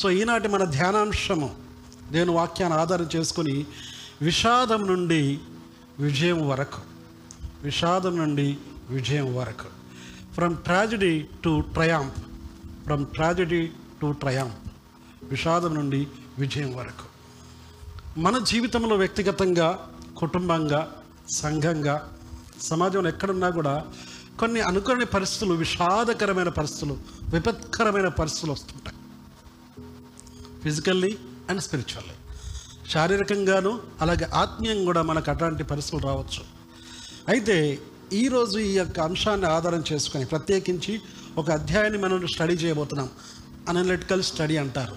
So 0.00 0.10
ఈనాటి 0.10 0.48
మన 0.48 0.64
ధ్యానాంశము 0.64 1.48
నేను 2.10 2.32
వాక్యాన్ని 2.32 2.78
ఆధారం 2.78 3.08
చేసుకుని 3.16 3.66
విషాదం 4.22 4.86
నుండి 4.86 5.40
విజయం 5.98 6.48
వరకు 6.48 6.80
విషాదం 7.64 8.16
నుండి 8.16 8.58
విజయం 8.90 9.34
వరకు. 9.36 9.68
From 10.34 10.56
tragedy 10.56 11.26
to 11.44 11.60
triumph 11.60 12.18
from 12.84 13.06
tragedy 13.06 13.60
to 14.02 14.12
triumph 14.12 14.58
విషాదం 15.24 15.74
నుండి 15.74 16.06
విజయం 16.38 16.74
వరకు. 16.76 17.06
మన 18.20 18.38
జీవితంలో 18.38 18.96
వ్యక్తిగతంగా 18.96 19.68
కుటుంబంగా 20.16 20.80
సంఘంగా 21.30 21.96
సమాజంలో 22.62 23.08
ఎక్కడున్నా 23.08 23.50
కూడా 23.50 23.74
కొన్ని 24.40 24.60
అనుకోని 24.60 25.06
పరిస్థితులు 25.06 25.54
విషాదకరమైన 25.54 26.48
పరిస్థితులు 26.48 26.96
విపత్కరమైన 27.34 28.08
పరిస్థితులు 28.08 28.52
వస్తుంటాయి. 28.52 28.96
ఫిజికల్లీ 30.62 31.18
అండ్ 31.50 31.60
స్పిరిచువల్లీ 31.60 32.14
శారీరకంగాను 32.90 33.80
అలాగే 34.00 34.24
ఆత్మీయంగా 34.24 34.84
కూడా 34.84 35.02
మనకు 35.02 35.30
అట్లాంటి 35.30 35.62
పరిస్థితులు 35.62 36.02
రావచ్చు. 36.02 36.42
అయితే 37.28 37.78
ఈరోజు 38.12 38.58
ఈ 38.58 38.72
యొక్క 38.72 39.00
అంశాన్ని 39.00 39.46
ఆధారం 39.46 39.84
చేసుకొని 39.92 40.24
ప్రత్యేకించి 40.24 41.00
ఒక 41.38 41.50
అధ్యాయాన్ని 41.50 41.98
మనం 41.98 42.26
స్టడీ 42.26 42.52
చేయబోతున్నాం. 42.52 43.10
అనలిటికల్ 43.68 44.22
స్టడీ 44.22 44.56
అంటారు. 44.56 44.96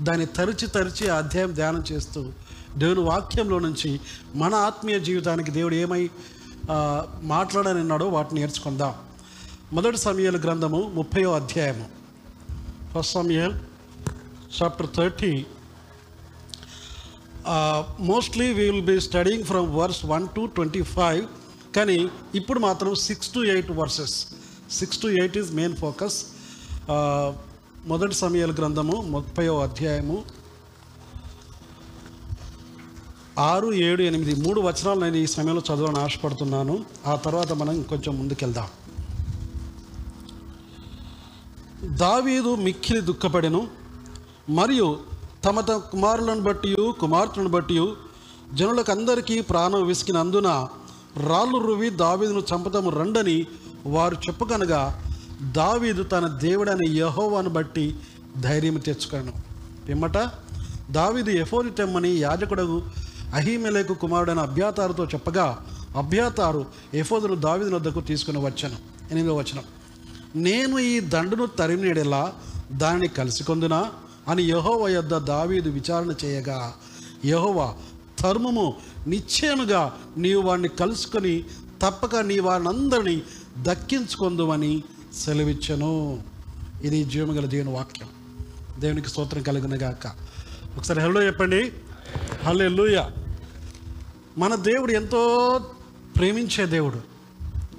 దాన్ని 0.00 0.26
తరిచి 0.26 0.66
తరిచి 0.66 1.08
ఆ 1.08 1.16
అధ్యాయం 1.16 1.54
ధ్యానం 1.54 1.84
చేస్తూ 1.92 2.32
దేవుని 2.76 3.00
వాక్యంలో 3.00 3.58
నుంచి 3.58 4.00
మన 4.34 4.54
ఆత్మీయ 4.54 4.98
జీవితానికి 4.98 5.50
దేవుడు 5.50 5.74
ఏమై 5.74 6.10
ఆ, 6.70 7.06
మాట్లాడనున్నాడో 7.22 8.08
వాటిని 8.08 8.40
నేర్చుకుందాం. 8.40 8.94
మొదటి 9.72 9.96
సమయాల 9.96 10.36
గ్రంథము 10.40 10.92
ముప్పయో 10.94 11.32
అధ్యాయము. 11.32 11.86
ఫస్ట్ 12.94 13.12
సమయాలు 13.14 13.71
chapter 14.58 14.88
thirty 14.96 15.46
mostly 18.00 18.46
we 18.52 18.64
will 18.70 18.86
be 18.86 19.00
studying 19.00 19.44
from 19.44 19.68
verse 19.76 20.04
one 20.04 20.28
to 20.36 20.42
twenty 20.56 20.82
five 20.82 21.22
కానీ 21.76 21.98
ఇప్పుడు 22.34 22.60
మాత్రం 22.66 22.94
six 22.94 23.30
to 23.34 23.40
eight 23.54 23.70
verses 23.70 24.16
six 24.70 25.00
to 25.02 25.08
eight 25.20 25.38
is 25.38 25.50
main 25.52 25.76
focus 25.76 26.18
మొదటి 27.86 28.14
సమయాల 28.14 28.52
గ్రంథము 28.52 28.96
ముప్పయో 29.14 29.54
అధ్యాయము. 29.62 30.16
ఆరు 33.38 33.68
ఏడు 33.72 34.02
ఎనిమిది 34.02 34.32
మూడు 34.44 34.60
వచనాలు 34.60 35.00
నేను 35.00 35.16
ఈ 35.16 35.26
సమయంలో 35.26 35.62
చదవాలని 35.68 36.00
ఆశపడుతున్నాను. 36.00 36.74
ఆ 37.06 37.14
తర్వాత 37.26 37.52
మనం 37.52 37.82
కొంచెం 37.82 38.12
ముందుకెళ్దాం. 38.18 38.68
దావీదు 41.96 42.50
మిక్కిలి 42.66 43.00
దుఃఖపడెను. 43.00 43.81
మరియు 44.50 44.98
తమ 45.44 45.60
తమ 45.60 45.76
కుమారులను 45.76 46.40
బట్టి 46.40 46.76
కుమార్తెలను 47.00 47.50
బట్టి 47.50 47.92
జనులకు 48.54 48.92
అందరికీ 48.92 49.40
ప్రాణం 49.40 49.86
విసికినందున 49.86 50.68
రాళ్ళు 51.16 51.58
రువి 51.58 51.90
దావీదును 51.90 52.42
చంపదము 52.54 52.90
రండని 52.90 53.46
వారు 53.86 54.14
చెప్పుకనగా 54.14 55.04
దావీదు 55.42 56.02
తన 56.02 56.26
దేవుడని 56.26 56.96
యహోవాను 56.96 57.50
బట్టి 57.50 57.96
ధైర్యం 58.40 58.74
తెచ్చుకాను 58.74 59.32
పిమ్మట 59.88 60.18
దావీదు 60.90 61.30
ఎఫోని 61.30 61.70
తెమ్మని 61.70 62.08
యాజకుడు 62.08 62.82
అహీమెలకు 63.34 63.94
కుమారుడైన 63.94 64.38
అభ్యాతారుతో 64.38 65.04
చెప్పగా 65.04 65.58
అభ్యాతారు 65.96 66.66
ఎఫోదును 66.94 67.34
దావీదు 67.34 67.74
వద్దకు 67.74 68.00
తీసుకుని 68.00 68.38
వచ్చాను. 68.38 68.76
ఎనిమిదో 69.10 69.34
వచనం. 69.36 69.64
నేను 70.36 70.78
ఈ 70.78 71.00
దండును 71.00 71.46
తరిమినెడలా 71.46 72.32
దానిని 72.72 73.08
కలిసికొందునా 73.08 73.90
అని 74.28 74.42
యహోవ 74.42 74.88
యొద్ద 74.88 75.18
దావీదు 75.18 75.70
విచారణ 75.70 76.14
చేయగా 76.24 76.74
యహోవ 77.24 77.74
ధర్మము 78.22 78.76
నిశ్చయముగా 79.06 79.98
నీవు 80.16 80.42
వాడిని 80.42 80.68
కలుసుకొని 80.68 81.44
తప్పక 81.82 82.16
నీ 82.16 82.38
వారినందరినీ 82.38 83.22
దక్కించుకొందుమని 83.58 84.82
సెలవిచ్చను. 85.14 86.22
ఇది 86.84 87.04
జీవమగల 87.04 87.46
దేవుని 87.46 87.72
వాక్యం. 87.72 88.08
దేవునికి 88.80 89.08
స్తోత్రం 89.08 89.42
కలిగిన 89.42 89.82
గాక. 89.82 90.06
ఒకసారి 90.76 91.00
హలో 91.00 91.22
చెప్పండి. 91.22 91.72
హలో 92.44 93.10
మన 94.38 94.54
దేవుడు 94.54 94.92
ఎంతో 94.92 95.58
ప్రేమించే 96.16 96.66
దేవుడు 96.66 97.00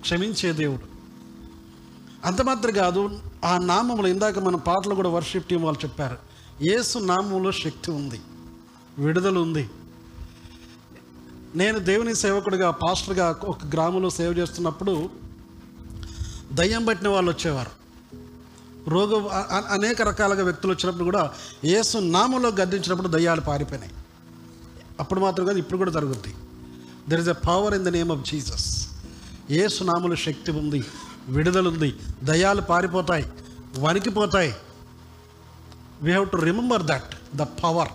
క్షమించే 0.02 0.54
దేవుడు. 0.54 0.82
అంత 2.28 2.42
మాత్రం 2.42 2.74
కాదు 2.74 3.20
ఆ 3.46 3.58
నామములు 3.58 4.08
ఇందాక 4.08 4.40
మన 4.40 4.56
పాటలు 4.56 4.96
కూడా 4.96 5.10
వర్షిప్ 5.10 5.46
టీం 5.46 5.64
వాళ్ళు 5.64 5.86
చెప్పారు. 5.86 6.33
యేసు 6.64 7.00
నామంలో 7.00 7.52
శక్తి 7.52 7.92
ఉంది 7.92 8.20
విడుదల 9.00 9.38
ఉంది. 9.38 9.70
నేను 11.56 11.80
దేవుని 11.80 12.16
సేవకుడిగా 12.16 12.72
పాస్టర్గా 12.72 13.40
ఒక 13.44 13.66
గ్రామంలో 13.74 14.10
సేవ 14.10 14.32
చేస్తున్నప్పుడు 14.32 15.10
దయ్యం 16.52 16.86
పట్టిన 16.86 17.08
వాళ్ళు 17.08 17.32
వచ్చేవారు. 17.32 17.72
రోగ 18.90 19.28
అనేక 19.70 20.02
రకాలుగా 20.02 20.44
వ్యక్తులు 20.44 20.72
వచ్చినప్పుడు 20.74 21.04
కూడా 21.04 21.32
యేసు 21.66 21.98
నామంలో 21.98 22.50
గద్దించినప్పుడు 22.50 23.08
దయ్యాలు 23.08 23.42
పారిపోయినాయి. 23.42 23.94
అప్పుడు 25.00 25.20
మాత్రం 25.20 25.46
కాదు 25.46 25.58
ఇప్పుడు 25.58 25.78
కూడా 25.78 25.92
జరుగుద్ది. 25.92 26.34
There 27.10 27.22
is 27.22 27.30
a 27.30 27.38
power 27.48 27.74
in 27.74 27.86
the 27.86 27.88
name 27.88 28.12
of 28.12 28.30
Jesus 28.32 28.68
యేసు 29.52 29.84
నామములో 29.84 30.16
శక్తి 30.16 30.52
ఉంది 30.52 30.84
విడుదల 31.28 31.68
ఉంది. 31.68 31.96
దయాలు 32.24 32.62
పారిపోతాయి 32.62 33.26
వణికిపోతాయి. 33.80 34.54
We 36.04 36.10
have 36.12 36.28
to 36.34 36.38
remember 36.50 36.84
that 36.92 37.12
the 37.42 37.46
power 37.64 37.92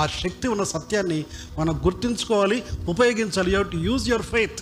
ఆ 0.00 0.02
శక్తి 0.22 0.46
ఉన్న 0.54 0.64
సత్యాన్ని 0.72 1.20
మనం 1.58 1.74
గుర్తుంచుకోవాలి 1.86 2.58
ఉపయోగించాలి. 2.88 3.50
You 3.56 3.62
to 3.74 3.78
use 3.88 4.04
your 4.08 4.26
faith 4.32 4.60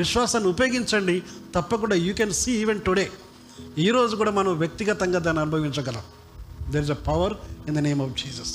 విశ్వాసాన్ని 0.00 0.48
ఉపయోగించండి. 0.54 1.16
తప్పకుండా 1.54 1.96
you 2.06 2.12
can 2.14 2.34
see 2.40 2.52
even 2.62 2.80
today 2.80 3.06
ఈరోజు 3.84 4.14
కూడా 4.16 4.32
మనం 4.38 4.52
వ్యక్తిగతంగా 4.58 5.18
దాన్ని 5.26 5.40
అనుభవించగలం. 5.42 6.04
There 6.72 6.84
is 6.86 6.90
a 6.90 7.00
power 7.08 7.34
in 7.68 7.76
the 7.76 7.78
name 7.88 8.02
of 8.02 8.12
Jesus 8.22 8.54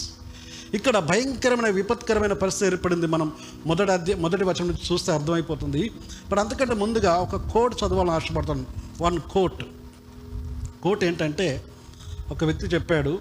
ఇక్కడ 0.77 0.97
భయంకరమైన 1.09 1.69
విపత్కరమైన 1.79 2.33
పరిస్థితి 2.33 2.65
ఏర్పడింది 2.71 3.07
మనం 3.07 3.27
మొదటి 3.65 3.91
అధ్య 3.91 4.15
మొదటి 4.15 4.43
వచనం 4.43 4.67
నుంచి 4.67 4.85
చూస్తే 4.91 5.09
అర్థమైపోతుంది. 5.11 5.81
ఇప్పుడు 6.23 6.39
అంతకంటే 6.39 6.75
ముందుగా 6.83 7.11
ఒక 7.25 7.35
కోట్ 7.51 7.73
చదవాలని 7.81 8.11
ఆశపడతాను. 8.11 8.65
వన్ 9.01 9.19
కోట్ 9.33 9.61
కోట్ 10.83 11.03
ఏంటంటే 11.09 11.47
ఒక 12.31 12.43
వ్యక్తి 12.43 12.67
చెప్పాడు 12.75 13.13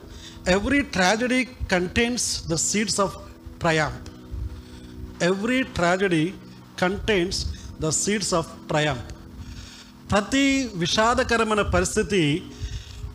every 0.49 0.83
tragedy 0.83 1.45
contains 1.45 2.49
the 2.49 2.55
seeds 2.55 3.01
of 3.01 3.17
triumph 3.61 4.09
every 5.23 5.63
tragedy 5.63 6.35
contains 6.81 7.47
the 7.81 7.89
seeds 7.89 8.35
of 8.35 8.47
triumph 8.69 9.13
ప్రతి 10.11 10.71
విషాదకరమైన 10.75 11.63
పరిస్థితి 11.63 12.43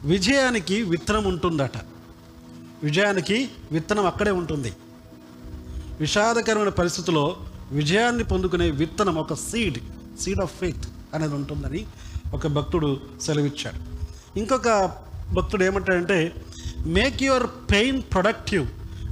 విజయానికి 0.04 0.84
విత్తనం 0.84 1.28
ఉంటుందట. 1.28 1.78
విజయానికి 2.84 3.50
విత్తనం 3.72 4.06
అక్కడే 4.06 4.32
ఉంటుంది. 4.32 4.74
విషాదకరమైన 6.00 6.70
పరిస్థితిలో 6.70 7.38
విజయాన్ని 7.72 8.24
పొందుకునే 8.24 8.72
విత్తనం 8.72 9.16
ఒక 9.16 9.34
సీడ్ 9.34 9.78
సీడ్ 10.20 10.40
ఆఫ్ 10.40 10.60
ఫెయిత్ 10.60 10.88
అనేది 11.14 11.34
ఉంటుందని 11.34 11.86
ఒక 12.34 12.48
భక్తుడు 12.48 13.02
సెలవిచ్చాడు. 13.22 13.80
ఇంకొక 14.40 14.92
భక్తుడు 15.34 15.64
ఏమంటాడంటే 15.64 16.34
make 16.88 17.24
your 17.24 17.48
pain 17.72 18.02
productive 18.14 18.66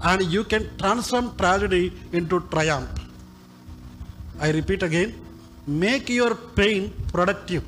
and 0.06 0.34
you 0.34 0.44
can 0.44 0.78
transform 0.78 1.38
tragedy 1.38 1.92
into 2.14 2.38
triumph 2.38 3.00
I 4.42 4.52
repeat 4.52 4.84
again 4.84 5.14
make 5.70 6.12
your 6.12 6.34
pain 6.58 6.90
productive 7.14 7.64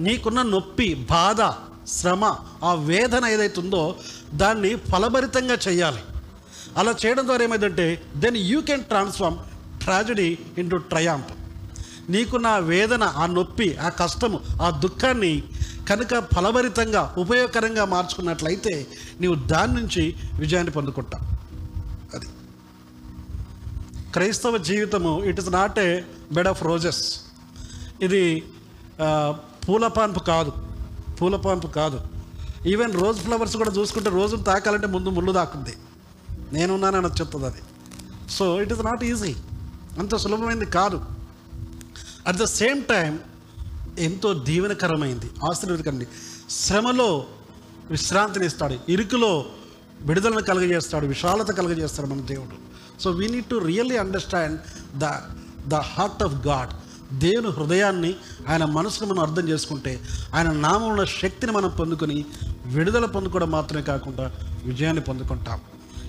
నీకున్న 0.00 0.42
నొప్పి 0.42 0.94
బాధ 1.10 1.40
శ్రమ 1.88 2.24
ఆ 2.62 2.74
వేదన 2.74 3.24
ఏదైతే 3.26 3.60
ఉందో 3.60 3.96
దాన్ని 4.34 4.76
ఫలభరితంగా 4.92 5.58
చేయాలి. 5.68 6.02
అలా 6.76 6.94
చేయడం 7.06 7.26
ద్వారా 7.26 7.44
ఏమైందంటే 7.44 8.02
then 8.16 8.36
you 8.36 8.60
can 8.60 8.84
transform 8.84 9.38
tragedy 9.82 10.38
into 10.58 10.76
triumph 10.76 11.30
నీకున్న 12.10 12.56
వేదన 12.62 13.02
ఆ 13.16 13.26
నొప్పి 13.26 13.76
ఆ 13.76 13.88
కష్టము 13.88 14.40
ఆ 14.62 14.70
దుఃఖాన్ని 14.70 15.32
కనుక 15.88 16.18
ఫలభరితంగా 16.34 17.14
ఉపయోగకరంగా 17.18 17.84
మార్చుకున్నట్లయితే 17.84 18.86
నీవు 19.20 19.34
దాని 19.34 19.72
నుంచి 19.74 20.16
విజయాన్ని 20.38 20.72
పొందుకుంటావు. 20.72 21.24
అది. 22.16 22.28
క్రైస్తవ 24.12 24.56
జీవితము 24.56 25.12
it 25.24 25.40
is 25.40 25.50
not 25.52 25.78
a 25.78 25.90
bed 26.32 26.48
of 26.48 26.62
roses 26.62 27.02
ఇది 28.02 28.22
పూలపాన్పు 29.68 30.20
కాదు. 30.20 30.52
పూలపాన్పు 31.20 31.66
కాదు. 31.66 32.00
ఈవెన్ 32.66 32.92
రోజ్ 32.92 33.18
ఫ్లవర్స్ 33.20 33.56
కూడా 33.56 33.70
చూసుకుంటే 33.70 34.10
రోజును 34.10 34.42
తాకాలంటే 34.42 34.86
ముందు 34.86 35.08
ముళ్ళు 35.08 35.32
దాకుంది 35.32 35.74
నేనున్నానని 36.52 37.10
చెప్తుంది 37.20 37.46
అది. 37.46 37.62
So 38.32 38.44
it 38.62 38.72
is 38.72 38.84
not 38.84 39.04
easy 39.04 39.34
అంత 39.98 40.16
సులభమైంది 40.16 40.66
కాదు. 40.66 40.98
అట్ 42.26 42.36
ద 42.36 42.44
సేమ్ 42.44 42.82
టైం 42.84 43.18
ఎంతో 43.98 44.34
దీవెనకరమైంది 44.34 45.30
ఆశీర్వదకండి 45.50 46.06
శ్రమలో 46.50 47.26
విశ్రాంతిని 47.90 48.46
ఇస్తాడు 48.46 48.78
ఇరుకులో 48.88 49.46
విడుదలను 50.00 50.42
కలుగజేస్తాడు 50.42 51.06
విశాలత 51.06 51.50
కలుగజేస్తాడు 51.50 52.08
మన 52.08 52.20
దేవుడు. 52.20 52.74
So 53.02 53.10
we 53.10 53.28
need 53.28 53.46
to 53.46 53.56
really 53.56 53.96
understand 53.96 54.60
the 54.98 55.04
the 55.68 55.74
heart 55.74 56.22
of 56.22 56.46
God 56.46 56.70
దేవుని 57.18 57.48
హృదయాన్ని 57.48 58.14
ఆయన 58.48 58.64
మనసును 58.64 59.08
మనం 59.08 59.20
అర్థం 59.20 59.48
చేసుకుంటే 59.48 60.00
ఆయన 60.34 60.50
నామంలో 60.50 61.04
శక్తిని 61.04 61.52
మనం 61.52 61.68
పొందుకొని 61.68 62.24
విడుదల 62.66 63.06
పొందుకోవడం 63.06 63.50
మాత్రమే 63.50 63.82
కాకుండా 63.82 64.32
విజయాన్ని 64.64 65.02
పొందుకుంటాం. 65.02 65.60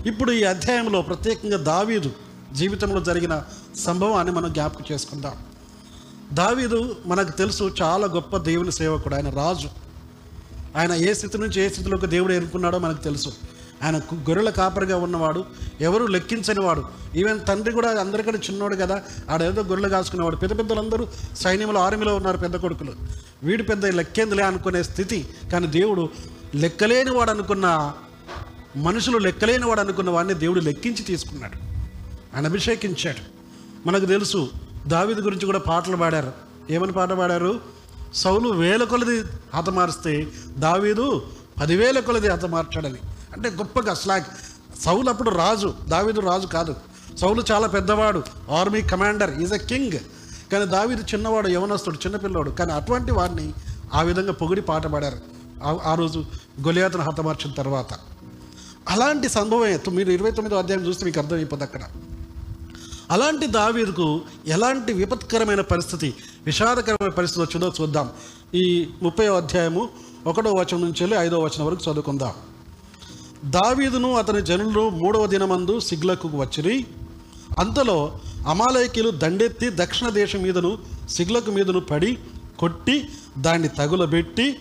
ఇప్పుడు 0.05 0.31
ఈ 0.31 0.43
అధ్యాయంలో 0.43 1.01
ప్రత్యేకంగా 1.01 1.57
దావీదు 1.57 2.11
జీవితంలో 2.53 3.01
జరిగిన 3.01 3.43
సంభవాన్ని 3.77 4.33
మనం 4.33 4.53
జ్ఞాపకం 4.53 4.83
చేసుకుందాం. 4.91 5.33
దావీదు 6.33 6.95
మనకు 7.06 7.31
తెలుసు 7.31 7.75
చాలా 7.81 8.07
గొప్ప 8.07 8.38
దేవుని 8.38 8.72
సేవకుడు. 8.72 9.16
ఆయన 9.16 9.30
రాజు. 9.30 9.69
ఆయన 10.77 10.94
ఏ 10.94 11.13
స్థితి 11.13 11.38
నుంచి 11.38 11.62
ఏ 11.62 11.69
స్థితిలోకి 11.69 12.07
దేవుడు 12.07 12.33
ఎన్నుకున్నాడో 12.33 12.80
మనకు 12.80 13.04
తెలుసు. 13.04 13.33
ఆయన 13.83 13.98
గొర్రెల 13.98 14.50
కాపరిగా 14.50 14.98
ఉన్నవాడు 14.98 15.45
ఎవరు 15.81 16.06
లెక్కించని 16.06 16.60
వాడు. 16.60 16.86
ఈవెన్ 17.16 17.39
తండ్రి 17.48 17.74
కూడా 17.74 18.00
అందరికంటే 18.00 18.39
చిన్నోడు 18.50 18.75
కదా. 18.75 19.01
ఆడేదో 19.30 19.63
గొర్రెలు 19.63 19.89
కాసుకునేవాడు. 19.89 20.36
పెద్ద 20.36 20.57
పెద్దలందరూ 20.57 21.07
సైన్యంలో 21.38 21.80
ఆర్మీలో 21.80 22.16
ఉన్నారు 22.16 22.38
పెద్ద 22.38 22.56
కొడుకులు. 22.56 22.94
వీడు 23.44 23.63
పెద్ద 23.63 23.86
లెక్కేందులే 23.86 24.44
అనుకునే 24.44 24.83
స్థితి. 24.83 25.27
కానీ 25.51 25.68
దేవుడు 25.68 26.10
లెక్కలేని 26.56 27.12
వాడు 27.12 27.31
అనుకున్న 27.31 27.94
మనుషులు 28.77 29.18
లెక్కలేని 29.18 29.66
వాడు 29.66 29.80
అనుకున్న 29.80 30.10
వాడిని 30.10 30.33
దేవుడు 30.33 30.60
లెక్కించి 30.60 31.04
తీసుకున్నాడు. 31.04 31.60
ఆయన 32.36 32.45
అభిషేకించాడు. 32.45 33.36
మనకు 33.88 34.06
తెలుసు 34.06 34.50
దావిది 34.87 35.21
గురించి 35.21 35.45
కూడా 35.45 35.59
పాటలు 35.59 35.97
పాడారు. 35.97 36.31
ఏమని 36.69 36.91
పాట 36.91 37.11
పాడారు? 37.11 37.59
సౌలు 38.13 38.49
వేల 38.49 38.83
కొలది 38.83 39.23
హతమారిస్తే 39.55 40.27
దావీదు 40.57 41.27
పదివేల 41.61 41.99
కొలది 41.99 42.27
హతమార్చాడని 42.27 42.97
అంటే 43.33 43.49
గొప్పగా 43.49 43.93
స్లాగ్. 43.93 44.23
సౌలు 44.81 45.09
అప్పుడు 45.09 45.29
రాజు 45.29 45.73
దావీదు 45.89 46.19
రాజు 46.19 46.47
కాదు. 46.47 46.75
సౌలు 47.17 47.43
చాలా 47.51 47.67
పెద్దవాడు 47.67 48.23
army 48.51 48.81
commander 48.81 49.39
is 49.39 49.53
a 49.53 49.57
king. 49.57 49.91
కానీ 50.51 50.65
దావీదు 50.65 51.01
చిన్నవాడు 51.01 51.47
యవనస్తుడు 51.47 51.95
చిన్నపిల్లవాడు. 51.95 52.49
కానీ 52.49 52.73
అటువంటి 52.73 53.11
వాడిని 53.11 53.53
ఆ 53.93 54.01
విధంగా 54.01 54.31
పొగిడి 54.31 54.61
పాట 54.61 54.88
పాడారు. 54.88 55.17
ఆ- 55.63 55.91
ఆ 55.91 55.95
రోజు 55.95 56.19
గొలియాతను 56.61 57.03
హతమార్చిన 57.03 57.53
తర్వాత. 57.53 57.93
అలాంటి 58.89 59.29
సంభవమే 59.29 59.79
మీరు 59.91 60.11
ఇరవై 60.11 60.31
తొమ్మిదో 60.31 60.57
అధ్యాయం 60.57 60.85
చూస్తే 60.85 61.05
మీకు 61.05 61.19
అర్థమైపోతుంది 61.19 61.63
అక్కడ. 61.63 61.81
అలాంటి 63.11 63.47
దావీదుకు 63.47 64.21
ఎలాంటి 64.47 64.93
విపత్కరమైన 64.93 65.61
పరిస్థితి 65.61 66.13
విషాదకరమైన 66.45 67.09
పరిస్థితి 67.09 67.41
వచ్చిందో 67.41 67.73
చూద్దాం. 67.81 68.09
ఈ 68.55 68.87
ముప్పై 69.03 69.27
అధ్యాయము 69.27 69.89
ఒకటో 70.27 70.51
వచనం 70.51 70.81
నుంచి 70.81 71.01
వెళ్ళి 71.01 71.17
ఐదో 71.17 71.39
వచనం 71.39 71.65
వరకు 71.65 71.91
చదువుకుందాం. 71.91 72.33
దావీదును 73.45 74.15
అతని 74.15 74.41
జనులు 74.41 74.89
మూడవ 74.89 75.27
దినమందు 75.27 75.79
సిగ్లకు 75.79 76.27
వచ్చిరి. 76.27 76.85
అంతలో 77.59 78.19
అమాలయకీలు 78.47 79.09
దండెత్తి 79.09 79.69
దక్షిణ 79.69 80.09
దేశం 80.09 80.41
మీదను 80.41 80.77
సిగ్లకు 81.09 81.51
మీదను 81.51 81.79
పడి 81.79 82.17
కొట్టి 82.59 83.09
దాన్ని 83.37 83.67
తగులబెట్టి 83.67 84.55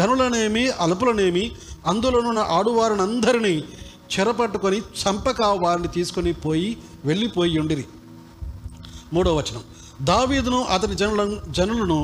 గనులనేమి 0.00 0.68
అలుపులనేమి 0.68 1.52
అందులోనున్న 1.86 2.38
ఆడువారినందరినీ 2.38 3.64
చెరపట్టుకొని 4.12 4.78
చంపక 5.00 5.42
వారిని 5.42 5.88
తీసుకొని 5.88 6.32
పోయి 6.32 6.76
వెళ్ళిపోయి 7.04 7.58
ఉండిరి. 7.58 7.84
మూడో 9.12 9.36
వచనం. 9.36 9.62
దావీదును 10.02 10.64
అతని 10.64 10.94
జనుల 10.94 11.22
జనులను 11.48 11.98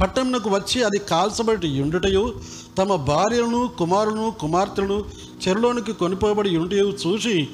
పట్టణంకు 0.00 0.50
వచ్చి 0.50 0.82
అది 0.82 0.98
కాల్చబడి 0.98 1.80
ఉండుటయు 1.80 2.40
తమ 2.78 2.96
భార్యలను 2.96 3.60
కుమారులను 3.78 4.30
కుమార్తెలను 4.40 5.04
చెరులోనికి 5.42 5.92
కొనిపోబడి 5.92 6.56
ఉండుటయు 6.56 6.96
చూసి 7.02 7.48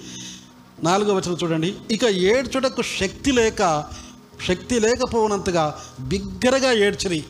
నాలుగో 0.85 1.15
వచనం 1.15 1.37
చూడండి. 1.43 1.75
ఇక 1.91 2.05
ఏడ్చుటకు 2.05 2.83
శక్తి 2.83 3.33
లేక 3.33 3.85
శక్తి 4.49 4.81
లేకపోనంతగా 4.81 5.65
బిగ్గరగా 6.01 6.73
ఏడ్చిరి. 6.73 7.25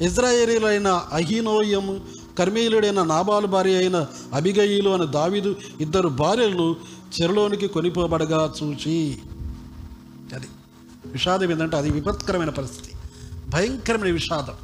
ఇజ్రాయేలీలైన 0.00 0.88
అహీనోయము 1.12 2.00
కర్మీయులుడైన 2.40 3.02
నాబాలు 3.02 3.46
భార్య 3.46 3.76
అయిన 3.76 4.06
అబిగయిలు 4.34 4.90
అనే 4.90 5.06
దావీదు 5.06 5.56
ఇద్దరు 5.80 6.08
భార్యలను 6.08 6.76
చెరలోనికి 7.20 7.66
కొనిపోబడగా 7.66 8.52
చూచి. 8.62 9.18
అది 10.34 10.46
విషాదం 11.06 11.50
ఏంటంటే 11.50 11.76
అది 11.76 11.90
విపత్కరమైన 11.90 12.48
పరిస్థితి. 12.48 12.92
భయంకరమైన 13.48 14.12
విషాదం. 14.12 14.54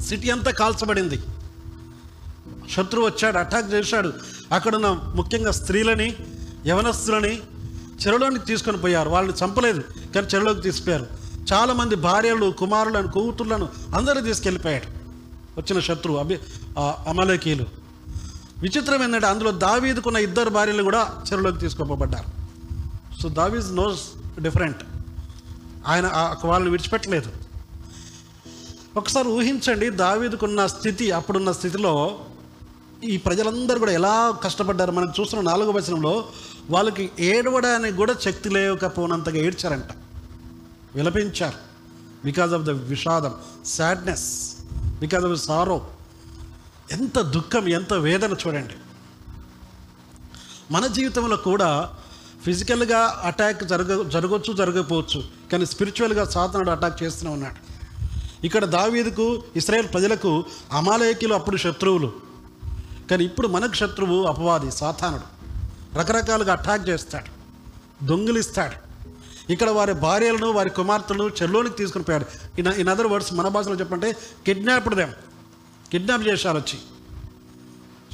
సిటీ 0.00 0.30
అంతా 0.30 0.50
కాల్చబడింది. 0.50 1.18
శత్రువు 2.70 3.06
వచ్చాడు 3.06 3.38
అటాక్ 3.38 3.74
చేశాడు. 3.74 4.12
అక్కడున్న 4.52 5.12
ముఖ్యంగా 5.14 5.50
స్త్రీలని 5.50 6.16
యవనస్తులని 6.66 7.36
చెరలోనికి 8.06 8.46
తీసుకొని 8.46 8.76
పోయారు. 8.76 9.08
వాళ్ళని 9.08 9.44
చంపలేదు 9.44 9.80
కానీ 10.14 10.26
చెరలోకి 10.34 10.60
తీసిపోయారు. 10.60 11.06
చాలామంది 11.52 11.96
భార్యలు 11.96 12.50
కుమారులను 12.50 13.08
కూతుర్లను 13.08 13.68
అందరూ 13.96 14.20
తీసుకెళ్ళిపోయాడు 14.20 14.97
వచ్చిన 15.58 15.80
శత్రువు 15.80 16.18
అభి 16.18 16.38
ఆ 16.78 17.04
అమలకీలు 17.08 17.64
విచిత్రం 18.58 19.04
ఏంటంటే 19.04 19.26
అందులో 19.26 19.50
దావీదుకున్న 19.50 20.16
ఇద్దరు 20.16 20.50
భార్యలు 20.50 20.82
కూడా 20.82 21.22
చెరువులోకి 21.26 21.58
తీసుకోపబడ్డారు. 21.58 22.38
So 23.22 23.28
David's 23.28 23.76
knows 23.76 24.00
different. 24.40 24.82
ఆయన 25.86 26.36
వాళ్ళని 26.44 26.70
విడిచిపెట్టలేదు. 26.70 27.32
ఒకసారి 28.96 29.28
ఊహించండి 29.28 29.90
దావీదుకున్న 29.90 30.66
స్థితి 30.66 31.10
అప్పుడున్న 31.10 31.52
స్థితిలో 31.52 32.20
ఈ 33.04 33.16
ప్రజలందరూ 33.16 33.78
కూడా 33.78 33.92
ఎలా 33.92 34.38
కష్టపడ్డారు? 34.42 34.92
మనం 34.92 35.12
చూస్తున్న 35.20 35.50
నాలుగో 35.50 35.70
వచనంలో 35.70 36.24
వాళ్ళకి 36.70 37.10
ఏడవడానికి 37.20 37.96
కూడా 37.96 38.14
శక్తి 38.20 38.48
లేకపోనంతగా 38.48 39.36
ఏడ్చారంట. 39.36 39.92
విలపించారు. 40.94 41.56
బికాజ్ 42.24 42.52
ఆఫ్ 42.52 42.62
ద 42.62 42.70
విషాదం 42.70 43.34
సాడ్నెస్ 43.66 44.57
బికాజ్ 44.98 45.24
ఆఫ్ 45.24 45.44
సారో 45.44 45.86
ఎంత 46.92 47.20
దుఃఖం 47.20 47.68
ఎంత 47.68 47.92
వేదన 47.92 48.36
చూడండి. 48.46 48.74
మన 50.70 50.86
జీవితంలో 50.86 51.36
కూడా 51.36 51.94
ఫిజికల్గా 52.44 53.22
అటాక్ 53.24 53.64
జరగ 53.64 54.08
జరగవచ్చు 54.08 54.52
జరగకపోవచ్చు. 54.52 55.24
కానీ 55.52 55.66
స్పిరిచువల్గా 55.66 56.24
సాతనుడు 56.24 56.70
అటాక్ 56.70 57.02
చేస్తూనే 57.02 57.32
ఉన్నాడు. 57.32 57.68
ఇక్కడ 58.46 58.64
దావీదుకు 58.64 59.42
ఇస్రాయేల్ 59.56 59.88
ప్రజలకు 59.88 60.44
అమాలయకులు 60.72 61.34
అప్పుడు 61.34 61.56
శత్రువులు. 61.56 62.12
కానీ 63.10 63.24
ఇప్పుడు 63.24 63.48
మనకు 63.48 63.74
శత్రువు 63.74 64.24
అపవాది 64.24 64.70
సాతానుడు. 64.70 65.38
రకరకాలుగా 65.98 66.52
అటాక్ 66.52 66.88
చేస్తాడు. 66.88 67.38
దొంగిలిస్తాడు. 68.06 68.87
ఇక్కడ 69.50 69.70
వారి 69.70 69.92
భార్యలను 69.92 70.50
వారి 70.50 70.70
కుమార్తెలను 70.70 71.30
చెల్లోనికి 71.42 71.76
తీసుకుని 71.76 72.04
పోయాడు. 72.04 72.26
ఇన్ 72.58 72.68
ఇన్ 72.68 72.88
అదర్ 72.88 73.06
వర్డ్స్ 73.06 73.32
మన 73.32 73.48
భాషలో 73.48 73.74
చెప్పంటే 73.74 74.16
కిడ్నాప్డ్ 74.46 74.94
దెమ్ 74.94 75.12
కిడ్నాప్ 75.92 76.28
చేశారు 76.28 76.56
వచ్చి. 76.56 76.78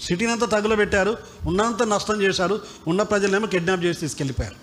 సిటీని 0.03 0.33
అంతా 0.33 0.47
తగులబెట్టారు 0.47 1.19
ఉన్నంత 1.47 1.83
నష్టం 1.83 2.23
చేశారు 2.23 2.61
ఉన్న 2.87 3.03
ప్రజలేమో 3.03 3.47
కిడ్నాప్ 3.47 3.85
చేసి 3.85 4.01
తీసుకెళ్ళిపోయారు. 4.01 4.57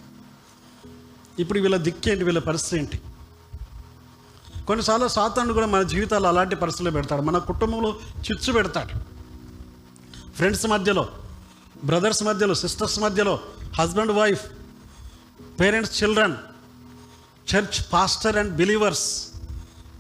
ఇప్పుడు 1.41 1.59
వీళ్ళ 1.59 1.77
దిక్కేంటి 1.77 2.23
వీళ్ళ 2.23 2.39
పరిస్థితి 2.39 2.77
ఏంటి? 2.77 3.01
కొన్నిసార్లు 4.67 5.07
సాతాను 5.07 5.53
కూడా 5.53 5.67
మన 5.67 5.81
జీవితాలు 5.81 6.27
అలాంటి 6.27 6.55
పరిస్థితులు 6.55 6.91
పెడతాడు. 6.91 7.21
మన 7.21 7.37
కుటుంబంలో 7.37 7.95
చిచ్చు 8.19 8.53
పెడతాడు. 8.53 8.93
ఫ్రెండ్స్ 10.35 10.65
మధ్యలో 10.65 11.07
బ్రదర్స్ 11.85 12.23
మధ్యలో 12.23 12.53
సిస్టర్స్ 12.53 12.99
మధ్యలో 12.99 13.39
husband 13.79 14.11
wife 14.11 14.43
parents 15.59 16.03
children 16.03 16.35
church 17.55 17.93
pastor 17.93 18.37
and 18.37 18.55
believers 18.55 19.27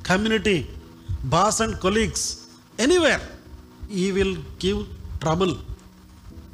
community 0.07 0.69
boss 1.25 1.61
and 1.61 1.79
colleagues 1.79 2.37
anywhere 2.79 3.21
he 3.91 4.11
will 4.11 4.37
give 4.37 4.85
trouble 5.19 5.57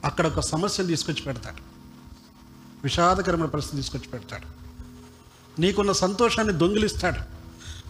అక్కడ 0.06 0.27
ఒక 0.27 0.39
సమస్యను 0.39 0.88
తీసుకొచ్చి 0.89 1.22
పెడతాడు. 1.22 1.62
విషాదకరమైన 2.84 3.46
పరిస్థితి 3.46 3.77
తీసుకొచ్చి 3.77 4.08
పెడతాడు. 4.08 4.58
నీకున్న 5.62 5.91
సంతోషాన్ని 5.91 6.53
దొంగిలిస్తాడు. 6.53 7.38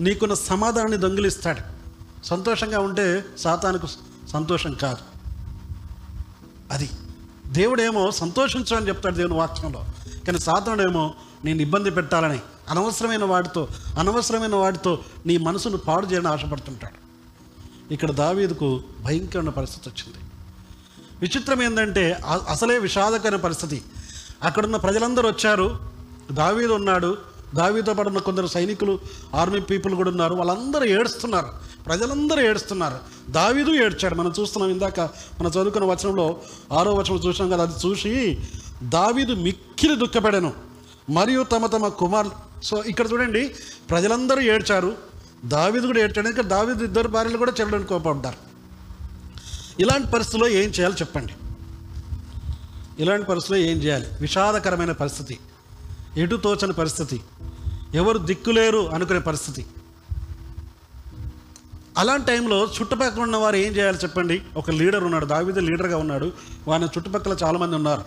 నీకున్న 0.03 0.33
సమాధానాన్ని 0.33 0.97
దొంగిలిస్తాడు. 0.97 1.61
సంతోషంగా 2.25 2.79
ఉంటే 2.79 3.25
సాతానికి 3.37 3.87
సంతోషం 4.29 4.73
కాదు. 4.73 4.97
అది. 6.71 6.89
దేవుడేమో 7.45 8.11
సంతోషించు 8.11 8.75
అని 8.75 8.87
చెప్తాడు 8.87 9.15
దేవుని 9.15 9.33
వాక్యంలో. 9.33 9.85
కానీ 10.27 10.39
సాతానుడేమో 10.39 11.13
నేను 11.43 11.61
ఇబ్బంది 11.61 11.91
పెట్టాలని 11.91 12.39
అనవసరమైన 12.69 13.23
వాటితో 13.23 13.67
అనవసరమైన 13.99 14.55
వాటితో 14.55 14.99
నీ 15.25 15.37
మనసును 15.37 15.77
పాడు 15.77 16.05
చేయని 16.05 16.27
ఆశపడుతుంటాడు. 16.27 17.07
ఇక్కడ 17.93 18.11
దావీదుకు 18.11 18.81
భయంకరమైన 19.03 19.49
పరిస్థితి 19.49 19.89
వచ్చింది. 19.89 20.17
విచిత్రం 21.21 21.63
ఏంటంటే 21.63 22.13
అసలే 22.49 22.79
విషాదకరమైన 22.79 23.35
పరిస్థితి. 23.35 23.81
అక్కడున్న 24.43 24.75
ప్రజలందరూ 24.75 25.29
వచ్చారు. 25.29 25.79
దావీదు 26.31 26.73
ఉన్నాడు. 26.73 27.17
దావీతో 27.55 27.93
పాటు 27.93 28.07
ఉన్న 28.07 28.19
కొందరు 28.19 28.47
సైనికులు 28.47 28.99
ఆర్మీ 29.35 29.59
పీపుల్ 29.59 29.95
కూడా 29.95 30.09
ఉన్నారు. 30.09 30.35
వాళ్ళందరూ 30.35 30.83
ఏడుస్తున్నారు. 30.83 31.47
ప్రజలందరూ 31.85 32.41
ఏడుస్తున్నారు. 32.41 32.97
దావీదు 33.29 33.71
ఏడ్చాడు. 33.71 34.15
మనం 34.15 34.33
చూస్తున్నాం 34.39 34.71
ఇందాక 34.71 34.99
మనం 35.39 35.47
చదువుకున్న 35.47 35.87
వచనంలో 35.87 36.37
ఆరో 36.73 36.93
వచనం 36.93 37.17
చూసాం 37.17 37.49
కదా 37.49 37.63
అది 37.63 37.87
చూసి 37.87 38.37
దావీదు 38.83 39.33
మిక్కిలి 39.33 39.95
దుఃఖపడాను. 39.95 40.53
మరియు 41.09 41.43
తమ 41.43 41.65
తమ 41.65 41.87
కుమార్ 41.87 42.27
సో 42.63 42.83
ఇక్కడ 42.83 43.11
చూడండి 43.11 43.55
ప్రజలందరూ 43.89 44.41
ఏడ్చారు. 44.41 44.95
దావిది 45.45 45.87
కూడా 45.87 45.99
ఏడ్చాడు. 45.99 46.27
ఇంకా 46.27 46.41
దావీదు 46.41 46.83
ఇద్దరు 46.83 47.07
భార్యలు 47.07 47.37
కూడా 47.37 47.51
చెల్లడానికి 47.51 47.89
కోపడ్డారు 47.89 48.47
ఇలాంటి 49.79 50.07
పరిస్థితుల్లో 50.07 50.47
ఏం 50.47 50.69
చేయాలో 50.69 50.95
చెప్పండి. 50.95 51.33
ఇలాంటి 52.99 53.25
పరిస్థితుల్లో 53.27 53.69
ఏం 53.69 53.77
చేయాలి? 53.77 54.07
విషాదకరమైన 54.21 54.91
పరిస్థితి. 54.91 55.39
ఎటు 56.17 56.35
తోచని 56.35 56.73
పరిస్థితి. 56.73 57.21
ఎవరు 57.93 58.17
దిక్కులేరు 58.17 58.89
అనుకునే 58.89 59.19
పరిస్థితి. 59.19 59.65
అలాంటి 61.97 62.25
టైంలో 62.25 62.67
చుట్టుపక్కల 62.81 63.21
ఉన్న 63.21 63.35
వారు 63.35 63.55
ఏం 63.55 63.75
చేయాలి 63.75 63.97
చెప్పండి? 63.97 64.41
ఒక 64.57 64.71
లీడర్ 64.71 65.03
ఉన్నాడు 65.03 65.25
దావిద 65.25 65.59
లీడర్గా 65.59 65.97
ఉన్నాడు. 65.97 66.31
వాని 66.67 66.85
చుట్టుపక్కల 66.85 67.37
చాలామంది 67.43 67.75
ఉన్నారు. 67.75 68.03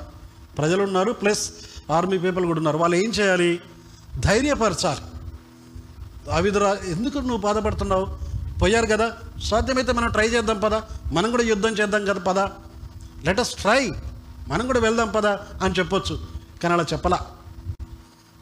ప్రజలు 0.59 0.83
ఉన్నారు 0.83 1.13
ప్లస్ 1.13 1.51
ఆర్మీ 1.91 2.19
పీపుల్ 2.19 2.47
కూడా 2.47 2.57
ఉన్నారు. 2.57 2.79
వాళ్ళు 2.79 2.97
ఏం 2.97 3.11
చేయాలి? 3.11 3.61
ధైర్యపరచాలి. 4.19 5.01
దావిదురా 6.27 6.79
ఎందుకు 6.85 7.19
నువ్వు 7.19 7.37
బాధపడుతున్నావు? 7.37 8.07
పోయారు 8.63 8.87
కదా 8.87 9.17
సాధ్యమైతే 9.43 9.93
మనం 9.93 10.11
ట్రై 10.11 10.29
చేద్దాం 10.29 10.59
పదా? 10.59 10.83
మనం 11.13 11.31
కూడా 11.31 11.43
యుద్ధం 11.43 11.69
చేద్దాం 11.69 12.05
కదా 12.05 12.13
పదా? 12.13 12.53
లెట్ 13.25 13.41
అస్ 13.41 13.55
ట్రై 13.55 13.93
మనం 14.49 14.67
కూడా 14.67 14.81
వెళ్దాం 14.81 15.09
పదా? 15.09 15.47
అని 15.63 15.75
చెప్పొచ్చు 15.79 16.21
కానీ 16.63 16.75
అలా 16.75 16.83
చెప్పలా. 16.93 17.27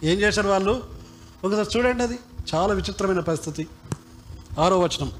ఏం 0.04 0.18
చేశారు 0.18 0.48
వాళ్ళు? 0.48 0.82
ఒకసారి 1.44 1.78
చూడండి 1.78 2.02
అది. 2.02 2.18
చాలా 2.54 2.74
విచిత్రమైన 2.74 3.20
పరిస్థితి. 3.20 3.68
ఆరో 4.60 4.78
వచనం. 4.78 5.12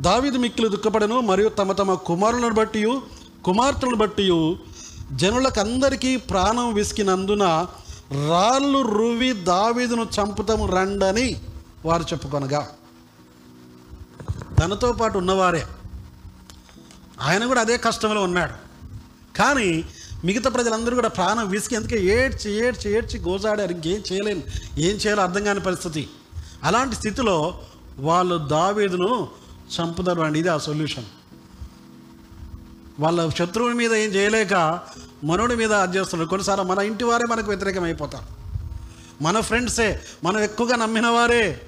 దావిది 0.00 0.38
మిక్కిలు 0.38 0.68
దుఃఖపడను 0.68 1.20
మరియు 1.20 1.48
తమ 1.48 1.72
తమ 1.72 1.94
కుమారులను 1.94 2.54
బట్టి 2.54 3.00
కుమార్తెలను 3.44 3.96
బట్టి 3.96 4.56
జనులకు 5.12 5.60
అందరికీ 5.60 6.16
ప్రాణం 6.16 6.74
విసికినందున 6.74 7.66
రాళ్ళు 8.12 8.82
రువి 8.82 9.32
దావీదును 9.32 10.08
చంపుతాము 10.20 10.66
రండని 10.66 11.40
వారు 11.84 12.02
చెప్పుకొనగా 12.02 12.68
తనతో 14.60 14.92
పాటు 14.92 15.18
ఉన్నవారే. 15.18 15.66
ఆయన 17.20 17.46
కూడా 17.46 17.60
అదే 17.60 17.76
కష్టంలో 17.76 18.22
ఉన్నాడు. 18.22 18.52
కానీ 19.36 19.84
మిగతా 20.24 20.50
ప్రజలందరూ 20.50 20.94
కూడా 20.94 21.08
ప్రాణం 21.08 21.48
విసిగి 21.48 21.74
ఎందుకే 21.74 22.04
ఏడ్చి 22.04 22.52
ఏడ్చి 22.52 22.92
ఏడ్చి 22.92 23.20
గోజాడారు. 23.20 23.72
ఇంకేం 23.72 24.02
చేయలేను 24.12 24.42
ఏం 24.78 24.96
చేయాలో 24.96 25.22
అర్థం 25.22 25.44
కాని 25.44 25.60
పరిస్థితి. 25.60 26.10
అలాంటి 26.62 26.94
స్థితిలో 26.94 27.60
వాళ్ళు 27.98 28.38
దావీదును 28.38 29.28
చంపుతారు 29.78 30.20
అండి. 30.20 30.38
ఇది 30.38 30.48
ఆ 30.48 30.58
సొల్యూషన్. 30.58 31.04
వాళ్ళ 33.00 33.30
శత్రువుని 33.30 33.74
మీద 33.74 33.94
ఏం 33.94 34.10
చేయలేక 34.10 34.80
మనోడి 35.24 35.56
మీద 35.56 35.72
అది 35.72 35.98
చేస్తున్నారు. 35.98 36.28
కొన్నిసార్లు 36.28 36.64
మన 36.64 36.78
ఇంటి 36.78 37.04
వారే 37.04 37.26
మనకు 37.26 37.48
వ్యతిరేకం 37.48 37.84
అయిపోతారు 37.84 38.24
మన 39.22 39.40
ఫ్రెండ్సే 39.40 40.00
మనం 40.24 40.40
ఎక్కువగా 40.40 40.76
నమ్మిన 40.76 41.06
వారే. 41.06 41.60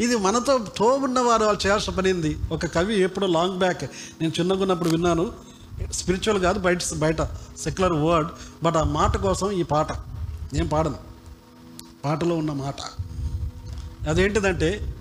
ఇది 0.00 0.16
మనతో 0.16 0.58
తోబున్న 0.76 1.20
వారు 1.20 1.44
వాళ్ళు 1.44 1.66
చేయాల్సిన 1.66 1.94
పనింది 1.94 2.38
ఒక 2.52 2.66
కవి 2.66 3.00
ఎప్పుడో 3.00 3.26
లాంగ్ 3.26 3.58
బ్యాక్ 3.58 3.84
నేను 4.20 4.32
చిన్నగా 4.40 4.62
ఉన్నప్పుడు 4.62 4.88
విన్నాను. 4.88 5.32
స్పిరిచువల్ 5.92 6.42
కాదు 6.42 6.58
బయట 6.58 6.78
బయట 6.96 7.22
సెక్యులర్ 7.58 7.92
వర్డ్ 7.92 8.30
బట్ 8.62 8.76
ఆ 8.76 8.82
మాట 8.82 9.16
కోసం 9.16 9.50
ఈ 9.50 9.62
పాట. 9.62 9.92
నేను 10.52 10.68
పాడను? 10.68 10.96
పాటలో 12.04 12.34
ఉన్న 12.36 12.52
మాట. 12.52 12.74
అదేంటిదంటే 14.08 14.94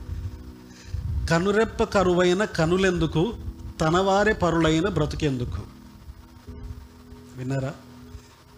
కనురెప్ప 1.29 1.83
కరువైన 1.83 2.43
కనులెందుకు? 2.45 3.33
తనవారే 3.81 4.33
పరులైన 4.33 4.89
బ్రతుకెందుకు? 4.89 5.61
విన్నారా? 7.37 7.73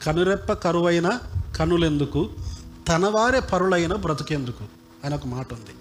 కనురెప్ప 0.05 0.53
కరువైన 0.53 1.19
కనులెందుకు? 1.57 2.29
తనవారే 2.87 3.39
పరులైన 3.39 3.95
బ్రతుకెందుకు? 3.95 4.65
అని 5.03 5.15
ఒక 5.15 5.25
మాట 5.25 5.53
ఉంది. 5.53 5.75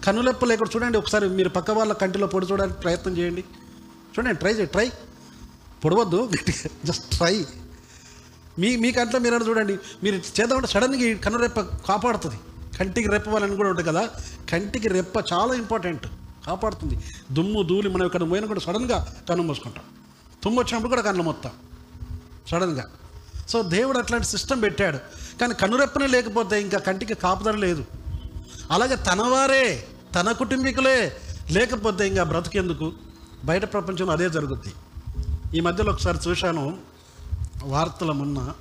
కనులెప్ప 0.00 0.44
లేకుండా 0.44 0.70
చూడండి 0.76 0.98
ఒకసారి 0.98 1.28
మీరు 1.28 1.48
పక్క 1.48 1.70
వాళ్ళ 1.70 1.92
కంటిలో 1.92 2.26
పొడి 2.26 2.46
చూడడానికి 2.46 2.80
ప్రయత్నం 2.80 3.18
చేయండి. 3.18 3.44
చూడండి 4.18 4.36
ట్రై 4.36 4.50
చేయండి 4.50 4.72
ట్రై. 4.72 4.92
పొడవద్దు 5.84 6.30
just 6.84 7.16
try. 7.16 7.46
మీ 8.58 8.76
మీ 8.76 8.92
కంట్లో 8.92 9.20
మీరు 9.20 9.34
చూడండి 9.34 9.78
మీరు 10.02 10.16
చేద్దామంటే 10.16 10.66
సడన్గా 10.66 11.00
ఈ 11.00 11.14
కనురెప్ప 11.14 11.60
కాపాడుతుంది. 11.60 12.36
కంటికి 12.78 13.08
రెప్ప 13.08 13.30
వాళ్ళని 13.30 13.56
కూడా 13.56 13.68
ఉంటుంది 13.68 13.88
కదా? 13.88 14.10
కంటికి 14.52 14.88
రెప్ప 14.88 15.14
చాలా 15.32 15.54
ఇంపార్టెంట్. 15.54 16.06
కాపాడుతుంది. 16.46 16.98
దుమ్ము 17.32 17.62
ధూళి 17.62 17.88
మనం 17.88 18.06
ఇక్కడ 18.06 18.30
పోయినా 18.30 18.46
కూడా 18.46 18.60
సడన్గా 18.60 19.14
కన్ను 19.28 19.44
మూసుకుంటాం. 19.44 19.84
తుమ్ము 20.44 20.60
వచ్చినప్పుడు 20.60 20.88
కూడా 20.88 21.02
కన్ను 21.02 21.22
మొత్తం 21.22 21.50
సడన్గా 22.50 22.84
సో 23.48 23.62
దేవుడు 23.62 23.98
అట్లాంటి 23.98 24.26
సిస్టమ్ 24.26 24.62
పెట్టాడు. 24.62 24.98
కానీ 25.38 25.54
కనురెప్పనే 25.54 26.06
లేకపోతే 26.06 26.62
ఇంకా 26.62 26.78
కంటికి 26.78 27.14
కాపుదల 27.14 27.56
లేదు. 27.56 27.84
అలాగే 28.70 28.96
తనవారే 28.96 29.86
తన 30.14 30.32
కుటుంబీకులే 30.32 31.16
లేకపోతే 31.50 32.08
ఇంకా 32.08 32.22
బ్రతికేందుకు? 32.22 32.92
బయట 33.44 33.72
ప్రపంచంలో 33.72 34.12
అదే 34.12 34.30
జరుగుద్ది. 34.30 34.72
ఈ 35.58 35.60
మధ్యలో 35.60 35.92
ఒకసారి 35.92 36.18
చూశాను 36.28 36.78
వార్తల 37.64 38.12
మొన్న. 38.12 38.52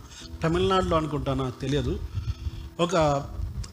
తమిళనాడులో 0.44 0.98
అనుకుంటా 0.98 1.34
నాకు 1.34 1.62
తెలియదు. 1.62 2.00
ఒక 2.80 2.96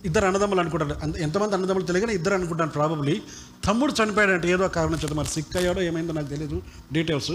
ఇద్దరు 0.04 0.26
అన్నదమ్ములు 0.26 0.60
అనుకుంటారు. 0.60 1.16
ఎంతమంది 1.18 1.54
అన్నదమ్ములు 1.54 1.86
తెలియదు 1.86 2.10
ఇద్దరు 2.10 2.34
అనుకుంటాను 2.34 2.70
ప్రాబబ్లీ 2.70 3.22
తమ్ముడు 3.64 3.94
చనిపోయాడంటే 4.02 4.50
ఏదో 4.50 4.68
కారణం 4.68 4.98
చేత 5.04 5.12
మరి 5.12 5.26
సిక్ 5.26 5.56
అయ్యాడో 5.56 5.82
ఏమైందో 5.82 6.12
నాకు 6.12 6.26
తెలియదు 6.26 6.62
డీటెయిల్స్ 6.92 7.32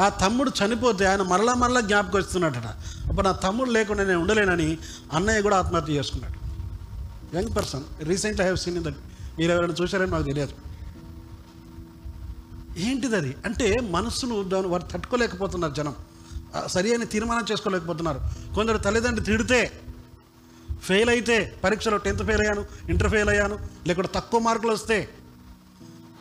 ఆ 0.00 0.08
తమ్ముడు 0.08 0.50
చనిపోతే 0.64 1.04
ఆయన 1.04 1.22
మరలా 1.22 1.54
మరలా 1.54 1.80
జ్ఞాపకం 1.80 2.18
వస్తున్నాడట. 2.18 2.66
అప్పుడు 3.08 3.22
నా 3.22 3.32
తమ్ముడు 3.32 3.70
లేకుండా 3.70 4.04
నేను 4.04 4.20
ఉండలేనని 4.20 4.78
అన్నయ్య 5.12 5.42
కూడా 5.42 5.56
ఆత్మహత్య 5.56 5.92
చేసుకున్నాడు. 5.92 6.34
Young 7.36 7.56
person 7.56 7.82
recent 8.00 8.40
I 8.40 8.44
have 8.44 8.58
seen 8.58 8.84
that 8.84 8.96
మీరు 9.38 9.52
ఎవరైనా 9.52 9.74
చూశారని 9.82 10.10
నాకు 10.10 10.22
తెలియదు. 10.22 10.52
ఏంటిది 12.78 13.16
అది? 13.16 13.36
అంటే 13.44 13.80
మనస్సును 13.80 14.66
వారు 14.66 14.82
తట్టుకోలేకపోతున్నారు 14.82 15.72
జనం. 15.72 15.94
సరి 16.66 16.88
అయిన 16.90 17.04
తీర్మానం 17.04 17.44
చేసుకోలేకపోతున్నారు. 17.52 18.20
కొందరు 18.54 18.78
తల్లిదండ్రులు 18.78 19.24
తిడితే 19.24 19.72
ఫెయిల్ 20.82 21.10
అయితే 21.10 21.56
పరీక్షలో 21.64 21.96
టెన్త్ 21.96 22.22
ఫెయిల్ 22.22 22.40
అయ్యాను 22.40 22.64
ఇంటర్ 22.88 23.10
ఫెయిల్ 23.10 23.28
అయ్యాను 23.28 23.58
లేకుంటే 23.86 24.10
తక్కువ 24.14 24.40
మార్కులు 24.40 24.72
వస్తే 24.72 25.08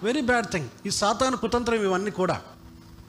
వెరీ 0.04 0.22
బ్యాడ్ 0.22 0.48
థింగ్ 0.48 0.70
ఈ 0.86 0.90
సాతాను 0.90 1.38
కుతంత్రం 1.38 1.84
ఇవన్నీ 1.84 2.12
కూడా 2.12 2.42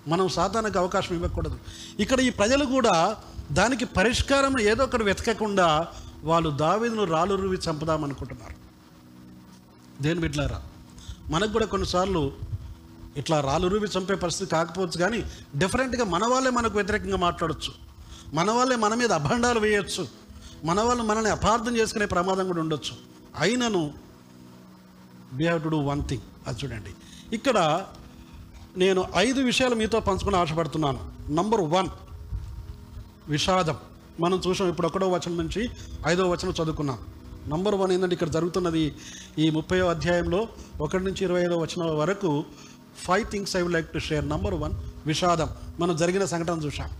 మనం 0.08 0.28
సాతానికి 0.28 0.78
అవకాశం 0.78 1.14
ఇవ్వకూడదు. 1.14 1.58
ఇక్కడ 2.00 2.20
ఈ 2.20 2.30
ప్రజలు 2.30 2.64
కూడా 2.64 3.16
దానికి 3.52 3.84
పరిష్కారం 3.84 4.60
ఏదో 4.60 4.84
ఒకటి 4.84 5.04
వెతకకుండా 5.04 5.88
వాళ్ళు 6.24 6.50
దావీదును 6.50 7.04
రాళ్ళు 7.04 7.34
రువి 7.34 7.58
చంపుదామనుకుంటున్నారు. 7.70 8.54
దేని 10.02 10.20
బిడ్లారా? 10.20 10.62
మనకు 11.30 11.52
కూడా 11.52 11.66
కొన్నిసార్లు 11.66 12.32
ఇట్లా 13.16 13.40
రాళ్ళు 13.40 13.68
రూపి 13.68 13.86
చంపే 13.86 14.14
పరిస్థితి 14.14 14.50
కాకపోవచ్చు 14.50 15.00
కానీ 15.00 15.24
డిఫరెంట్గా 15.56 16.04
మన 16.04 16.26
వాళ్ళే 16.26 16.50
మనకు 16.50 16.74
వ్యతిరేకంగా 16.74 17.16
మాట్లాడచ్చు. 17.16 17.72
మన 18.34 18.50
వాళ్ళే 18.50 18.76
మన 18.76 18.94
మీద 18.94 19.12
అభండాలు 19.12 19.60
వేయచ్చు. 19.60 20.23
మన 20.64 20.80
వాళ్ళు 20.80 21.02
మనల్ని 21.02 21.30
అపార్థం 21.30 21.76
చేసుకునే 21.76 22.06
ప్రమాదం 22.06 22.46
కూడా 22.46 22.60
ఉండొచ్చు. 22.60 22.96
అయినను 23.38 23.94
we 25.32 25.44
have 25.44 25.62
to 25.62 25.68
do 25.68 25.78
one 25.78 26.02
thing 26.08 26.22
అది 26.46 26.58
చూడండి. 26.64 26.90
ఇక్కడ 27.36 27.86
నేను 28.76 29.04
ఐదు 29.16 29.40
విషయాలు 29.40 29.74
మీతో 29.74 30.00
పంచుకుని 30.00 30.36
ఆశపడుతున్నాను. 30.36 31.10
నంబర్ 31.30 31.60
వన్ 31.60 31.88
విషాదం. 33.28 33.76
మనం 34.20 34.42
చూసాం 34.48 34.68
ఇప్పుడు 34.68 34.86
ఒకటో 34.86 35.08
వచనం 35.08 35.36
నుంచి 35.36 35.70
ఐదో 36.06 36.30
వచనం 36.30 36.54
చదువుకున్నాం. 36.62 36.98
నంబర్ 37.48 37.74
వన్ 37.74 37.92
ఏంటంటే 37.92 38.12
ఇక్కడ 38.12 38.28
జరుగుతున్నది 38.28 38.94
ఈ 39.38 39.50
ముప్పై 39.50 39.80
అధ్యాయంలో 39.80 40.48
ఒకటి 40.80 41.04
నుంచి 41.04 41.24
ఇరవై 41.24 41.42
ఐదో 41.42 41.58
వచనం 41.58 41.98
వరకు 41.98 42.44
five 42.98 43.26
things 43.30 43.56
I 43.56 43.62
would 43.62 43.72
like 43.72 43.92
to 43.92 43.98
share 43.98 44.28
number 44.28 44.54
one 44.54 44.72
విషాదం. 45.06 45.48
మనం 45.80 45.96
జరిగిన 45.96 46.24
సంఘటన 46.24 46.60
చూసాం 46.60 46.90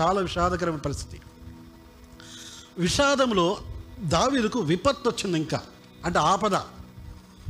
చాలా 0.00 0.20
విషాదకరమైన 0.20 0.78
పరిస్థితి. 0.78 1.20
విషాదంలో 2.78 3.58
దావీదుకు 4.00 4.58
విపత్తు 4.58 5.08
వచ్చింది 5.08 5.38
ఇంకా. 5.38 5.60
అంటే 6.04 6.18
ఆపద. 6.18 6.54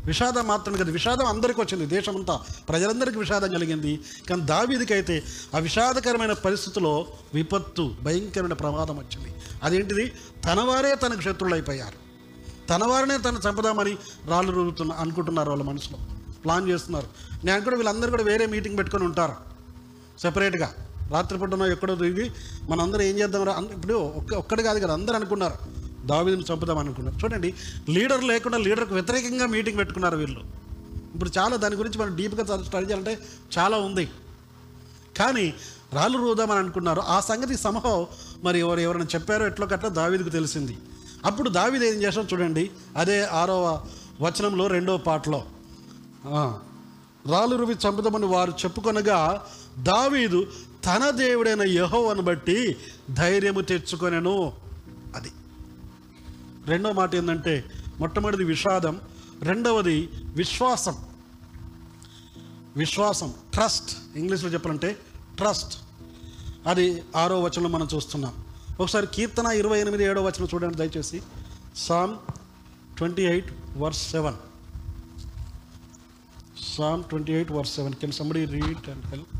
విషాదం 0.06 0.46
మాత్రమే 0.46 0.78
కదా 0.78 0.92
విషాదం 0.92 1.26
అందరికీ 1.26 1.60
వచ్చింది. 1.60 1.86
దేశమంతా 1.86 2.40
ప్రజలందరికీ 2.68 3.18
విషాదం 3.18 3.52
కలిగింది. 3.52 4.00
కానీ 4.30 4.42
దావీదికైతే 4.42 5.22
ఆ 5.54 5.58
విషాదకరమైన 5.58 6.32
పరిస్థితిలో 6.32 7.06
విపత్తు 7.34 7.94
భయంకరమైన 8.02 8.52
ప్రమాదం 8.52 8.98
వచ్చింది. 8.98 9.34
అదేంటిది? 9.62 10.12
తనవారే 10.44 10.94
తనకు 10.94 11.20
శత్రువులైపోయారు 11.20 12.08
తనవారనే 12.68 13.18
తను 13.18 13.38
చంపదామని 13.48 13.96
రాళ్ళు 14.26 14.52
రుగుతున్న 14.52 14.92
అనుకుంటున్నారు 14.92 15.50
వాళ్ళ 15.50 15.62
మనసులో. 15.62 15.98
ప్లాన్ 16.44 16.68
చేస్తున్నారు. 16.68 17.06
నేను 17.44 17.60
కూడా 17.60 17.76
వీళ్ళందరూ 17.76 18.10
కూడా 18.10 18.22
వేరే 18.22 18.46
మీటింగ్ 18.46 18.78
పెట్టుకొని 18.78 19.04
ఉంటారు. 19.04 19.32
సెపరేట్గా 20.20 20.74
రాత్రిపూటనో 21.10 21.66
ఎక్కడో 21.66 21.94
దిగి 21.94 22.30
మనందరం 22.70 23.02
ఏం 23.02 23.18
చేద్దాం 23.18 23.42
రా 23.42 23.54
ఇప్పుడు 23.74 23.94
ఒక్క 23.94 24.34
ఒక్కటి 24.34 24.62
కాదు 24.62 24.78
కదా 24.78 24.92
అందరూ 24.92 25.16
అనుకున్నారు. 25.16 25.54
దావీదుని 26.06 26.44
చంపుదాం 26.52 26.78
అనుకున్నారు. 26.78 27.16
చూడండి 27.24 27.54
లీడర్ 27.90 28.24
లేకుండా 28.24 28.58
లీడర్కు 28.58 28.94
వ్యతిరేకంగా 28.94 29.46
మీటింగ్ 29.46 29.78
పెట్టుకున్నారు 29.78 30.16
వీళ్ళు. 30.16 30.40
ఇప్పుడు 31.14 31.30
చాలా 31.38 31.56
దాని 31.56 31.76
గురించి 31.76 31.98
మనం 31.98 32.16
డీప్గా 32.16 32.44
స్టడీ 32.62 32.86
చేయాలంటే 32.86 33.18
చాలా 33.58 33.76
ఉంది. 33.76 34.08
కానీ 35.18 35.54
రాళ్ళు 35.92 36.18
రూదామని 36.18 36.58
అనుకున్నారు. 36.58 37.00
ఆ 37.00 37.20
సంగతి 37.20 37.56
సమహం 37.56 38.06
మరి 38.42 38.58
ఎవరు 38.58 38.80
ఎవరైనా 38.80 39.06
చెప్పారో 39.14 39.46
ఎట్లో 39.46 39.66
కట్లా 39.66 39.90
దావీదుకు 39.90 40.28
తెలిసింది. 40.28 40.76
అప్పుడు 41.24 41.48
దావీదు 41.50 41.84
ఏం 41.84 41.98
చేసాం 42.02 42.26
చూడండి 42.32 42.70
అదే 42.96 43.24
ఆరవ 43.40 43.86
వచనంలో 44.20 44.66
రెండవ 44.66 44.96
పాటలో. 44.96 45.40
రాళ్ళు 47.32 47.56
రువి 47.56 47.76
చంపుదామని 47.86 48.26
వారు 48.26 48.50
చెప్పుకొనగా 48.50 49.18
దావీదు 49.78 50.46
తన 50.88 51.10
దేవుడైన 51.10 51.62
యహోవను 51.62 52.22
బట్టి 52.22 52.76
ధైర్యము 53.10 53.60
తెచ్చుకొనెను. 53.60 54.52
అది. 55.14 55.32
రెండో 56.66 56.92
మాట 56.92 57.14
ఏంటంటే 57.14 57.64
మొట్టమొదటిది 57.98 58.44
విషాదం 58.44 59.00
రెండవది 59.42 60.08
విశ్వాసం. 60.14 60.96
విశ్వాసం 62.76 63.34
ట్రస్ట్. 63.54 63.96
ఇంగ్లీష్లో 64.16 64.50
చెప్పాలంటే 64.50 64.96
ట్రస్ట్. 65.36 65.78
అది 66.66 67.02
ఆరో 67.16 67.42
వచనంలో 67.42 67.68
మనం 67.68 67.88
చూస్తున్నాం. 67.94 68.34
ఒకసారి 68.80 69.06
కీర్తన 69.06 69.46
ఇరవై 69.46 69.80
ఎనిమిది 69.80 70.04
ఏడో 70.04 70.22
వచనం 70.22 70.48
చూడండి 70.54 70.76
దయచేసి. 70.76 71.22
Psalm 71.76 72.16
twenty 72.96 73.22
eight 73.22 73.52
verse 73.76 74.10
seven. 74.10 74.34
Psalm 76.78 77.04
twenty 77.04 77.32
eight 77.32 77.52
verse 77.52 77.74
seven. 77.74 77.94
Can 77.94 78.12
somebody 78.12 78.44
read 78.44 78.90
and 78.90 79.06
help 79.06 79.37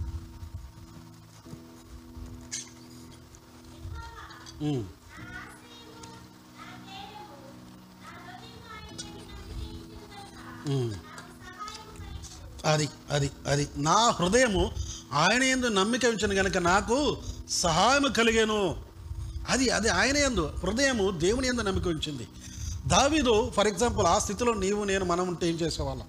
అది 12.65 12.88
అది 13.11 13.31
అది. 13.47 13.69
నా 13.77 14.11
హృదయము 14.11 14.71
ఆయన 15.12 15.43
ఎందు 15.43 15.67
నమ్మిక 15.67 16.07
ఉంచను 16.07 16.35
కనుక 16.35 16.57
నాకు 16.57 17.17
సహాయం 17.50 18.12
కలిగాను. 18.12 18.77
అది 19.49 19.69
అది 19.69 19.88
ఆయన 19.88 20.17
ఎందు 20.17 20.41
హృదయము 20.41 21.11
దేవుని 21.11 21.47
ఎందు 21.47 21.62
నమ్మిక 21.62 21.88
ఉంచింది. 21.88 22.29
దావీదు 22.87 23.53
ఫర్ 23.57 23.69
ఎగ్జాంపుల్ 23.69 24.07
ఆ 24.07 24.19
స్థితిలో 24.19 24.55
నీవు 24.55 24.85
నేను 24.85 25.05
మనం 25.05 25.29
ఉంటే 25.29 25.49
ఏం 25.49 25.55
చేసేవాళ్ళం? 25.55 26.07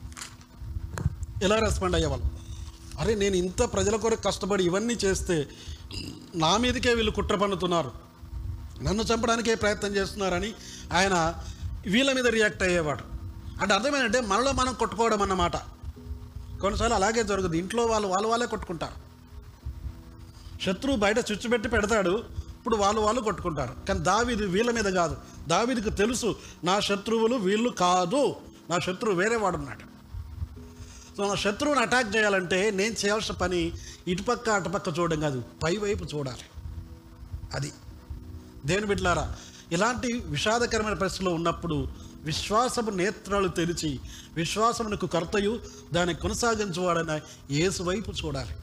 ఎలా 1.44 1.60
రెస్పాండ్ 1.60 1.96
అయ్యేవాళ్ళం? 1.96 2.32
అరే 3.00 3.16
నేను 3.16 3.36
ఇంత 3.36 3.62
ప్రజల 3.74 3.96
కొరకు 3.96 4.22
కష్టపడి 4.22 4.64
ఇవన్నీ 4.64 4.94
చేస్తే 4.94 5.48
నా 6.36 6.58
మీదకే 6.58 6.94
వీళ్ళు 6.94 7.12
కుట్ర 7.12 7.36
పన్నుతున్నారు. 7.36 8.09
నన్ను 8.84 9.04
చంపడానికే 9.04 9.56
ప్రయత్నం 9.56 9.96
చేస్తున్నారని 9.96 10.54
ఆయన 10.94 11.36
వీళ్ళ 11.88 12.12
మీద 12.12 12.28
రియాక్ట్ 12.28 12.64
అయ్యేవాడు. 12.64 13.04
అంటే 13.62 13.74
అర్థమేంటంటే 13.74 14.22
మనలో 14.22 14.52
మనం 14.52 14.74
కొట్టుకోవడం 14.74 15.22
అన్నమాట. 15.22 15.56
కొన్నిసార్లు 16.62 16.96
అలాగే 16.96 17.24
జరుగుతుంది. 17.24 17.58
ఇంట్లో 17.58 17.86
వాళ్ళు 17.86 18.08
వాళ్ళు 18.08 18.28
వాళ్ళే 18.28 18.48
కొట్టుకుంటారు. 18.48 19.10
శత్రువు 20.64 20.98
బయట 20.98 21.18
చుచ్చుపెట్టి 21.18 21.70
పెడతాడు. 21.70 22.24
ఇప్పుడు 22.58 22.76
వాళ్ళు 22.76 23.02
వాళ్ళు 23.02 23.22
కొట్టుకుంటారు. 23.22 23.88
కానీ 23.88 24.00
దావీది 24.00 24.46
వీళ్ళ 24.46 24.72
మీద 24.72 24.86
కాదు. 24.86 25.18
దావీదికి 25.48 25.90
తెలుసు 25.90 26.36
నా 26.64 26.80
శత్రువులు 26.80 27.36
వీళ్ళు 27.36 27.70
కాదు. 27.70 28.36
నా 28.70 28.80
శత్రువు 28.80 29.16
వేరే 29.16 29.36
వాడున్నాడు 29.36 29.90
సో 31.18 31.28
నా 31.28 31.36
శత్రువుని 31.36 31.80
అటాక్ 31.80 32.16
చేయాలంటే 32.16 32.72
నేను 32.72 32.94
చేయాల్సిన 32.94 33.36
పని 33.36 33.72
ఇటుపక్క 34.08 34.50
అటుపక్క 34.50 35.00
చూడడం 35.00 35.20
కాదు. 35.20 35.44
పై 35.64 35.78
వైపు 35.78 36.04
చూడాలి. 36.04 36.70
అది. 37.54 37.72
దేవుని 38.66 38.86
బిడ్డలారా 38.86 39.36
ఇలాంటి 39.72 40.14
విషాదకరమైన 40.14 40.94
పరిస్థితిలో 40.94 41.34
ఉన్నప్పుడు 41.34 41.88
విశ్వాసపు 42.24 42.92
నేత్రాలు 42.92 43.48
తెరిచి 43.48 44.00
విశ్వాసమునకు 44.34 45.08
కర్తయు 45.08 45.60
దాన్ని 45.94 46.16
కొనసాగించువాడని 46.16 47.22
యేసు 47.54 47.84
వైపు 47.84 48.12
చూడాలి. 48.12 48.56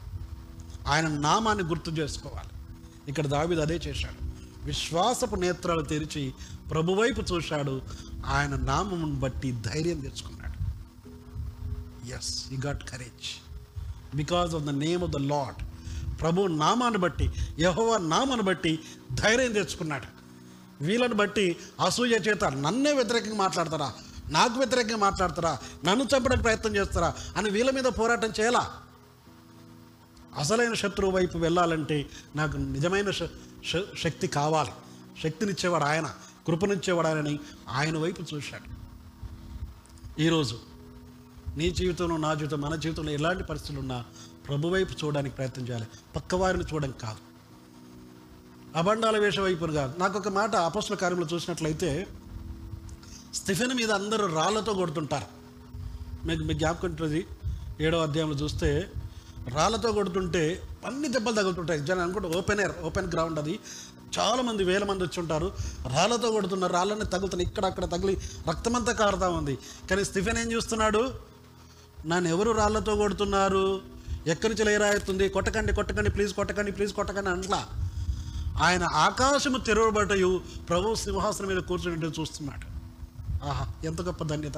ఆయన 0.87 1.07
నామాన్ని 1.07 1.63
గుర్తు 1.63 1.89
చేసుకోవాలి. 1.89 2.49
ఇక్కడ 3.07 3.27
దావిద 3.27 3.61
అదే 3.61 3.75
చేశాడు. 3.75 4.31
విశ్వాసపు 4.65 5.35
నేత్రాలు 5.35 5.81
తెరిచి 5.81 6.33
ప్రభువైపు 6.71 7.21
చూశాడు. 7.21 7.81
ఆయన 8.25 8.55
నామమును 8.55 9.15
బట్టి 9.15 9.51
ధైర్యం 9.51 9.99
తెచ్చుకున్నాడు. 9.99 10.37
Yes 12.15 12.45
he 12.51 12.57
got 12.65 12.89
courage 12.89 13.57
because 14.17 14.55
of 14.55 14.63
the 14.63 14.69
name 14.69 15.03
of 15.03 15.11
the 15.11 15.15
Lord 15.15 15.66
ప్రభు 16.21 16.47
నామాన్ని 16.47 16.99
బట్టి 16.99 17.31
యహోవ 17.59 17.97
నామాన్ని 17.97 18.45
బట్టి 18.45 18.79
ధైర్యం 19.13 19.53
తెచ్చుకున్నాడు. 19.53 20.17
వీళ్ళని 20.83 21.13
బట్టి 21.13 21.57
అసూయ 21.85 22.13
చేత 22.13 22.43
నన్నే 22.43 22.93
వ్యతిరేకంగా 22.93 23.35
మాట్లాడతారా? 23.35 23.93
నాకు 24.29 24.53
వ్యతిరేకంగా 24.53 24.97
మాట్లాడతారా? 24.97 25.57
నన్ను 25.85 26.03
చంపడానికి 26.03 26.43
ప్రయత్నం 26.43 26.75
చేస్తారా? 26.75 27.13
అని 27.37 27.49
వీళ్ళ 27.49 27.71
మీద 27.71 27.83
పోరాటం 27.83 28.29
చేయాలా? 28.39 28.73
అసలైన 30.37 30.73
శత్రువు 30.73 31.11
వైపు 31.11 31.37
వెళ్ళాలంటే 31.37 32.09
నాకు 32.35 32.57
నిజమైన 32.57 33.11
శక్తి 33.97 34.27
కావాలి. 34.27 34.71
శక్తినిచ్చేవాడు 35.23 35.83
ఆయన 35.83 36.13
కృపనిచ్చేవాడు 36.47 37.07
ఆయనని 37.07 37.39
ఆయన 37.69 37.97
వైపు 37.97 38.35
చూశాడు. 38.35 38.77
ఈరోజు 40.21 40.59
నీ 41.57 41.69
జీవితంలో 41.69 42.17
నా 42.17 42.33
జీవితం 42.33 42.61
మన 42.61 42.75
జీవితంలో 42.75 43.11
ఎలాంటి 43.11 43.43
పరిస్థితులు 43.43 43.79
ఉన్నా 43.79 44.05
ప్రభు 44.47 44.67
వైపు 44.67 45.05
చూడడానికి 45.05 45.35
ప్రయత్నం 45.35 45.67
చేయాలి. 45.67 45.85
పక్కవారిని 46.15 46.63
చూడడం 46.73 46.93
కాదు. 47.01 47.17
అబండాల 48.77 49.17
వేష 49.17 49.39
వైపును 49.39 49.73
కాదు. 49.73 49.99
నాకు 49.99 50.19
ఒక 50.19 50.27
మాట 50.27 50.55
అపస్సుల 50.55 50.95
కార్యంలో 50.95 51.27
చూసినట్లయితే 51.33 52.07
స్టిఫెన్ 53.33 53.73
మీద 53.73 53.91
అందరూ 53.91 54.35
రాళ్ళతో 54.35 54.73
కొడుతుంటారు. 54.73 55.25
మీకు 56.27 56.43
మీకు 56.43 56.59
జ్ఞాపకం 56.59 56.89
ఉంటుంది? 56.89 57.27
ఏడో 57.79 58.01
అధ్యాయంలో 58.01 58.35
చూస్తే 58.35 58.91
రాళ్ళతో 59.49 59.91
కొడుతుంటే 59.91 60.61
అన్ని 60.85 61.09
దెబ్బలు 61.09 61.35
తగులుతుంటాయి. 61.35 61.79
జనం 61.79 61.99
అనుకుంటే 61.99 62.37
ఓపెన్ 62.37 62.59
ఎయిర్ 62.59 62.77
ఓపెన్ 62.77 63.07
గ్రౌండ్ 63.07 63.39
అది. 63.39 63.59
చాలామంది 64.19 64.63
వేల 64.63 64.83
మంది 64.83 65.03
వచ్చి 65.03 65.19
ఉంటారు. 65.19 65.51
రాళ్ళతో 65.93 66.31
కొడుతున్నారు 66.31 66.73
రాళ్ళని 66.73 67.05
తగులుతున్నాయి. 67.05 67.47
ఇక్కడ 67.47 67.65
అక్కడ 67.65 67.85
తగిలి 67.85 68.17
రక్తమంతా 68.49 68.91
కారుతా 68.91 69.29
ఉంది. 69.29 69.57
కానీ 69.89 70.05
స్టిఫెన్ 70.05 70.37
ఏం 70.37 70.51
చూస్తున్నాడు? 70.51 71.13
నన్ను 72.05 72.29
ఎవరు 72.29 72.51
రాళ్ళతో 72.51 72.95
కొడుతున్నారు? 72.95 73.96
ఎక్కడి 74.27 74.53
నుంచి 74.53 74.65
లేరాయుతుంది 74.65 75.29
కొట్టకండి 75.29 75.73
కొట్టకండి 75.73 76.09
ప్లీజ్ 76.09 76.33
కొట్టకండి 76.33 76.71
ప్లీజ్ 76.71 76.93
కొట్టకండి 76.93 77.29
అంట్లా. 77.29 77.67
ఆయన 78.61 78.83
ఆకాశము 78.83 79.57
తెరవబడయు 79.57 80.41
ప్రభు 80.69 80.95
సింహాసనం 80.95 81.47
మీద 81.47 81.57
కూర్చుని 81.57 82.07
చూస్తున్నాడు. 82.19 82.65
ఆహా 83.45 83.71
ఎంత 83.85 84.01
గొప్ప 84.01 84.23
ధన్యత. 84.23 84.57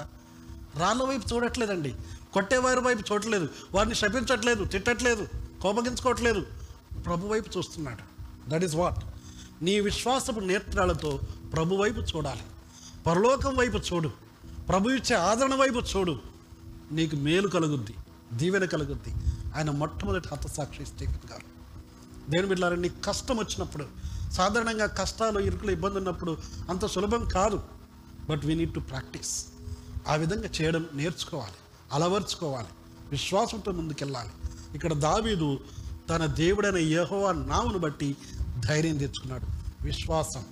రాళ్ళ 0.80 1.04
వైపు 1.04 1.34
చూడట్లేదండి. 1.34 1.96
కొట్టేవారి 2.34 2.80
వైపు 2.80 3.14
చూడట్లేదు. 3.14 3.50
వారిని 3.72 3.96
శపించట్లేదు 3.96 4.66
తిట్టట్లేదు 4.66 5.28
కోపగించుకోవట్లేదు. 5.62 6.46
ప్రభు 7.06 7.28
వైపు 7.28 7.58
చూస్తున్నాడు. 7.58 8.04
దట్ 8.50 8.64
ఈస్ 8.64 8.76
వాట్ 8.76 9.00
నీ 9.62 9.80
విశ్వాసపు 9.80 10.40
నేత్రాలతో 10.40 11.20
ప్రభు 11.54 11.76
వైపు 11.76 12.00
చూడాలి. 12.00 12.42
పరలోకం 13.08 13.56
వైపు 13.56 13.78
చూడు. 13.78 14.12
ప్రభు 14.70 14.90
ఇచ్చే 14.90 15.16
ఆదరణ 15.16 15.56
వైపు 15.56 15.80
చూడు. 15.80 16.20
నీకు 16.92 17.16
మేలు 17.16 17.48
కలుగుద్ది 17.48 17.94
దీవెన 18.34 18.66
కలుగుద్ది. 18.66 19.14
ఆయన 19.56 19.72
మొట్టమొదటి 19.72 20.28
హతసాక్షి 20.32 20.86
స్టీఫెన్ 20.86 21.32
గారు. 21.32 21.60
దేని 22.32 22.48
బిడ్డారా 22.48 22.76
నీకు 22.76 23.02
కష్టం 23.02 23.38
వచ్చినప్పుడు 23.38 23.86
సాధారణంగా 24.32 24.86
కష్టాలు 24.86 25.40
ఇరుకులు 25.40 25.72
ఇబ్బంది 25.72 25.98
ఉన్నప్పుడు 25.98 26.38
అంత 26.70 26.86
సులభం 26.86 27.28
కాదు. 27.28 27.64
But 28.30 28.46
we 28.46 28.56
need 28.56 28.74
to 28.74 28.80
practice 28.80 29.46
ఆ 30.08 30.16
విధంగా 30.16 30.50
చేయడం 30.62 30.86
నేర్చుకోవాలి 30.94 31.54
అలవర్చుకోవాలి 31.94 32.68
విశ్వాసంతో 33.12 33.72
ముందుకెళ్ళాలి. 33.72 34.30
ఇక్కడ 34.76 34.94
దావీదు 34.94 35.60
తన 36.10 36.26
దేవుడైన 36.26 36.78
యహోవా 36.78 37.32
నామును 37.32 37.80
బట్టి 37.80 38.18
ధైర్యం 38.66 38.98
తెచ్చుకున్నాడు. 38.98 39.48
విశ్వాసం 39.84 40.46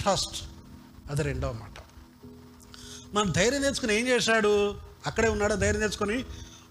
ట్రస్ట్ 0.00 0.44
అది 1.10 1.22
రెండవ 1.22 1.52
మాట. 1.52 1.80
మన 3.14 3.32
ధైర్యం 3.32 3.62
తెచ్చుకుని 3.62 4.00
ఏం 4.00 4.08
చేశాడు? 4.08 4.74
అక్కడే 5.06 5.28
ఉన్నాడో 5.28 5.56
ధైర్యం 5.56 5.80
తెచ్చుకొని? 5.80 6.24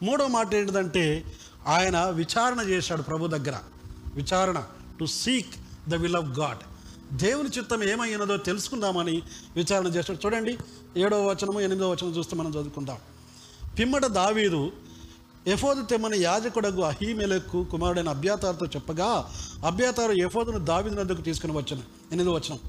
మూడో 0.04 0.28
మాట 0.28 0.56
ఏంటిదంటే 0.56 1.24
ఆయన 1.68 2.06
విచారణ 2.06 2.60
చేశాడు 2.60 3.02
ప్రభు 3.02 3.28
దగ్గర. 3.28 3.58
విచారణ 4.14 4.64
to 5.00 5.06
seek 5.06 5.90
the 5.90 5.96
will 5.96 6.16
of 6.16 6.40
God 6.40 6.58
దేవుని 7.18 7.50
చిత్తం 7.50 7.84
ఏమైనదో 7.84 8.38
తెలుసుకుందామని 8.38 9.22
విచారణ 9.56 9.88
చేశాడు. 9.88 10.26
చూడండి 10.26 10.58
ఏడవ 10.98 11.30
వచనము 11.30 11.62
ఎనిమిదో 11.62 11.92
వచనం 11.92 12.10
చూస్తే 12.10 12.36
మనం 12.36 12.50
చదువుకుందాం. 12.50 12.98
పిమ్మట 13.80 14.06
దావీదు 14.06 14.72
ఎఫోదు 15.48 15.86
తెమ్మని 15.86 16.18
యాజకుడగు 16.18 16.82
అహీమెలకు 16.82 17.64
కుమారుడైన 17.64 18.10
అభ్యాతారుతో 18.10 18.66
చెప్పగా 18.66 19.32
అభ్యాతారు 19.66 20.12
ఎఫోదును 20.12 20.58
దావీదు 20.58 20.96
నద్దకు 20.96 21.22
తీసుకుని 21.22 21.54
వచ్చాను. 21.54 21.84
ఎనిమిది 22.12 22.30
వచనం. 22.30 22.60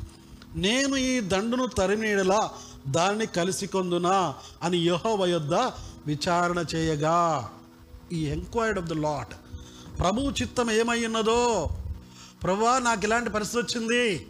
నేను 0.54 0.96
ఈ 0.96 1.20
దండును 1.20 1.66
తరిమీడలా 1.66 2.50
దాన్ని 2.88 3.26
కలిసి 3.26 3.66
కొందునా 3.66 4.34
అని 4.62 4.78
యెహోవా 4.78 5.26
యొద్ద 5.26 5.54
విచారణ 6.06 6.64
చేయగా 6.74 7.50
ఈ 8.12 8.26
ఎంక్వైర్డ్ 8.26 8.78
ఆఫ్ 8.78 8.88
ద 8.88 8.92
లాట్ 8.92 9.34
ప్రభువు 10.00 10.30
చిత్తం 10.30 10.70
ఏమై 10.70 11.06
ఉన్నదో? 11.06 11.68
ప్రభువా 12.42 12.78
నాకు 12.78 13.00
ఇలాంటి 13.04 13.30
పరిస్థితి 13.30 13.78
వచ్చింది. 13.78 14.26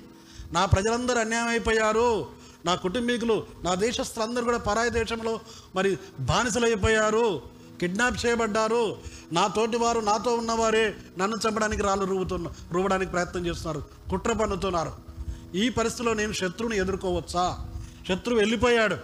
నా 0.52 0.64
ప్రజలందరూ 0.64 1.20
అన్యాయం 1.20 1.48
అయిపోయారు. 1.48 2.26
నా 2.64 2.74
కుటుంబీకులు 2.74 3.46
నా 3.62 3.74
దేశస్తులందరూ 3.74 4.44
కూడా 4.44 4.58
పరాయి 4.58 4.90
దేశంలో 4.90 5.40
మరి 5.76 5.98
బానిసలైపోయారు 6.20 7.42
కిడ్నాప్ 7.80 8.26
చేయబడ్డారు. 8.26 8.96
నా 9.32 9.46
తోటి 9.46 9.76
వారు 9.76 10.00
నాతో 10.00 10.34
ఉన్నవారే 10.34 10.96
నన్ను 11.18 11.36
చంపడానికి 11.48 11.82
రాళ్ళు 11.82 12.04
రువ్వుతున్న 12.04 12.48
రువ్వడానికి 12.72 13.10
ప్రయత్నం 13.10 13.46
చేస్తున్నారు 13.46 13.84
కుట్ర 14.10 14.32
పన్నుతున్నారు. 14.32 14.92
ఈ 15.54 15.68
పరిస్థితిలో 15.68 16.14
నేను 16.14 16.32
శత్రువుని 16.32 16.76
ఎదుర్కోవచ్చా? 16.76 17.68
శత్రువు 18.08 18.38
వెళ్ళిపోయాడు. 18.38 18.96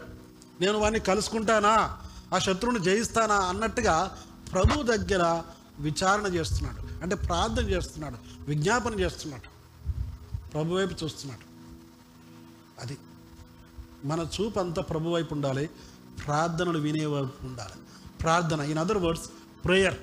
నేను 0.61 0.79
వాడిని 0.79 1.01
కలుసుకుంటానా? 1.01 1.99
ఆ 2.35 2.39
శత్రువుని 2.39 2.85
జయిస్తానా 2.85 3.35
అన్నట్టుగా 3.35 4.19
ప్రభు 4.53 4.83
దగ్గర 4.83 5.43
విచారణ 5.79 6.27
చేస్తున్నాడు. 6.27 7.03
అంటే 7.03 7.15
ప్రార్థన 7.15 7.71
చేస్తున్నాడు. 7.71 8.17
విజ్ఞాపన 8.49 9.01
చేస్తున్నాడు. 9.01 9.57
ప్రభు 10.49 10.75
వైపు 10.75 11.05
చూస్తున్నాడు. 11.05 11.47
అది 12.83 12.99
మన 14.05 14.27
చూపు 14.41 14.61
అంతా 14.61 14.83
ప్రభు 14.83 15.11
వైపు 15.11 15.35
ఉండాలి. 15.35 15.71
ప్రార్థనలు 16.27 16.79
వినే 16.79 17.07
వైపు 17.07 17.47
ఉండాలి. 17.47 17.81
ప్రార్థన 18.21 18.61
ఇన్ 18.61 18.79
అదర్ 18.79 18.99
వర్డ్స్ 18.99 19.31
ప్రేయర్ 19.65 19.95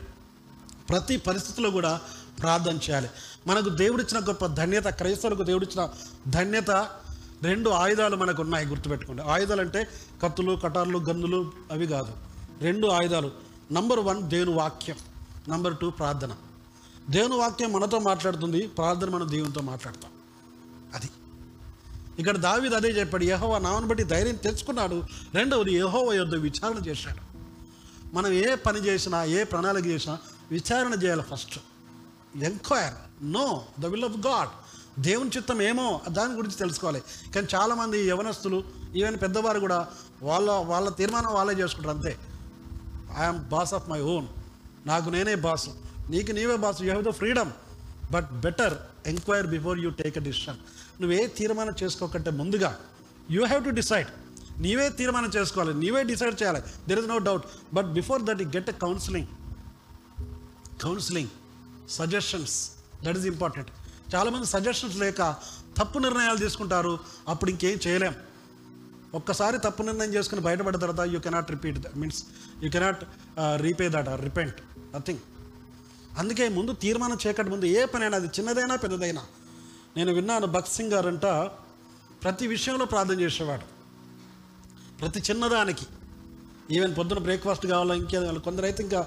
ప్రతి 0.89 1.17
పరిస్థితిలో 1.17 1.71
కూడా 1.71 2.01
ప్రార్థన 2.41 2.75
చేయాలి. 2.75 3.09
మనకు 3.47 3.69
దేవుడిచ్చిన 3.69 4.27
గొప్ప 4.27 4.45
ధన్యత 4.45 4.85
క్రైస్తవులకు 4.85 5.43
దేవుడిచ్చిన 5.43 5.89
ధన్యత 6.27 6.89
రెండు 7.43 7.69
ఆయుధాలు 7.69 8.15
మనకు 8.15 8.41
ఉన్నాయి 8.41 8.67
గుర్తుపెట్టుకోండి. 8.67 9.21
ఆయుధాలు 9.21 9.61
అంటే 9.61 9.87
కత్తులు 10.23 10.59
కటార్లు 10.63 10.97
గన్నులు 10.97 11.51
అవి 11.71 11.87
కాదు. 11.87 12.13
రెండు 12.61 12.87
ఆయుధాలు. 12.87 13.31
నంబర్ 13.71 13.99
వన్ 13.99 14.23
దేవుని 14.23 14.53
వాక్యం 14.53 14.95
నంబర్ 15.49 15.77
టూ 15.77 15.89
ప్రార్థన. 15.89 16.35
దేవుని 17.09 17.35
వాక్యం 17.35 17.73
మనతో 17.73 17.99
మాట్లాడుతుంది 17.99 18.67
ప్రార్థన 18.67 19.09
మనం 19.09 19.29
దేవునితో 19.29 19.61
మాట్లాడతాం. 19.61 20.11
అది. 20.95 21.09
ఇక్కడ 22.19 22.37
దావిది 22.37 22.75
అదే 22.75 22.87
చెప్పాడు 22.87 23.23
యహోవా 23.23 23.57
నామను 23.57 23.87
బట్టి 23.87 24.03
ధైర్యం 24.03 24.35
తెచ్చుకున్నాడు. 24.35 25.03
రెండవది 25.33 25.73
యహోవ 25.73 26.13
యుద్ధ 26.13 26.35
విచారణ 26.35 26.77
చేశాడు. 26.77 27.33
మనం 28.15 28.33
ఏ 28.33 28.55
పని 28.55 28.79
చేసినా 28.79 29.23
ఏ 29.23 29.43
ప్రణాళిక 29.43 29.85
చేసినా 29.85 30.17
విచారణ 30.51 30.93
చేయాలి 31.03 31.21
first 31.21 31.59
enquire 32.43 32.93
know 33.31 33.65
the 33.79 33.85
will 33.85 34.05
of 34.05 34.27
God 34.27 34.49
దేవుని 34.99 35.31
చిత్తం 35.37 35.61
ఏమో 35.61 36.01
దాని 36.09 36.33
గురించి 36.33 36.55
తెలుసుకోవాలి. 36.55 37.01
కానీ 37.35 37.47
చాలామంది 37.55 38.07
యవనస్తులు 38.07 38.63
ఈవెన్ 38.95 39.17
పెద్దవారు 39.21 39.59
కూడా 39.59 39.87
వాళ్ళ 40.21 40.51
వాళ్ళ 40.51 40.89
తీర్మానం 40.89 41.33
వాళ్ళే 41.33 41.53
చేసుకుంటారు 41.53 41.95
అంతే. 41.97 42.17
I'm 43.17 43.39
boss 43.49 43.73
of 43.73 43.89
my 43.89 43.99
own 43.99 44.27
నాకు 44.85 45.09
నేనే 45.09 45.35
బాస్ 45.35 45.69
నీకు 46.09 46.31
నీవే 46.31 46.55
boss 46.55 46.81
you 46.81 46.89
have 46.89 47.05
the 47.05 47.09
freedom 47.09 47.51
but 48.11 48.31
better 48.31 48.73
enquire 49.07 49.47
before 49.47 49.79
you 49.79 49.89
take 49.89 50.17
a 50.17 50.21
decision 50.21 50.57
నువ్వే 51.01 51.27
తీర్మానం 51.27 51.75
చేసుకోకంటే 51.83 52.31
ముందుగా 52.31 52.79
యూ 53.31 53.45
హ్యావ్ 53.45 53.65
టు 53.65 53.69
డిసైడ్ 53.69 54.07
నీవే 54.61 54.89
తీర్మానం 54.89 55.31
చేసుకోవాలి. 55.35 55.73
నీవే 55.73 56.03
డిసైడ్ 56.03 56.41
చేయాలి. 56.41 56.61
There 56.87 56.99
is 56.99 57.07
no 57.07 57.17
doubt 57.17 57.45
but 57.73 57.85
before 57.85 58.21
that 58.21 58.41
you 58.41 58.47
get 58.47 58.69
a 58.69 58.73
counselling 58.73 59.27
counselling 60.83 61.29
suggestions 61.89 62.71
that 63.05 63.17
is 63.17 63.25
important 63.25 63.71
చాలామంది 64.13 64.45
suggestions 64.45 64.97
లేక 64.97 65.35
తప్పు 65.77 65.99
నిర్ణయాలు 65.99 66.37
తీసుకుంటారు. 66.37 66.93
అప్పుడు 67.27 67.49
ఇంకేం 67.51 67.77
చేయలేం. 67.87 68.15
ఒక్కసారి 69.13 69.57
తప్పు 69.65 69.81
నిర్ణయం 69.83 70.13
చేసుకుని 70.13 70.41
బయటపడిన 70.41 70.79
తర్వాత 70.79 71.07
you 71.13 71.19
cannot 71.19 71.51
repeat 71.51 71.79
means 71.97 72.23
you 72.63 72.69
cannot 72.75 73.03
repay 73.65 73.89
that 73.89 74.09
or 74.09 74.21
repent 74.21 74.59
nothing 74.95 75.19
అందుకే 76.17 76.45
ముందు 76.49 76.71
తీర్మానం 76.83 77.17
చేయకటి 77.25 77.49
ముందు 77.49 77.65
ఏ 77.65 77.85
పనైనా 77.85 78.15
అది 78.17 78.27
చిన్నదైనా 78.27 78.75
పెద్దదైనా. 78.75 79.23
నేను 79.97 80.11
విన్నాను 80.13 80.47
భక్త్ 80.47 80.73
సింగ్ 80.73 80.93
గారంట 80.93 81.25
ప్రతి 82.23 82.47
విషయంలో 82.47 82.85
ప్రార్థన 82.85 83.17
చేసేవాడు. 83.19 83.65
ప్రతి 84.99 85.19
చిన్నదానికి. 85.29 85.85
ఈవెన్ 86.71 86.93
పొద్దున 86.97 87.19
బ్రేక్ఫాస్ట్ 87.19 87.65
కావాలా 87.67 87.95
ఇంకేదో 87.95 88.39
కొందరైతే 88.39 88.83
ఇంకా 88.83 88.99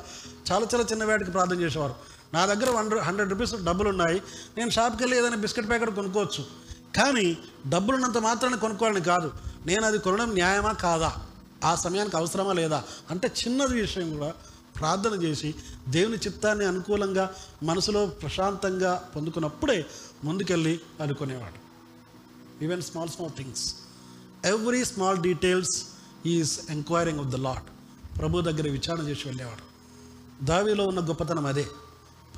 చాలా 0.50 0.66
చాలా 0.74 0.84
చిన్న 0.90 1.04
వాటికి 1.04 1.30
ప్రార్థన 1.30 1.58
చేసేవారు. 1.60 1.94
నా 2.36 2.46
దగ్గర 2.46 2.70
వన్ 2.70 2.98
హండ్రెడ్ 2.98 3.30
రూపీస్ 3.30 3.64
డబ్బులు 3.64 3.88
ఉన్నాయి 3.88 4.22
నేను 4.58 4.70
షాప్కి 4.70 5.02
వెళ్ళి 5.02 5.18
ఏదైనా 5.18 5.36
బిస్కెట్ 5.36 5.68
ప్యాకెట్ 5.68 5.90
కొనుక్కోవచ్చు. 5.90 6.44
కానీ 6.96 7.38
డబ్బులున్నంత 7.68 8.18
మాత్రాన్ని 8.18 8.60
కొనుక్కోవాలని 8.60 9.00
కాదు. 9.00 9.32
నేను 9.66 9.86
అది 9.86 9.98
కొనడం 9.98 10.32
న్యాయమా 10.32 10.72
కాదా? 10.72 11.16
ఆ 11.64 11.74
సమయానికి 11.74 12.16
అవసరమా 12.16 12.52
లేదా? 12.52 12.84
అంటే 13.10 13.28
చిన్నది 13.28 13.80
విషయం 13.80 14.18
కూడా 14.18 14.32
ప్రార్థన 14.78 15.22
చేసి 15.22 15.54
దేవుని 15.88 16.16
చిత్తాన్ని 16.16 16.64
అనుకూలంగా 16.64 17.34
మనసులో 17.62 18.06
ప్రశాంతంగా 18.06 19.10
పొందుకున్నప్పుడే 19.16 19.86
ముందుకెళ్ళి 20.24 20.80
అనుకునేవాడు. 21.00 21.66
Even 22.64 22.82
small 22.82 23.08
small 23.08 23.32
things 23.36 23.74
every 24.44 24.84
small 24.84 25.18
details 25.18 25.84
is 26.26 26.60
enquiring 26.70 27.20
of 27.20 27.28
the 27.28 27.34
Lord 27.34 27.64
ప్రభు 28.18 28.40
దగ్గర 28.40 28.68
విచారణ 28.70 29.08
చేసి 29.08 29.22
వెళ్ళేవాడు. 29.26 29.76
దావిలో 30.44 30.84
ఉన్న 30.84 31.08
గొప్పతనం 31.08 31.46
అదే. 31.46 31.66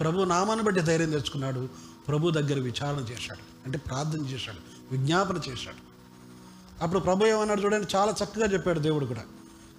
ప్రభు 0.01 0.23
నామాన్ని 0.23 0.65
బట్టి 0.65 0.81
ధైర్యం 0.81 1.11
తెచ్చుకున్నాడు. 1.11 1.69
ప్రభు 2.09 2.31
దగ్గర 2.31 2.61
విచారణ 2.61 2.99
చేశాడు. 2.99 3.39
అంటే 3.67 3.79
ప్రార్థన 3.79 4.21
చేశాడు. 4.21 4.59
విజ్ఞాపన 4.93 5.37
చేశాడు. 5.37 5.89
అప్పుడు 6.83 7.01
ప్రభు 7.01 7.27
ఏమన్నాడు 7.27 7.61
చూడండి 7.61 7.97
చాలా 7.97 8.15
చక్కగా 8.25 8.47
చెప్పాడు 8.47 8.81
దేవుడు 8.81 9.07
కూడా. 9.07 9.21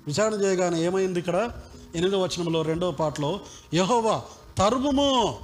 విచారణ 0.08 0.34
చేయగానే 0.34 0.84
ఏమైంది 0.84 1.19
ఇక్కడ? 1.19 1.49
ఎనిమిదో 1.95 2.21
వచనంలో 2.21 2.62
రెండవ 2.62 2.91
పాటలో 2.91 3.39
యహోవా 3.73 4.21
తరుముము. 4.58 5.39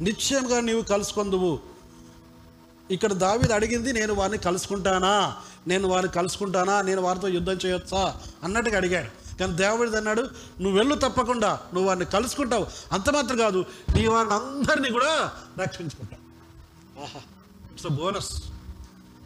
నిశ్చయంగా 0.00 0.60
నీవు 0.60 0.82
కలుసుకొందువు. 0.82 1.58
ఇక్కడ 2.90 3.12
దావిది 3.12 3.54
అడిగింది 3.54 3.92
నేను 3.92 4.14
వారిని 4.14 4.38
కలుసుకుంటానా? 4.38 5.36
నేను 5.66 5.88
వారిని 5.88 6.12
కలుసుకుంటానా? 6.12 6.82
నేను 6.82 7.02
వారితో 7.02 7.28
యుద్ధం 7.28 7.58
చేయొచ్చా? 7.66 8.16
అన్నట్టుగా 8.44 8.76
అడిగాడు. 8.76 9.29
కానీ 9.40 9.52
దేవుడిది 9.56 9.96
అన్నాడు 9.96 10.22
నువ్వు 10.60 10.76
వెళ్ళు 10.78 10.94
తప్పకుండా 10.94 11.50
నువ్వు 11.74 11.88
వారిని 11.88 12.06
కలుసుకుంటావు. 12.06 12.66
అంత 12.92 13.10
మాత్రం 13.10 13.38
కాదు 13.38 13.64
నీ 13.96 14.06
వారిని 14.06 14.34
అందరినీ 14.34 14.90
కూడా 14.90 15.12
రక్షించుకుంటావు. 15.62 16.24
ఆహా 17.02 17.20
ఇట్స్ 17.72 17.86
అ 17.86 17.88
బోనస్ 17.88 18.32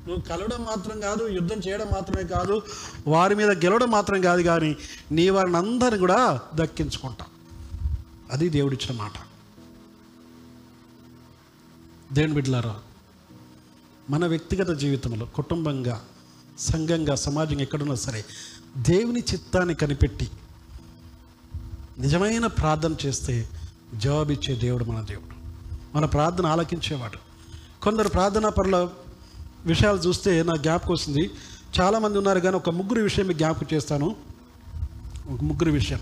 నువ్వు 0.08 0.22
కలవడం 0.22 0.62
మాత్రం 0.64 1.00
కాదు 1.00 1.28
యుద్ధం 1.28 1.60
చేయడం 1.68 1.86
మాత్రమే 1.86 2.24
కాదు 2.28 2.62
వారి 3.06 3.34
మీద 3.34 3.50
గెలవడం 3.50 3.90
మాత్రం 3.90 4.20
కాదు 4.20 4.42
కానీ 4.42 4.76
నీ 5.12 5.28
వారిని 5.28 5.56
అందరిని 5.56 5.98
కూడా 5.98 6.40
దక్కించుకుంటావు. 6.54 7.30
అది 8.32 8.48
దేవుడిచ్చిన 8.48 8.92
మాట. 8.98 9.16
దేవుని 12.12 12.34
బిడ్డలారా 12.34 12.74
మన 14.10 14.26
వ్యక్తిగత 14.26 14.70
జీవితంలో 14.70 15.26
కుటుంబంగా 15.26 16.04
సంఘంగా 16.58 17.14
సమాజంగా 17.14 17.62
ఎక్కడున్నా 17.62 17.94
సరే 17.94 18.24
దేవుని 18.76 19.20
చిత్తాన్ని 19.20 19.74
కనిపెట్టి 19.74 20.30
నిజమైన 21.98 22.46
ప్రార్థన 22.46 22.94
చేస్తే 23.06 23.48
జవాబిచ్చే 23.94 24.54
దేవుడు 24.54 24.84
మన 24.84 25.04
దేవుడు. 25.04 25.34
మన 25.96 26.04
ప్రార్థన 26.04 26.46
ఆలకించేవాడు. 26.46 27.18
కొందరు 27.82 28.08
ప్రార్థనా 28.08 28.48
పరుల 28.48 28.88
విషయాలు 29.66 29.98
చూస్తే 29.98 30.42
నా 30.42 30.56
జ్ఞాపకం 30.56 30.92
వస్తుంది. 30.92 31.30
చాలామంది 31.80 32.18
ఉన్నారు 32.18 32.40
కానీ 32.40 32.56
ఒక 32.56 32.70
ముగ్గురు 32.70 33.02
విషయం 33.02 33.26
మీకు 33.26 33.38
జ్ఞాపకం 33.38 33.66
చేస్తాను. 33.72 34.16
ఒక 35.30 35.40
ముగ్గురు 35.42 35.70
విషయం. 35.70 36.00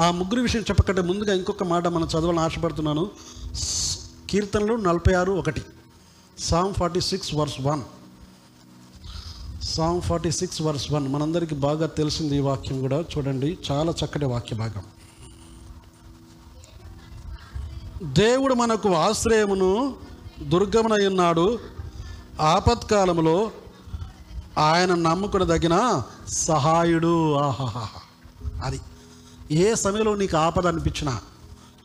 ఆ 0.00 0.10
ముగ్గురు 0.10 0.40
విషయం 0.40 0.62
చెప్పకంటే 0.62 1.00
ముందుగా 1.00 1.34
ఇంకొక 1.34 1.62
మాట 1.62 1.86
మనం 1.86 2.06
చదవాలని 2.06 2.40
ఆశపడుతున్నాను. 2.40 3.10
కీర్తనలు 4.30 4.74
నలభై 4.74 5.14
ఆరు 5.14 5.32
ఒకటి. 5.32 5.62
Psalm 6.38 6.74
forty 6.74 7.00
six 7.00 7.34
verse 7.34 7.60
one. 7.60 7.82
Psalm 9.62 10.00
forty 10.00 10.30
six 10.30 10.62
verse 10.62 10.92
one 10.92 11.08
మనందరికీ 11.08 11.54
బాగా 11.54 11.86
తెలిసింది 11.86 12.36
ఈ 12.36 12.38
వాక్యం 12.38 12.80
కూడా. 12.80 13.04
చూడండి 13.12 13.58
చాలా 13.70 13.94
చక్కటి 14.04 14.24
వాక్య 14.24 14.56
భాగం. 14.56 14.82
దేవుడు 18.12 18.54
మనకు 18.54 18.94
ఆశ్రయమును 18.94 19.94
దుర్గమునై 20.42 21.06
ఉన్నాడు. 21.06 21.58
ఆపత్కాలములో 22.40 23.50
ఆయన 24.58 24.94
నమ్ముకునదగిన 24.94 26.02
సహాయుడు. 26.28 27.34
ఆహాహా 27.34 27.88
అది 28.64 28.80
ఏ 29.50 29.74
సమయంలో 29.74 30.16
నీకు 30.16 30.36
ఆపద 30.36 30.66
అనిపించినా 30.66 31.20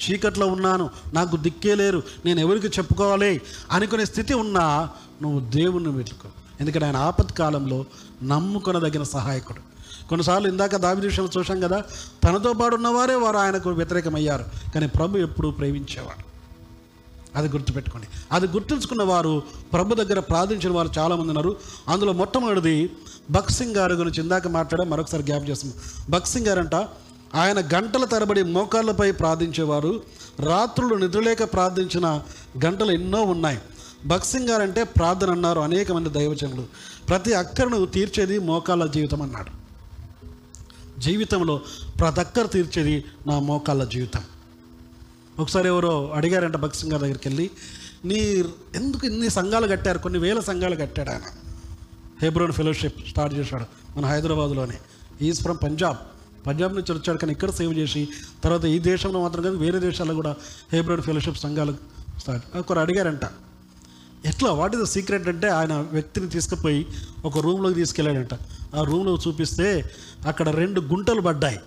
చీకట్లో 0.02 0.48
ఉన్నాను 0.48 0.90
నాకు 1.14 1.36
దిక్కే 1.36 1.76
లేరు 1.76 2.04
నేను 2.26 2.40
ఎవరికి 2.40 2.68
చెప్పుకోవాలి 2.68 3.42
అనుకునే 3.72 4.06
స్థితి 4.06 4.34
ఉన్నా 4.34 4.90
నువ్వు 5.22 5.40
దేవుణ్ణి 5.40 5.90
వెతుకు. 5.90 6.47
ఎందుకంటే 6.62 6.86
ఆయన 6.86 6.98
ఆపత్కాలంలో 6.98 7.86
నమ్ముకొనదగిన 8.24 9.04
సహాయకుడు. 9.04 9.60
కొన్నిసార్లు 10.08 10.48
ఇందాక 10.48 10.76
దావి 10.76 11.02
విషయంలో 11.02 11.40
చూసాం 11.40 11.60
కదా 11.60 11.84
తనతో 12.24 12.54
పాటు 12.54 12.76
ఉన్నవారే 12.76 13.16
వారు 13.16 13.38
ఆయనకు 13.38 13.70
వ్యతిరేకమయ్యారు 13.70 14.46
కానీ 14.76 14.88
ప్రభు 14.88 15.18
ఎప్పుడూ 15.18 15.52
ప్రేమించేవాడు 15.52 16.28
అది 17.38 17.48
గుర్తుపెట్టుకోండి. 17.48 18.08
అది 18.32 18.48
గుర్తుంచుకున్న 18.48 19.04
వారు 19.04 19.44
ప్రభు 19.74 19.96
దగ్గర 19.96 20.20
ప్రార్థించిన 20.20 20.74
వారు 20.74 20.90
చాలామంది 20.98 21.28
ఉన్నారు. 21.28 21.56
అందులో 21.88 22.14
మొట్టమొదటిది 22.14 22.90
భక్సింగ్ 23.32 23.76
గారి 23.76 23.94
గురించి 23.94 24.24
ఇందాక 24.24 24.48
మాట్లాడే 24.48 24.90
మరొకసారి 24.90 25.24
గ్యాప్ 25.24 25.50
చేస్తాం. 25.50 25.74
భక్సింగ్ 26.10 26.48
గారు 26.48 26.60
అంట 26.60 26.76
ఆయన 27.36 27.60
గంటల 27.60 28.06
తరబడి 28.06 28.44
మోకాళ్ళపై 28.44 29.12
ప్రార్థించేవారు 29.12 30.02
రాత్రులు 30.40 30.96
నిద్రలేక 30.96 31.54
ప్రార్థించిన 31.54 32.22
గంటలు 32.66 32.92
ఎన్నో 32.92 33.22
ఉన్నాయి. 33.22 33.60
భక్సింగార్ 34.06 34.62
అంటే 34.62 34.84
ప్రార్థన 34.84 35.32
అన్నారు 35.32 35.60
అనేక 35.60 35.92
మంది 35.92 36.10
దైవజనులు. 36.10 36.66
ప్రతి 37.10 37.34
అక్కరను 37.34 37.86
తీర్చేది 37.86 38.40
మోకాళ్ళ 38.40 38.86
జీవితం 38.86 39.22
అన్నాడు. 39.22 39.68
జీవితంలో 41.00 41.62
ప్రతి 42.00 42.20
అక్కరు 42.20 42.48
తీర్చేది 42.48 43.06
నా 43.28 43.40
మోకాళ్ళ 43.40 43.84
జీవితం. 43.84 44.24
ఒకసారి 45.40 45.68
ఎవరో 45.68 46.12
అడిగారంట 46.14 46.56
భక్సింగార్ 46.56 47.02
దగ్గరికి 47.02 47.28
వెళ్ళి 47.28 47.50
నీ 48.06 48.44
ఎందుకు 48.76 49.08
ఇన్ని 49.08 49.30
సంఘాలు 49.30 49.68
కట్టారు? 49.68 49.98
కొన్ని 49.98 50.20
వేల 50.20 50.40
సంఘాలు 50.40 50.76
కట్టాడు 50.76 51.10
ఆయన. 51.10 51.22
హెబ్రోన్ 52.22 52.52
ఫెలోషిప్ 52.52 53.08
స్టార్ట్ 53.08 53.36
చేశాడు 53.36 53.98
మన 54.00 54.06
హైదరాబాద్లోనే. 54.06 54.80
Is 55.22 55.42
from 55.42 55.58
Punjab. 55.64 55.98
పంజాబ్ 56.48 56.76
నుంచి 56.76 56.94
వచ్చాడు 56.94 57.18
కానీ 57.18 57.32
ఇక్కడ 57.32 57.50
సేవ్ 57.50 57.74
చేసి 57.74 58.08
తర్వాత 58.44 58.66
ఈ 58.66 58.80
దేశంలో 58.80 59.22
మాత్రం 59.22 59.44
కాదు 59.44 59.56
వేరే 59.56 59.80
దేశాల్లో 59.80 60.16
కూడా 60.16 60.36
హెబ్రోన్ 60.74 61.02
ఫెలోషిప్ 61.02 61.38
సంఘాలు 61.38 61.76
స్టార్ట్ 62.20 62.58
ఒకరు 62.58 62.80
అడిగారంట. 62.80 63.26
ఎట్లా? 64.26 64.52
వాట్ 64.52 64.76
ఇస్ 64.76 64.84
ద 64.84 64.86
సీక్రెట్ 64.86 65.28
అంటే 65.28 65.50
ఆయన 65.50 65.74
వ్యక్తిని 65.74 66.30
తీసుకుపోయి 66.30 66.88
ఒక 67.26 67.38
రూమ్లోకి 67.38 67.76
తీసుకెళ్ళాడంట. 67.76 68.34
ఆ 68.76 68.84
రూమ్లో 68.84 69.18
చూపిస్తే 69.28 69.92
అక్కడ 70.28 70.50
రెండు 70.50 70.82
గుంటలు 70.82 71.22
పడ్డాయి. 71.22 71.60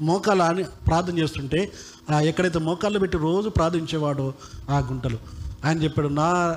మోకాలు 0.00 0.42
అని 0.42 0.64
ప్రార్థన 0.64 1.18
చేస్తుంటే 1.18 1.72
ఆ 2.10 2.20
ఎక్కడైతే 2.20 2.58
మోకాళ్ళు 2.58 2.98
పెట్టి 2.98 3.18
రోజు 3.18 3.48
ప్రార్థించేవాడో 3.48 4.34
ఆ 4.70 4.78
గుంటలు. 4.78 5.18
ఆయన 5.64 5.82
చెప్పాడు 5.82 6.08
నా 6.08 6.56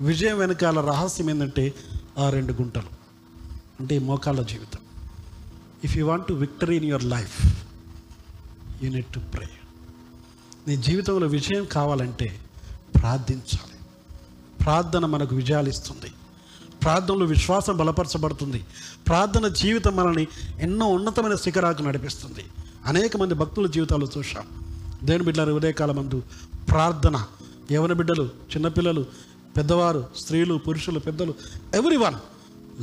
విజయం 0.00 0.38
వెనకాల 0.38 0.80
రహస్యం 0.80 1.30
ఏంటంటే 1.30 1.74
ఆ 2.18 2.30
రెండు 2.30 2.52
గుంటలు. 2.52 2.96
అంటే 3.80 3.96
ఈ 3.96 3.98
మోకాళ్ళ 3.98 4.42
జీవితం. 4.42 4.78
If 5.84 5.96
you 5.96 6.06
want 6.06 6.26
to 6.26 6.32
victory 6.34 6.76
in 6.76 6.84
your 6.84 7.04
life 7.04 7.46
you 8.84 9.02
to 9.14 9.18
pray 9.18 9.48
నీ 10.68 10.76
జీవితంలో 10.76 11.26
విజయం 11.26 11.64
కావాలంటే 11.64 12.40
ప్రార్థించాలి. 12.94 13.75
ప్రార్థన 14.66 15.06
మనకు 15.06 15.36
విజయాలు 15.36 15.68
ఇస్తుంది 15.68 16.12
ప్రార్థనలో 16.82 17.26
విశ్వాసం 17.26 17.76
బలపరచబడుతుంది. 17.76 18.66
ప్రార్థన 19.08 19.48
జీవితం 19.48 19.96
మనల్ని 19.96 20.28
ఎన్నో 20.60 20.86
ఉన్నతమైన 20.86 21.34
శిఖరాకు 21.34 21.82
నడిపిస్తుంది. 21.82 22.44
అనేక 22.86 23.16
మంది 23.16 23.34
భక్తుల 23.34 23.66
జీవితాలు 23.66 24.08
చూశాం. 24.18 24.46
దేని 25.04 25.24
బిడ్డల 25.24 25.50
ఉదయకాలం 25.50 25.96
మందు 25.96 26.22
ప్రార్థన. 26.70 27.26
యవన 27.72 27.92
బిడ్డలు 27.92 28.24
చిన్నపిల్లలు 28.24 29.06
పెద్దవారు 29.56 30.08
స్త్రీలు 30.16 30.54
పురుషులు 30.54 30.98
పెద్దలు 30.98 31.34
everyone 31.96 32.14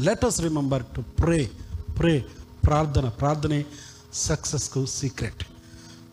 let 0.06 0.42
remember 0.42 0.84
to 0.96 1.02
pray 1.02 1.52
pray 2.00 2.26
ప్రార్థన 2.64 3.10
ప్రార్థనే 3.10 3.66
సక్సెస్కు 4.14 4.86
సీక్రెట్. 4.86 5.48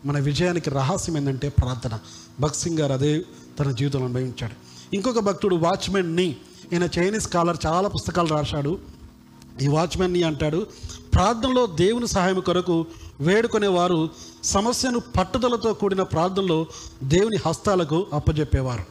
మన 0.05 0.19
విజయానికి 0.19 0.69
రహస్యం 0.69 1.17
ఏంటంటే 1.17 1.49
ప్రార్థన. 1.49 1.99
భక్సింగ్ 2.39 2.79
గారు 2.79 2.93
అదే 2.93 3.25
తన 3.59 3.71
జీవితంలో 3.71 4.05
అనుభవించాడు. 4.05 4.70
ఇంకొక 4.93 5.19
భక్తుడు 5.19 5.55
వాచ్మెన్ని 5.55 6.35
ఈయన 6.73 6.89
చైనీస్ 6.99 7.25
స్కాలర్ 7.25 7.57
చాలా 7.65 7.87
పుస్తకాలు 7.87 8.27
రాశాడు. 8.27 8.77
ఈ 9.61 9.67
వాచ్మెన్ని 9.67 10.23
అంటాడు 10.23 10.67
ప్రార్థనలో 11.13 11.65
దేవుని 11.65 12.07
సహాయం 12.07 12.39
కొరకు 12.39 12.85
వేడుకునేవారు 13.19 14.09
సమస్యను 14.43 14.99
పట్టుదలతో 14.99 15.73
కూడిన 15.73 16.03
ప్రార్థనలో 16.03 16.65
దేవుని 17.03 17.37
హస్తాలకు 17.45 18.07
అప్పజెప్పేవారు. 18.13 18.83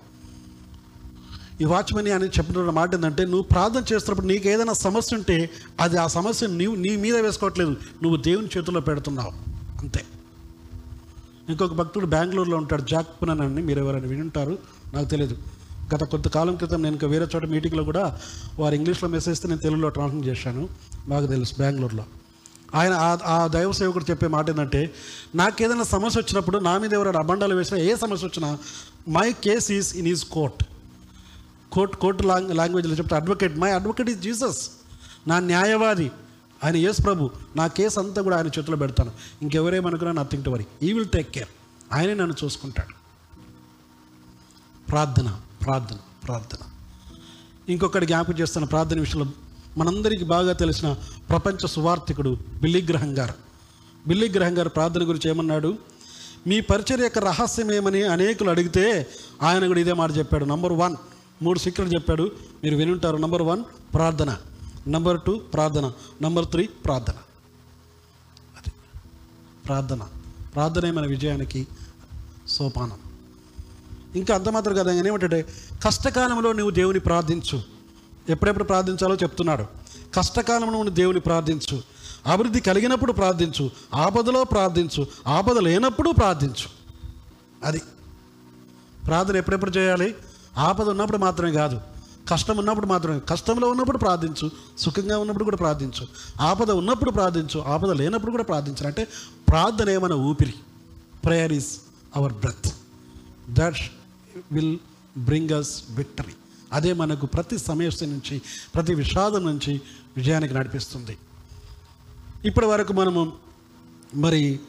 ఈ 1.60 1.64
వాచ్మెన్ 1.64 2.08
అని 2.08 2.26
చెప్పిన 2.26 2.70
మాట 2.70 2.94
ఏంటంటే 2.94 3.24
నువ్వు 3.24 3.42
ప్రార్థన 3.42 3.84
చేస్తున్నప్పుడు 3.92 4.26
నీకు 4.26 4.48
ఏదైనా 4.48 4.72
సమస్య 4.72 5.16
ఉంటే 5.16 5.50
అది 5.80 5.96
ఆ 5.96 6.06
సమస్య 6.06 6.46
నీవు 6.46 6.74
నీ 6.74 6.96
మీద 6.96 7.16
వేసుకోవట్లేదు. 7.16 7.70
నువ్వు 8.02 8.16
దేవుని 8.16 8.46
చేతుల్లో 8.46 8.80
పెడుతున్నావు. 8.80 9.32
అంతే. 9.78 10.04
ఇంకొక 11.48 11.72
భక్తుడు 11.72 12.06
బెంగళూరులో 12.06 12.56
ఉంటాడు 12.56 12.82
జాక్ 12.82 13.22
పునన్ 13.22 13.40
అని 13.40 13.62
మీరు 13.62 13.78
ఎవరైనా 13.78 14.06
వినుంటారు 14.06 14.58
నాకు 14.94 15.06
తెలియదు 15.06 15.36
గత 15.94 16.04
కొంతకాలం 16.04 16.56
క్రితం 16.56 16.82
నేను 16.82 16.92
ఇంకా 16.92 17.06
వేరే 17.06 17.26
చోట 17.34 17.44
మీటింగ్లో 17.44 17.84
కూడా 17.84 18.20
వారు 18.58 18.74
ఇంగ్లీష్లో 18.74 19.08
మెసేజ్ 19.08 19.28
ఇస్తే 19.28 19.48
నేను 19.48 19.60
తెలుగులో 19.60 19.88
ట్రాన్స్లేట్ 19.88 20.26
చేశాను. 20.26 20.68
మాకు 21.08 21.26
తెలుసు 21.26 21.54
బెంగళూరులో. 21.58 22.04
ఆయన 22.74 22.92
ఆ- 23.24 23.46
దైవ 23.46 23.72
సేవకుడు 23.72 24.04
చెప్పే 24.10 24.26
మాట 24.26 24.50
ఏంటంటే 24.50 24.94
నాకు 25.34 25.62
ఏదైనా 25.62 25.82
సమస్య 25.82 26.20
వచ్చినప్పుడు 26.20 26.58
నా 26.58 26.78
మీద 26.78 26.92
ఎవరైనా 26.92 27.18
అబండాలు 27.18 27.54
వేసినా 27.54 27.80
ఏ 27.80 27.96
సమస్య 27.96 28.26
వచ్చినా 28.26 28.58
my 29.08 29.32
case 29.32 29.70
is 29.70 29.96
in 29.96 30.06
is 30.06 30.24
court 30.24 30.64
court 31.72 31.96
court 31.96 32.22
long 32.22 32.56
లాంగ్వేజ్లో 32.56 32.94
చెప్తే 32.94 33.16
advocate 33.16 33.58
my 33.58 33.70
advocate 33.70 34.10
is 34.10 34.20
Jesus 34.20 34.70
నా 35.28 35.38
న్యాయవాది 35.38 36.10
ఆయన 36.64 36.76
యేసు 36.76 37.02
ప్రభు. 37.02 37.30
నా 37.56 37.66
కేసు 37.66 38.00
అంతా 38.00 38.22
కూడా 38.22 38.36
ఆయన 38.36 38.46
చేతిలో 38.46 38.76
పెడతాను. 38.76 39.12
ఇంకెవరేమనుకున్నా 39.42 40.22
nothing 40.22 40.44
to 40.44 40.50
worry 40.50 40.66
he 40.82 40.92
will 40.92 41.08
take 41.08 41.30
care 41.30 41.48
ఆయనే 41.92 42.14
నన్ను 42.14 42.34
చూసుకుంటాడు. 42.44 42.94
ప్రార్థన. 44.90 45.40
ప్రార్థన 45.64 45.96
ప్రార్థన. 46.26 46.58
ఇంకొకటి 47.68 48.06
జ్ఞాపకం 48.06 48.38
చేస్తున్న 48.38 48.66
ప్రార్థన 48.66 49.00
విషయంలో 49.00 49.26
మనందరికీ 49.76 50.24
బాగా 50.24 50.52
తెలిసిన 50.52 50.96
ప్రపంచ 51.28 51.66
సువార్థికుడు 51.66 52.38
బిల్లీ 52.60 52.82
గ్రహం 52.82 53.18
గారు. 53.18 53.34
బిల్లీ 54.06 54.28
గ్రహం 54.28 54.58
గారు 54.58 54.68
ప్రార్థన 54.68 55.08
గురించి 55.08 55.30
ఏమన్నాడు? 55.30 55.78
మీ 56.46 56.60
పరిచయం 56.60 57.02
యొక్క 57.02 57.18
రహస్యం 57.18 57.72
ఏమని 57.72 58.02
అనేకులు 58.02 58.50
అడిగితే 58.50 59.06
ఆయన 59.42 59.66
కూడా 59.66 59.80
ఇదే 59.80 59.92
మాట 59.92 60.16
చెప్పాడు. 60.16 60.44
నంబర్ 60.44 60.72
వన్ 60.72 60.96
మూడు 61.42 61.58
సీక్రెట్ 61.58 61.94
చెప్పాడు. 61.94 62.32
మీరు 62.64 62.76
వినుంటారు. 62.76 63.16
నంబర్ 63.16 63.42
వన్ 63.42 63.64
ప్రార్థన. 63.94 64.36
నంబర్ 64.88 65.20
టూ 65.26 65.38
ప్రార్థన. 65.38 65.92
నంబర్ 66.22 66.46
త్రీ 66.46 66.66
ప్రార్థన. 66.66 67.14
అది. 68.56 68.72
ప్రార్థన. 69.66 70.00
ప్రార్థనే 70.54 70.90
మన 70.90 71.06
విజయానికి 71.06 71.66
సోపానం. 72.48 73.09
ఇంకా 74.16 74.34
అంత 74.34 74.48
మాత్రం 74.48 74.74
కదా 74.74 74.92
ఆయన 74.92 75.06
ఏమంటే 75.06 75.46
కష్టకాలంలో 75.84 76.52
నువ్వు 76.52 76.70
దేవుని 76.70 77.00
ప్రార్థించు. 77.00 77.62
ఎప్పుడెప్పుడు 78.28 78.64
ప్రార్థించాలో 78.64 79.14
చెప్తున్నాడు. 79.14 79.64
కష్టకాలంలో 80.14 80.70
నువ్వు 80.70 80.90
దేవుని 80.90 81.20
ప్రార్థించు. 81.20 81.82
అభివృద్ధి 82.26 82.60
కలిగినప్పుడు 82.60 83.12
ప్రార్థించు. 83.12 83.70
ఆపదలో 83.94 84.44
ప్రార్థించు. 84.44 85.06
ఆపద 85.26 85.58
లేనప్పుడు 85.58 86.10
ప్రార్థించు. 86.10 86.68
అది. 87.64 87.82
ప్రార్థన 89.06 89.36
ఎప్పుడెప్పుడు 89.36 89.70
చేయాలి? 89.70 90.14
ఆపద 90.58 90.88
ఉన్నప్పుడు 90.88 91.18
మాత్రమే 91.18 91.52
కాదు. 91.52 91.80
కష్టం 92.28 92.56
ఉన్నప్పుడు 92.56 92.86
మాత్రమే. 92.86 93.20
కష్టంలో 93.28 93.70
ఉన్నప్పుడు 93.70 93.98
ప్రార్థించు. 93.98 94.50
సుఖంగా 94.78 95.18
ఉన్నప్పుడు 95.18 95.44
కూడా 95.44 95.56
ప్రార్థించు. 95.56 96.06
ఆపద 96.40 96.70
ఉన్నప్పుడు 96.70 97.10
ప్రార్థించు. 97.10 97.60
ఆపద 97.60 97.90
లేనప్పుడు 97.90 98.30
కూడా 98.30 98.42
ప్రార్థించు. 98.42 98.86
అంటే 98.86 99.08
ప్రార్థన 99.48 99.90
ఏమైనా 99.90 100.14
ఊపిరి. 100.14 100.54
Prayer 101.24 101.52
is 101.52 101.80
our 102.16 102.32
breath 102.32 102.72
that 103.50 103.76
will 104.52 104.78
bring 105.18 105.50
us 105.50 105.82
victory 105.90 106.32
అదే 106.72 106.92
మనకు 106.92 107.26
ప్రతి 107.26 107.58
సమస్య 107.58 108.06
నుంచి 108.06 108.42
ప్రతి 108.74 108.94
విషాదం 108.94 109.46
నుంచి 109.46 109.80
విజయానికి 110.16 110.54
నడిపిస్తుంది. 110.54 111.18
ఇప్పటి 112.44 112.66
వరకు 112.66 112.92
మనము 112.92 113.32
మరి 114.14 114.60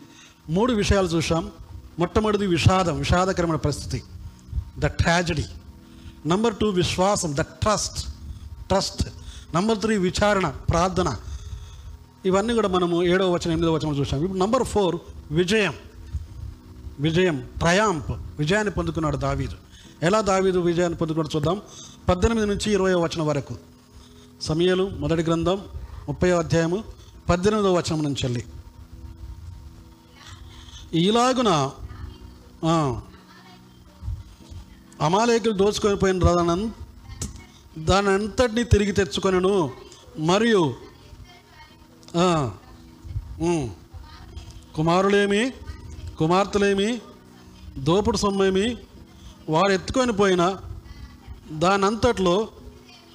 మూడు 0.50 0.74
విషయాలు 0.74 1.08
చూసాం 1.08 1.52
మొట్టమొదటిది 2.00 2.48
విషాదం 2.48 2.98
విషాదకరమైన 2.98 3.56
పరిస్థితి. 3.56 4.04
ద 4.80 4.86
ట్రాజడీ 4.86 5.46
నంబర్ 6.26 6.56
టూ 6.56 6.70
విశ్వాసం 6.70 7.36
the 7.36 7.42
trust 7.42 8.00
trust 8.68 9.10
number 9.56 9.80
three 9.80 9.98
విచారణ 9.98 10.50
ప్రార్థన. 10.50 11.18
ఇవన్నీ 12.26 12.54
కూడా 12.54 12.68
మనము 12.68 13.04
ఏడవ 13.04 13.32
వచనం 13.32 13.52
ఎనిమిదవ 13.52 13.74
వచనం 13.74 13.96
చూసాం 13.96 14.24
ఇప్పుడు 14.24 14.40
నంబర్ 14.40 14.64
ఫోర్ 14.64 14.98
విజయం. 15.32 15.74
విజయం 17.00 17.50
ట్రయాంప్ 17.58 18.12
విజయాన్ని 18.12 18.74
పొందుకున్నాడు 18.74 19.18
దావీదు. 19.18 19.56
ఎలా 20.02 20.22
దావీదు 20.22 20.60
విజయాన్ని 20.60 20.98
పొందుకున్నాడు 21.00 21.36
చూద్దాం. 21.36 21.62
పద్దెనిమిది 22.10 22.48
నుంచి 22.48 22.68
ఇరవై 22.74 22.94
వచనం 22.94 23.26
వరకు. 23.28 23.54
సమయలు 24.42 24.86
మొదటి 25.00 25.22
గ్రంథం 25.22 25.60
ముప్పై 26.08 26.30
అధ్యాయము 26.32 26.84
పద్దెనిమిదవ 27.30 27.78
వచనం 27.78 28.04
నుంచి 28.04 28.22
వెళ్ళి. 28.24 28.44
ఇలాగున 31.06 31.50
అమాలేకులు 35.02 35.54
దోచుకొని 35.54 35.96
పోయిన 35.96 36.20
దాని 36.20 36.70
దాని 37.84 38.10
అంతటిని 38.10 38.64
తిరిగి 38.64 38.92
తెచ్చుకొనను. 38.92 39.72
మరియు 40.20 40.74
కుమారులేమి 44.76 45.54
కుమార్తెలేమి 46.18 46.90
దోపుడు 47.78 48.18
సొమ్మేమి 48.18 48.78
వారు 49.52 49.72
ఎత్తుకొని 49.72 50.14
పోయిన 50.14 50.58
దానంతట్లో 51.52 52.48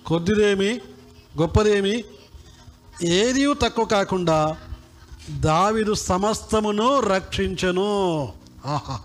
కొద్దిదేమి 0.07 0.81
గొప్పదేమి 1.38 2.05
ఏదీ 3.03 3.55
తక్కువ 3.55 3.85
కాకుండా 3.85 4.57
దావిదు 5.31 5.94
సమస్తమును 5.94 7.01
రక్షించను. 7.01 7.88
ఆహా 8.66 9.01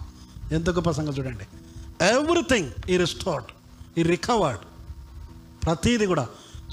ఎంత 0.51 0.69
గొప్ప 0.69 0.91
సంగతి 0.91 1.19
చూడండి. 1.19 1.45
ఎవ్రీథింగ్ 2.05 2.71
ఈ 2.89 2.97
రిస్టోర్డ్ 2.97 3.47
ఈ 3.99 4.03
రికవర్డ్ 4.03 4.61
ప్రతీది 5.63 6.05
కూడా 6.05 6.27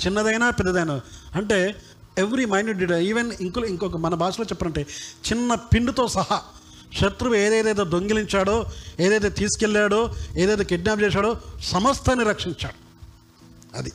చిన్నదైనా 0.04 0.50
పెద్దదైనా. 0.50 1.00
అంటే 1.34 1.82
ఎవ్రీ 2.18 2.44
మైండ్ 2.44 2.92
ఈవెన్ 2.92 3.32
ఇంకో 3.40 3.60
ఇంకొక 3.60 3.96
మన 3.96 4.14
భాషలో 4.14 4.44
చెప్పాలంటే 4.44 4.86
చిన్న 5.28 5.54
పిండితో 5.54 6.08
సహా 6.08 6.42
శత్రువు 6.96 7.34
ఏదేదైతే 7.34 7.84
దొంగిలించాడో 7.84 8.66
ఏదైతే 9.00 9.30
తీసుకెళ్ళాడో 9.30 10.14
ఏదైతే 10.36 10.64
కిడ్నాప్ 10.64 11.02
చేశాడో 11.02 11.40
సమస్తాన్ని 11.62 12.24
రక్షించాడు. 12.24 12.88
అది. 13.76 13.92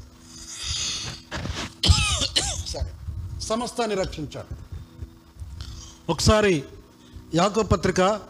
సరే. 2.68 2.94
సమస్తాన్ని 3.40 3.96
రక్షించాడు. 3.96 4.56
ఒకసారి 6.12 6.64
యాకో 7.36 7.64
పత్రిక 7.64 8.22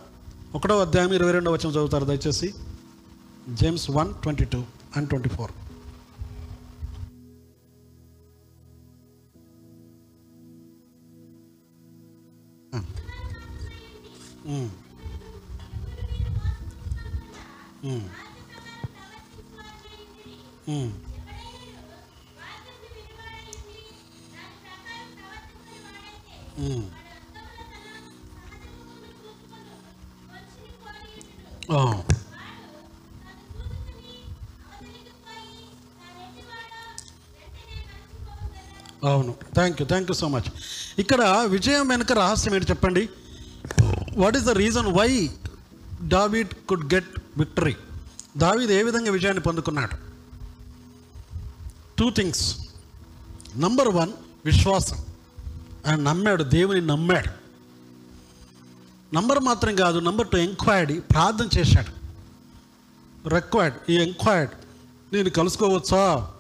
ఒకటో 0.56 0.82
అధ్యాయం 0.82 1.13
ఇరవై 1.13 1.32
రెండో 1.32 1.52
వచ్చిన 1.52 1.69
చదువుతారు 1.71 2.06
దయచేసి. 2.06 2.54
James 3.49 3.89
one 3.89 4.13
twenty 4.13 4.43
two 4.43 4.63
and 4.95 5.10
twenty 5.10 5.30
four. 5.30 5.52
You 39.83 39.87
thank 39.87 40.11
you 40.11 40.15
so 40.15 40.27
much 40.27 40.49
ఇక్కడ 40.99 41.43
విజయం 41.47 41.87
వెనుక 41.87 42.11
రహస్యం 42.11 42.55
ఏంటి 42.55 42.65
చెప్పండి? 42.69 43.09
What 44.17 44.37
is 44.37 44.45
the 44.45 44.49
reason 44.49 44.85
why 44.85 45.29
David 46.07 46.53
could 46.69 46.93
get 46.93 47.19
victory 47.37 47.75
దావీద్ 48.37 48.71
ఏ 48.71 48.83
విధంగా 48.83 49.11
విజయాన్ని 49.11 49.43
పొందుకున్నాడు? 49.43 49.97
టూ 51.99 52.09
థింగ్స్ 52.09 52.57
నంబర్ 53.57 53.87
వన్ 53.87 54.11
విశ్వాసం. 54.45 54.97
ఆయన 55.87 55.95
నమ్మాడు 55.95 56.43
దేవుని 56.43 56.81
నమ్మాడు. 56.81 57.31
నంబర్ 59.15 59.39
మాత్రం 59.39 59.75
కాదు 59.75 59.99
నంబర్ 59.99 60.27
టూ 60.27 60.37
ఎంక్వైర్డ్ 60.37 61.01
ప్రార్థన 61.01 61.47
చేశాడు. 61.57 62.03
రిక్వైర్డ్ 63.29 63.91
ఈ 63.91 63.95
ఎంక్వైర్డ్ 63.95 64.53
నేను 65.15 65.29
కలుసుకోవచ్చా? 65.29 66.31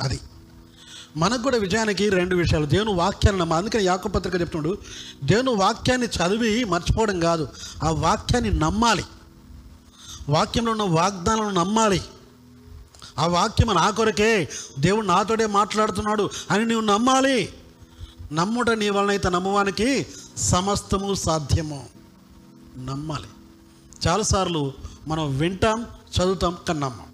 అది. 0.00 0.20
మనకు 1.16 1.42
కూడా 1.42 1.56
విజయానికి 1.56 2.08
రెండు 2.08 2.36
విషయాలు. 2.36 2.66
దేవుని 2.66 2.94
వాక్యాన్ని 2.94 3.40
నమ్మ. 3.40 3.54
అందుకని 3.54 3.84
యాకపత్రిక 3.84 4.40
చెప్తున్నాడు 4.40 4.78
దేవుని 5.24 5.54
వాక్యాన్ని 5.54 6.06
చదివి 6.06 6.64
మర్చిపోవడం 6.64 7.20
కాదు 7.20 7.48
ఆ 7.84 7.90
వాక్యాన్ని 7.90 8.52
నమ్మాలి. 8.52 9.04
వాక్యంలో 10.28 10.72
ఉన్న 10.72 10.82
వాగ్దానాలను 10.82 11.50
నమ్మాలి. 11.50 12.02
ఆ 13.18 13.26
వాక్యం 13.26 13.74
నా 13.74 13.90
కొరకే 13.90 14.48
దేవుడు 14.78 15.06
నాతోడే 15.06 15.46
మాట్లాడుతున్నాడు 15.46 16.30
అని 16.50 16.66
నువ్వు 16.66 16.92
నమ్మాలి. 16.92 17.54
నమ్ముట 18.32 18.70
నీ 18.70 18.90
వలనైతే 18.90 19.30
నమ్మవానికి 19.30 20.06
సమస్తము 20.36 21.14
సాధ్యము. 21.14 21.86
నమ్మాలి. 22.78 23.28
చాలాసార్లు 24.06 24.72
మనం 25.08 25.38
వింటాం 25.38 25.86
చదువుతాం 26.18 26.56
కానీ 26.68 26.80
నమ్మం 26.80 27.06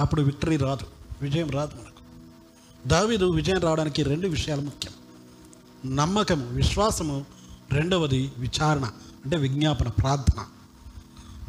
అప్పుడు 0.00 0.22
విక్టరీ 0.22 0.56
రాదు 0.56 0.86
విజయం 1.22 1.50
రాదు 1.50 1.89
దావీదు 2.86 3.24
విజయం 3.24 3.60
రావడానికి 3.60 4.02
రెండు 4.02 4.28
విషయాలు 4.28 4.60
ముఖ్యం. 4.60 4.92
నమ్మకము 5.96 6.48
విశ్వాసము 6.48 7.24
రెండవది 7.72 8.32
విచారణ 8.38 8.84
అంటే 9.24 9.36
విజ్ఞాపన 9.36 9.88
ప్రార్థన. 9.88 10.44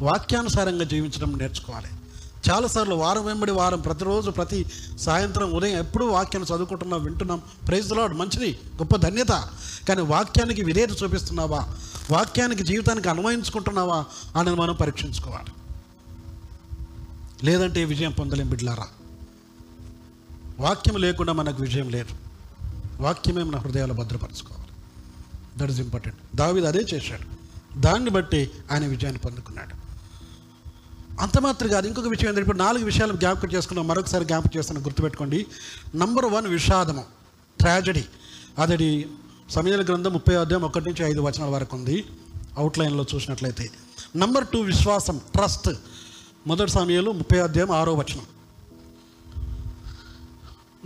వాక్యానుసారంగా 0.00 0.84
జీవించడం 0.84 1.38
నేర్చుకోవాలి. 1.38 1.86
చాలాసార్లు 2.50 2.94
వారం 2.94 3.24
వెంబడి 3.24 3.52
వారం 3.52 3.80
ప్రతిరోజు 3.80 4.30
ప్రతి 4.30 4.66
సాయంత్రం 4.98 5.52
ఉదయం 5.52 5.78
ఎప్పుడూ 5.78 6.06
వాక్యాన్ని 6.06 6.56
చదువుకుంటున్నాం 6.56 7.04
వింటున్నాం. 7.04 7.42
ప్రైజ్ 7.68 7.92
లాడ్ 7.92 8.14
మంచిది 8.14 8.58
గొప్ప 8.76 8.96
ధన్యత. 8.96 9.48
కానీ 9.88 10.02
వాక్యానికి 10.02 10.64
విధేయత 10.64 11.02
చూపిస్తున్నావా? 11.02 11.68
వాక్యానికి 12.10 12.64
జీవితానికి 12.64 13.08
అన్వయించుకుంటున్నావా? 13.08 14.04
అనేది 14.36 14.56
మనం 14.56 14.74
పరీక్షించుకోవాలి. 14.74 15.52
లేదంటే 17.46 17.84
విజయం 17.84 18.12
పొందలేం 18.12 18.50
బిడ్లారా 18.50 18.86
వాక్యం 20.58 20.96
లేకుండా 20.96 21.32
మనకు 21.32 21.62
విజయం 21.62 21.88
లేదు. 21.88 22.14
వాక్యమే 23.02 23.42
మన 23.42 23.56
హృదయాలు 23.56 23.92
భద్రపరచుకోవాలి. 23.92 24.66
దట్ 25.56 25.70
ఇస్ 25.70 25.80
ఇంపార్టెంట్ 25.80 26.36
దావిది 26.36 26.66
అదే 26.66 26.78
చేశాడు. 26.78 27.42
దాన్ని 27.80 28.10
బట్టి 28.10 28.50
ఆయన 28.72 28.86
విజయాన్ని 28.86 29.20
పొందుకున్నాడు. 29.20 29.82
అంత 31.20 31.38
మాత్రం 31.38 31.70
కాదు 31.70 31.86
ఇంకొక 31.86 32.06
విషయం 32.06 32.28
ఏంటంటే 32.28 32.40
ఇప్పుడు 32.40 32.58
నాలుగు 32.58 32.84
విషయాలు 32.84 33.12
జ్ఞాపకం 33.12 33.48
చేసుకున్నాం. 33.48 33.88
మరొకసారి 33.88 34.24
జ్ఞాపకం 34.24 34.50
చేస్తాను 34.56 34.80
గుర్తుపెట్టుకోండి. 34.80 35.46
నంబర్ 35.96 36.24
వన్ 36.24 36.46
విషాదము 36.46 37.04
ట్రాజడీ 37.60 38.04
అదడి 38.58 39.06
సమయాల 39.50 39.84
గ్రంథం 39.84 40.12
ముప్పై 40.12 40.34
అధ్యాయం 40.34 40.64
ఒకటి 40.64 40.84
నుంచి 40.84 41.04
ఐదు 41.04 41.20
వచనాల 41.20 41.50
వరకు 41.50 41.76
ఉంది. 41.76 42.04
అవుట్లైన్లో 42.58 43.06
చూసినట్లయితే. 43.14 43.70
నంబర్ 44.16 44.46
టూ 44.46 44.60
విశ్వాసం 44.60 45.18
ట్రస్ట్ 45.18 45.70
మొదటి 46.46 46.70
సమయంలో 46.70 47.12
ముప్పై 47.12 47.38
అధ్యాయం 47.38 47.70
ఆరో 47.70 47.94
వచనం. 47.94 48.22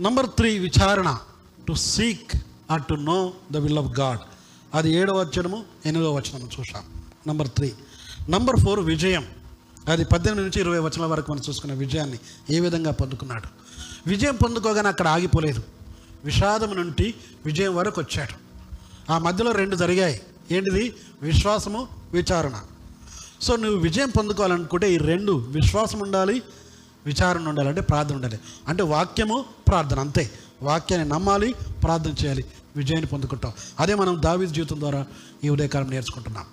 నంబర్ 0.01 0.25
త్రీ 0.25 0.59
విచారణ. 0.59 1.17
To 1.67 1.73
seek 1.73 2.31
or 2.71 2.81
to 2.89 2.93
know 2.93 3.33
the 3.51 3.57
will 3.57 3.77
of 3.77 3.99
God 3.99 4.19
అది 4.73 4.93
ఏడవ 4.93 5.21
వచనము 5.21 5.65
ఎనిమిదవ 5.85 6.15
వచనము 6.15 6.49
చూసాం 6.59 6.83
నంబర్ 7.27 7.47
త్రీ 7.47 7.73
నంబర్ 8.29 8.59
ఫోర్ 8.59 8.79
విజయం. 8.79 9.25
అది 9.87 10.05
పద్దెనిమిది 10.05 10.43
నుంచి 10.43 10.61
ఇరవై 10.61 10.79
వచనాల 10.79 11.05
వరకు 11.05 11.31
మనం 11.31 11.41
చూసుకున్న 11.49 11.73
విజయాన్ని 11.73 12.19
ఏ 12.49 12.59
విధంగా 12.59 12.91
పొందుకున్నాడు? 12.91 13.47
విజయం 14.09 14.35
పొందుకోగానే 14.35 14.87
అక్కడ 14.87 15.07
ఆగిపోలేదు. 15.07 15.63
విషాదం 16.25 16.75
నుండి 16.75 17.13
విజయం 17.45 17.75
వరకు 17.75 18.01
వచ్చాడు. 18.01 18.35
ఆ 19.11 19.17
మధ్యలో 19.17 19.51
రెండు 19.51 19.75
జరిగాయి. 19.75 20.21
ఏంటిది? 20.51 20.95
విశ్వాసము 21.21 21.87
విచారణ. 22.13 22.61
సో 23.41 23.55
నువ్వు 23.55 23.79
విజయం 23.79 24.09
పొందుకోవాలనుకుంటే 24.09 24.93
ఈ 24.93 24.97
రెండు 24.97 25.31
విశ్వాసం 25.31 25.99
ఉండాలి 25.99 26.41
విచారణ 27.05 27.49
ఉండాలి 27.49 27.69
అంటే 27.69 27.81
ప్రార్థన 27.81 28.15
ఉండాలి. 28.15 28.39
అంటే 28.67 28.83
వాక్యము 28.83 29.45
ప్రార్థన 29.67 29.99
అంతే. 29.99 30.31
వాక్యాన్ని 30.61 31.09
నమ్మాలి 31.09 31.55
ప్రార్థన 31.83 32.13
చేయాలి. 32.23 32.45
విజయాన్ని 32.75 33.07
పొందుకుంటాం. 33.07 33.51
అదే 33.79 33.95
మనం 33.95 34.21
దావీద్ 34.21 34.51
జీవితం 34.51 34.79
ద్వారా 34.79 35.05
ఈ 35.43 35.49
ఉదయకాలం 35.49 35.89
నేర్చుకుంటున్నాం. 35.89 36.45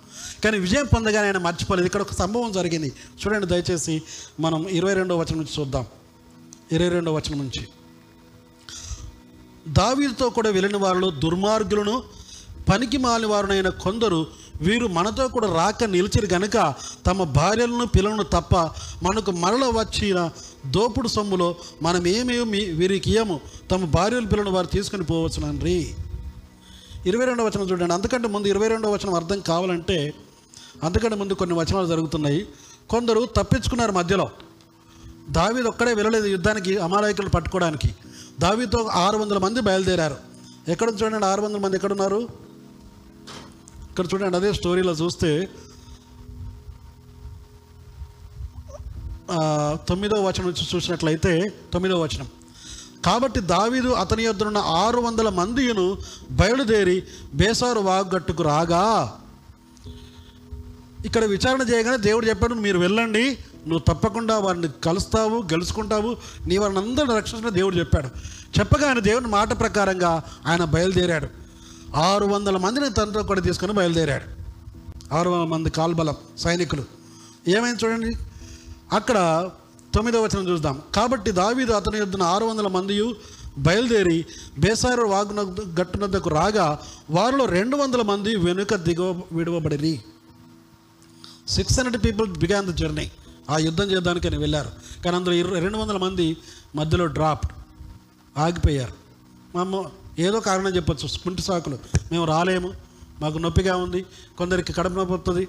కానీ 0.43 0.59
విజయం 0.59 0.85
పొందగానే 0.85 1.27
ఆయన 1.27 1.37
మర్చిపోలేదు. 1.37 1.85
ఇక్కడ 1.85 2.01
ఒక 2.01 2.11
సంభవం 2.11 2.51
జరిగింది. 2.51 2.87
చూడండి 2.87 3.47
దయచేసి 3.47 4.01
మనం 4.39 4.67
ఇరవై 4.67 4.93
రెండో 4.93 5.17
వచనం 5.17 5.37
నుంచి 5.37 5.59
చూద్దాం. 5.59 5.85
ఇరవై 6.71 6.89
రెండో 6.89 7.13
వచనం 7.13 7.37
నుంచి. 7.37 7.67
దావీదుతో 9.67 10.29
కూడా 10.29 10.49
వెళ్ళిన 10.49 10.77
వాళ్ళు 10.77 11.09
దుర్మార్గులను 11.09 12.03
పనికి 12.69 12.97
మాలిన 12.97 13.27
వారునైన 13.27 13.69
కొందరు 13.69 14.27
వీరు 14.61 14.87
మనతో 14.87 15.27
కూడా 15.27 15.53
రాక 15.53 15.83
నిలిచిరు 15.83 16.33
గనుక 16.33 16.73
తమ 17.07 17.23
భార్యలను 17.23 17.85
పిల్లలను 17.85 18.23
తప్ప 18.23 18.55
మనకు 19.03 19.31
మరల 19.31 19.65
వచ్చిన 19.65 20.29
దోపుడు 20.65 21.07
సొమ్ములో 21.07 21.55
మనం 21.81 22.07
ఏమేమి 22.07 22.65
వీరికి 22.65 23.09
ఇయ్యము. 23.09 23.39
తమ 23.71 23.85
భార్యలు 23.85 24.25
పిల్లలను 24.25 24.51
వారు 24.51 24.67
తీసుకుని 24.67 25.03
పోవచ్చునండ్రి 25.03 25.95
ఇరవై 27.05 27.25
రెండవ 27.25 27.45
వచనం 27.45 27.69
చూడండి. 27.69 27.93
అంతకంటే 27.93 28.27
ముందు 28.27 28.47
ఇరవై 28.47 28.67
రెండవ 28.67 28.91
వచనం 28.91 29.13
అర్థం 29.13 29.39
కావాలంటే 29.39 30.13
అంతకంటే 30.83 31.15
ముందు 31.15 31.33
కొన్ని 31.33 31.59
వచనాలు 31.59 31.87
జరుగుతున్నాయి. 31.87 32.47
కొందరు 32.89 33.25
తప్పించుకున్నారు 33.37 33.91
మధ్యలో. 33.91 34.29
దావీదు 35.29 35.67
ఒక్కడే 35.67 35.93
వెళ్ళలేదు 35.93 36.25
యుద్ధానికి 36.25 36.77
అమాలయకులు 36.77 37.29
పట్టుకోవడానికి. 37.29 37.95
దావీతో 38.39 38.89
ఆరు 38.93 39.17
వందల 39.17 39.37
మంది 39.37 39.61
బయలుదేరారు. 39.61 40.15
ఎక్కడ 40.67 40.89
చూడండి? 40.89 41.25
ఆరు 41.25 41.41
వందల 41.41 41.57
మంది 41.57 41.75
ఎక్కడున్నారు 41.75 42.44
ఇక్కడ 43.95 44.07
చూడండి 44.13 44.37
అదే 44.37 44.49
స్టోరీలో 44.53 44.93
చూస్తే 44.93 45.29
తొమ్మిదో 49.89 50.17
వచనం 50.23 50.45
నుంచి 50.47 50.63
చూసినట్లయితే 50.71 51.31
తొమ్మిదో 51.73 51.99
వచనం. 52.01 52.27
కాబట్టి 53.05 53.39
దావీదు 53.51 53.91
అతని 54.01 54.23
యొద్దనున్న 54.23 54.57
ఆరు 54.57 54.99
వందల 55.01 55.29
మందిను 55.29 55.85
బయలుదేరి 56.31 56.97
బేసారు 57.33 57.79
వాగట్టుకు 57.87 58.43
రాగా 58.43 58.83
ఇక్కడ 61.05 61.23
విచారణ 61.33 61.61
చేయగానే 61.61 61.97
దేవుడు 61.97 62.25
చెప్పాడు 62.25 62.59
మీరు 62.65 62.79
వెళ్ళండి 62.85 63.25
నువ్వు 63.67 63.83
తప్పకుండా 63.93 64.37
వారిని 64.47 64.71
కలుస్తావు 64.83 65.39
గెలుచుకుంటావు 65.53 66.11
నీ 66.47 66.57
వారిని 66.57 66.79
అందరిని 66.79 67.15
రక్షించిన 67.15 67.49
దేవుడు 67.59 67.75
చెప్పాడు. 67.75 68.11
చెప్పగానే 68.59 69.01
దేవుని 69.09 69.27
మాట 69.37 69.59
ప్రకారంగా 69.59 70.13
ఆయన 70.47 70.63
బయలుదేరాడు. 70.75 71.44
ఆరు 71.95 72.25
వందల 72.25 72.57
మందిని 72.57 72.89
తండ్రి 72.89 73.23
కూడా 73.23 73.41
తీసుకొని 73.41 73.73
బయలుదేరాడు. 73.73 74.23
ఆరు 75.15 75.29
వందల 75.29 75.47
మంది 75.47 75.69
కాల్బలం 75.69 76.15
సైనికులు. 76.37 76.83
ఏమైంది 77.47 77.85
చూడండి. 77.85 78.15
అక్కడ 78.93 79.49
తొమ్మిదవ 79.95 80.23
వచనం 80.23 80.49
చూద్దాం. 80.49 80.81
కాబట్టి 80.95 81.31
దావీదు 81.31 81.71
అతని 81.71 81.97
యుద్ధన 81.97 82.23
ఆరు 82.23 82.45
వందల 82.45 82.67
మంది 82.67 83.13
బయలుదేరి 83.57 84.25
బేసారు 84.59 85.01
వాగున 85.01 85.55
గట్టునద్దకు 85.81 86.29
రాగా 86.29 86.79
వారిలో 87.09 87.45
రెండు 87.45 87.77
వందల 87.77 88.01
మంది 88.01 88.35
వెనుక 88.35 88.75
దిగవ 88.75 89.21
విడవబడి 89.31 90.01
six 91.47 91.79
hundred 91.79 92.05
people 92.05 92.33
began 92.33 92.67
the 92.67 92.75
journey 92.75 93.11
ఆ 93.49 93.57
యుద్ధం 93.57 93.91
చేయడానికి 93.91 94.27
అని 94.27 94.37
వెళ్ళారు. 94.37 94.69
కానీ 95.03 95.15
అందులో 95.15 95.35
ఇరవై 95.35 95.59
రెండు 95.59 95.77
వందల 95.77 95.97
మంది 95.97 96.37
మధ్యలో 96.75 97.05
డ్రాప్డ్ 97.05 97.51
ఆగిపోయారు. 98.39 98.93
మా 99.57 99.85
ఏదో 100.19 100.39
కారణం 100.39 100.75
చెప్పొచ్చు. 100.75 101.07
కుంటి 101.07 101.41
సాకులు. 101.41 101.79
మేము 102.11 102.25
రాలేము. 102.25 102.73
మాకు 103.21 103.37
నొప్పిగా 103.37 103.75
ఉంది. 103.75 104.05
కొందరికి 104.37 104.73
కడుపు 104.73 104.93
నొప్పి 104.93 105.13
వస్తుంది 105.13 105.47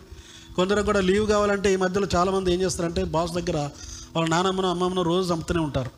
కొందరికి 0.57 0.87
కూడా 0.87 1.01
లీవ్ 1.01 1.29
కావాలంటే 1.29 1.73
ఈ 1.73 1.77
మధ్యలో 1.77 2.07
చాలామంది 2.17 2.55
ఏం 2.55 2.61
చేస్తారంటే 2.61 3.05
బాస్ 3.05 3.33
దగ్గర 3.33 3.69
వాళ్ళ 4.17 4.29
నానమ్మను 4.29 4.71
అమ్మమ్మను 4.71 5.03
రోజు 5.03 5.35
చంపుతూనే 5.35 5.61
ఉంటారు. 5.61 5.91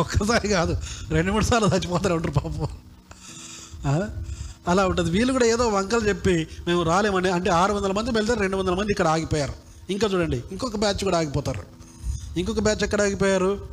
ఒక్కసారి 0.00 0.48
కాదు. 0.48 0.76
రెండు 1.08 1.32
మూడు 1.32 1.44
సార్లు 1.44 1.68
చచ్చిపోతారు 1.68 2.14
ఉంటారు 2.14 2.32
పాపం. 2.32 2.68
అలా 4.68 4.86
ఉంటుంది. 4.86 5.10
వీళ్ళు 5.10 5.32
కూడా 5.32 5.46
ఏదో 5.46 5.68
వంకలు 5.68 6.08
చెప్పి 6.08 6.48
మేము 6.66 6.82
రాలేమని 6.82 7.30
అంటే 7.30 7.50
ఆరు 7.50 7.72
వందల 7.72 7.92
మంది 7.92 8.10
వెళ్తారు 8.10 8.40
రెండు 8.40 8.56
వందల 8.56 8.74
మంది 8.74 8.90
ఇక్కడ 8.90 9.08
ఆగిపోయారు. 9.08 9.52
ఇంకా 9.90 10.08
చూడండి. 10.08 10.42
ఇంకొక 10.52 10.76
బ్యాచ్ 10.76 11.04
కూడా 11.04 11.18
ఆగిపోతారు. 11.18 11.62
ఇంకొక 12.38 12.60
బ్యాచ్ 12.60 12.84
ఎక్కడ 12.84 13.02
ఆగిపోయారు? 13.02 13.66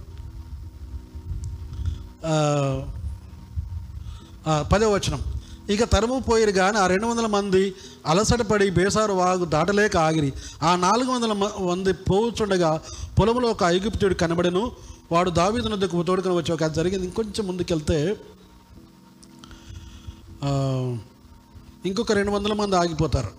పదవచనం 4.47 4.63
పదో 4.73 4.91
వచనం. 4.91 5.23
ఇక 5.69 5.83
తరుము 5.83 6.19
పోయిరు 6.19 6.51
కానీ 6.51 6.77
ఆ 6.77 6.87
రెండు 6.87 7.07
వందల 7.07 7.25
మంది 7.25 7.75
అలసటపడి 8.05 8.69
బేసారు 8.69 9.13
వాగు 9.13 9.45
దాటలేక 9.45 9.97
ఆగిరి. 9.97 10.33
ఆ 10.63 10.75
నాలుగు 10.75 11.11
వందల 11.11 11.33
మ- 11.33 11.69
మంది 11.69 11.93
పోవుచుండగా 11.93 12.81
పొలంలో 13.19 13.49
ఒక 13.49 13.63
ఐగుప్తుడు 13.63 14.13
కనబడను. 14.13 14.71
వాడు 15.11 15.29
దావీదు 15.29 15.75
దగ్గర 15.75 16.01
తోడుకొని 16.01 16.35
వచ్చి 16.35 16.51
ఒక 16.51 16.63
జరిగింది. 16.63 17.05
ఇంకొంచెం 17.05 17.47
ముందుకెళ్తే 17.47 18.17
ఇంకొక 21.85 22.11
రెండు 22.11 22.31
వందల 22.31 22.53
మంది 22.53 22.75
ఆగిపోతారు. 22.75 23.29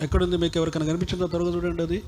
ఎక్కడుంది 0.00 0.36
మీకు 0.36 0.58
ఎవరికైనా 0.58 0.86
కనిపించిందో? 0.86 1.26
త్వరగా 1.26 1.54
చూడండి 1.54 1.82
అది. 1.82 2.02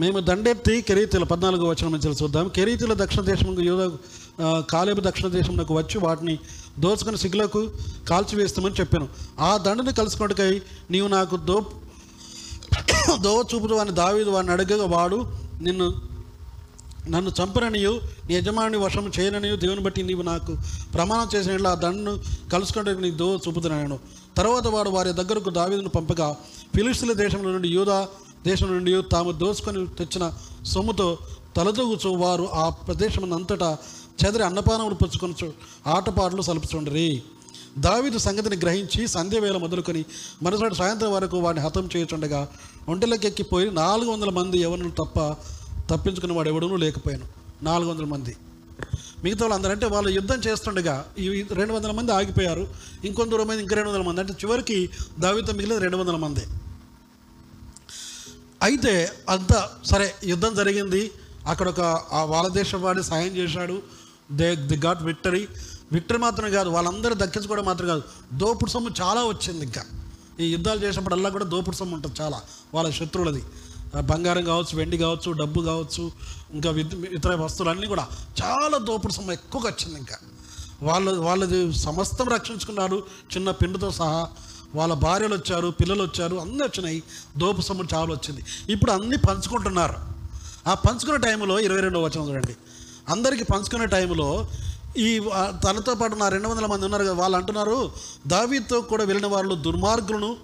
మేము 0.00 0.18
దండెత్తి 0.20 0.74
కెరీతుల 0.88 1.24
పద్నాలుగో 1.30 1.68
వచ్చిన 1.68 1.88
నుంచి 1.92 2.10
చూద్దాం. 2.22 2.46
కెరీతుల 2.56 2.92
దక్షిణ 3.02 3.22
దేశం 3.22 3.48
యూద 3.68 3.82
కాలేబు 4.70 5.00
దక్షిణ 5.00 5.28
దేశంలోకి 5.28 5.72
వచ్చి 5.72 5.96
వాటిని 5.98 6.34
దోచుకుని 6.78 7.18
సిగ్గులకు 7.18 7.60
కాల్చివేస్తామని 8.08 8.78
చెప్పాను. 8.80 9.08
ఆ 9.40 9.50
దండని 9.56 9.92
కలుసుకున్నట్టుకై 9.92 10.52
నీవు 10.90 11.08
నాకు 11.16 11.36
దో 11.48 11.56
దోవ 13.24 13.38
చూపుడు 13.50 13.74
అని 13.74 13.92
దావీదు 13.92 14.30
వాడిని 14.30 14.52
అడగగా 14.52 14.86
వాడు 14.96 15.18
నిన్ను 15.62 15.88
నన్ను 17.14 17.30
చంపననియు 17.38 17.92
నీ 18.28 18.32
యజమాని 18.34 18.78
వశం 18.84 19.04
చేయననియు 19.18 19.56
దేవుని 19.56 19.82
బట్టి 19.86 20.00
నీవు 20.02 20.22
నాకు 20.22 20.52
ప్రమాణం 20.94 21.28
చేసిన 21.34 21.66
ఆ 21.66 21.74
దండను 21.84 22.12
కలుసుకుంటే 22.52 22.92
నీ 23.04 23.10
దో 23.22 23.28
చూపుతున్నాను. 23.44 23.98
తర్వాత 24.38 24.66
వాడు 24.66 24.90
వారి 24.96 25.12
దగ్గరకు 25.20 25.50
దావీదును 25.50 25.88
పంపగా 25.88 26.28
ఫిలిస్తీన్ల 26.74 27.14
దేశంలో 27.22 27.50
నుండి 27.50 27.68
యూదా 27.68 27.98
దేశం 28.46 28.66
నుండి 28.66 29.02
తాము 29.12 29.32
దోచుకొని 29.32 29.86
తెచ్చిన 29.86 30.32
సొమ్ముతో 30.66 31.18
తలదూగుచు 31.56 32.08
వారు 32.08 32.48
ఆ 32.52 32.68
ప్రదేశం 32.68 33.32
అంతటా 33.32 33.78
చెదరి 34.24 34.42
అన్నపానములు 34.42 34.94
పుచ్చుకొని 34.94 35.50
ఆటపాటలు 35.86 36.42
సలుపుచుండరి. 36.42 37.22
దావిదు 37.78 38.18
సంగతిని 38.18 38.56
గ్రహించి 38.56 39.08
సంధ్యవేళ 39.08 39.56
మొదలుకొని 39.56 40.04
మరుసటి 40.42 40.74
సాయంత్రం 40.74 41.12
వరకు 41.12 41.36
వాడిని 41.38 41.64
హతం 41.64 41.88
చేయుచుండగా 41.96 42.48
ఒంటెలకెక్కిపోయి 42.88 43.70
నాలుగు 43.70 44.10
వందల 44.10 44.30
మంది 44.30 44.58
ఎవరిని 44.58 44.90
తప్ప 44.90 45.36
తప్పించుకుని 45.94 46.32
వాడు 46.32 46.48
ఎవడనూ 46.48 46.76
లేకపోయాను. 46.76 47.24
నాలుగు 47.62 47.90
వందల 47.90 48.04
మంది. 48.04 48.36
మిగతా 49.24 49.38
వాళ్ళు 49.40 49.54
అందరూ 49.54 49.70
అంటే 49.70 49.86
వాళ్ళు 49.86 50.10
యుద్ధం 50.10 50.38
చేస్తుండగా 50.46 51.04
ఈ 51.18 51.44
రెండు 51.50 51.72
వందల 51.72 51.90
మంది 51.90 52.12
ఆగిపోయారు. 52.12 52.68
ఇంకొంత 53.04 53.30
దూరం 53.30 53.46
మంది 53.46 53.62
ఇంక 53.62 53.74
రెండు 53.74 53.90
వందల 53.90 54.02
మంది. 54.02 54.20
అంటే 54.20 54.32
చివరికి 54.32 54.90
దావితో 55.18 55.52
మిగిలిన 55.52 55.78
రెండు 55.78 55.96
వందల 55.96 56.16
మంది. 56.16 56.40
అయితే 58.62 59.12
అంత 59.28 59.70
సరే 59.84 60.14
యుద్ధం 60.24 60.54
జరిగింది. 60.54 61.10
అక్కడ 61.46 61.68
ఒక 61.68 61.80
ఆ 62.12 62.24
వాళ్ళ 62.24 62.48
దేశం 62.48 62.82
వాడి 62.82 63.02
సాయం 63.02 63.36
చేశాడు. 63.36 63.82
They 64.32 64.54
the 64.54 64.76
got 64.76 65.02
victory. 65.02 65.48
Victory 65.92 66.18
మాత్రమే 66.18 66.50
కాదు 66.50 66.68
వాళ్ళందరూ 66.68 67.14
దక్కించుకోవడం 67.14 67.64
మాత్రం 67.64 67.86
కాదు. 67.86 68.02
దోపుడు 68.32 68.70
సొమ్ము 68.70 68.90
చాలా 69.00 69.24
వచ్చింది 69.24 69.64
ఇంకా. 69.64 69.82
ఈ 70.40 70.52
యుద్ధాలు 70.52 70.80
చేసినప్పుడల్లా 70.82 71.30
కూడా 71.30 71.44
దోపుడు 71.44 71.76
సొమ్ము 71.76 71.94
ఉంటుంది 71.96 72.20
చాలా 72.20 72.40
వాళ్ళ 72.74 72.90
శత్రువులది. 72.90 73.42
బంగారం 74.00 74.44
కావచ్చు 74.44 74.78
వెండి 74.78 74.98
కావచ్చు 74.98 75.32
డబ్బు 75.32 75.60
కావచ్చు 75.60 76.12
ఇంకా 76.54 76.70
ఇతర 77.12 77.34
వస్తువులు 77.34 77.70
అన్నీ 77.70 77.86
కూడా 77.86 78.08
చాలా 78.42 78.78
దోపుడు 78.78 79.12
సొమ్ము 79.12 79.32
ఎక్కువగా 79.32 79.68
వచ్చింది 79.68 79.98
ఇంకా. 79.98 80.16
వాళ్ళు 80.82 81.10
వాళ్ళది 81.20 81.72
సమస్తం 81.72 82.28
రక్షించుకున్నారు 82.28 82.98
చిన్న 83.36 83.50
పిండితో 83.50 83.90
సహా. 83.90 84.28
వాళ్ళ 84.74 84.94
భార్యలు 84.94 85.34
వచ్చారు 85.34 85.68
పిల్లలు 85.68 86.02
వచ్చారు 86.02 86.36
అన్నీ 86.36 86.56
వచ్చినాయి. 86.56 87.02
దోపు 87.36 87.60
సొమ్ము 87.60 87.84
చాలా 87.94 88.12
వచ్చింది. 88.12 88.44
ఇప్పుడు 88.68 88.90
అన్నీ 88.90 89.16
పంచుకుంటున్నారు. 89.16 89.94
ఆ 90.66 90.74
పంచుకునే 90.74 91.18
టైంలో 91.18 91.60
ఇరవై 91.60 91.80
రెండవ 91.80 92.04
వచనం 92.04 92.30
చూడండి. 92.30 92.56
అందరికీ 93.08 93.44
పంచుకునే 93.44 93.86
టైంలో 93.86 94.48
ఈ 94.96 95.20
తనతో 95.64 95.94
పాటు 95.94 96.14
నా 96.14 96.28
రెండు 96.28 96.48
వందల 96.48 96.66
మంది 96.66 96.84
ఉన్నారు 96.84 97.02
కదా 97.02 97.12
వాళ్ళు 97.12 97.38
అంటున్నారు 97.38 97.92
దావీతో 98.26 98.80
కూడా 98.80 99.04
వెళ్ళిన 99.04 99.26
వాళ్ళు 99.26 99.54
దుర్మార్గులను 99.54 100.36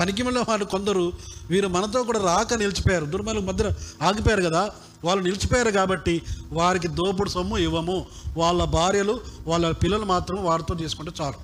పనికిమల 0.00 0.38
వాళ్ళు 0.38 0.64
కొందరు 0.64 1.12
వీరు 1.50 1.68
మనతో 1.68 2.02
కూడా 2.02 2.20
రాక 2.20 2.54
నిలిచిపోయారు. 2.54 3.04
దుర్మార్గుల 3.04 3.44
మధ్య 3.44 3.70
ఆగిపోయారు 4.02 4.42
కదా. 4.42 4.70
వాళ్ళు 5.04 5.24
నిలిచిపోయారు 5.24 5.70
కాబట్టి 5.70 6.22
వారికి 6.52 6.88
దోపుడు 6.88 7.28
సొమ్ము 7.28 7.58
ఇవ్వము. 7.58 8.06
వాళ్ళ 8.36 8.64
భార్యలు 8.64 9.20
వాళ్ళ 9.46 9.70
పిల్లలు 9.70 10.04
మాత్రం 10.04 10.44
వారితో 10.44 10.74
తీసుకుంటే 10.74 11.12
చాలు 11.20 11.34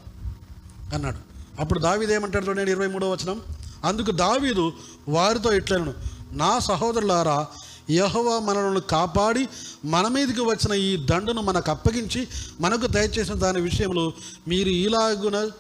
అన్నాడు. 0.95 1.30
అప్పుడు 1.61 1.81
దావీదు 1.81 2.13
ఏమంటాడు 2.13 2.47
చూడండి 2.47 2.71
ఇరవై 2.71 2.87
మూడో 2.87 3.11
వచనం. 3.11 3.41
అందుకు 3.85 4.11
దావీదు 4.11 4.73
వారితో 5.09 5.53
ఇట్లను 5.53 5.95
నా 6.33 6.59
సహోదరులారా 6.59 7.47
యహోవా 7.91 8.39
మనలను 8.39 8.81
కాపాడి 8.81 9.49
మన 9.85 10.09
మీదకి 10.09 10.41
వచ్చిన 10.41 10.73
ఈ 10.75 11.07
దండును 11.07 11.43
మనకు 11.43 11.71
అప్పగించి 11.71 12.29
మనకు 12.61 12.87
దయచేసిన 12.87 13.35
దాని 13.35 13.61
విషయంలో 13.61 14.13
మీరు 14.49 14.69
ఇలాగున 14.69 15.51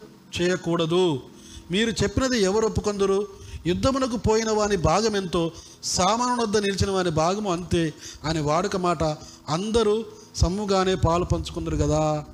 చేయకూడదు. 0.40 1.22
మీరు 1.70 1.90
చెప్పినది 1.90 2.42
ఎవరు 2.42 2.66
ఒప్పుకొందరు? 2.66 3.26
యుద్ధమునకు 3.66 4.16
పోయిన 4.16 4.50
వాని 4.50 4.76
భాగం 4.76 5.16
ఎంతో 5.16 5.52
సామాను 5.84 6.42
వద్ద 6.42 6.56
నిలిచిన 6.56 6.90
వాని 6.90 7.10
భాగము 7.10 7.52
అంతే 7.52 7.92
అని 8.24 8.40
వాడుక 8.40 8.76
మాట 8.76 9.04
అందరూ 9.48 10.04
సమ్ముగానే 10.36 10.94
పాలు 10.94 11.24
పంచుకుందరు 11.24 11.76
కదా. 11.76 12.24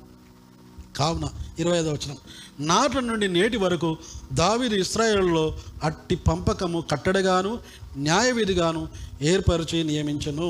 కావున 0.97 1.29
ఇరవై 1.59 1.77
ఐదవ 1.77 1.91
వచనం. 1.91 2.17
నాటి 2.59 3.01
నుండి 3.01 3.27
నేటి 3.27 3.57
వరకు 3.57 3.97
దావీదు 4.33 4.75
ఇస్రాయేల్లో 4.75 5.59
అట్టి 5.83 6.15
పంపకము 6.15 6.79
కట్టడగాను 6.91 7.59
న్యాయవిధిగాను 7.97 8.87
ఏర్పరిచి 9.21 9.83
నియమించను. 9.83 10.49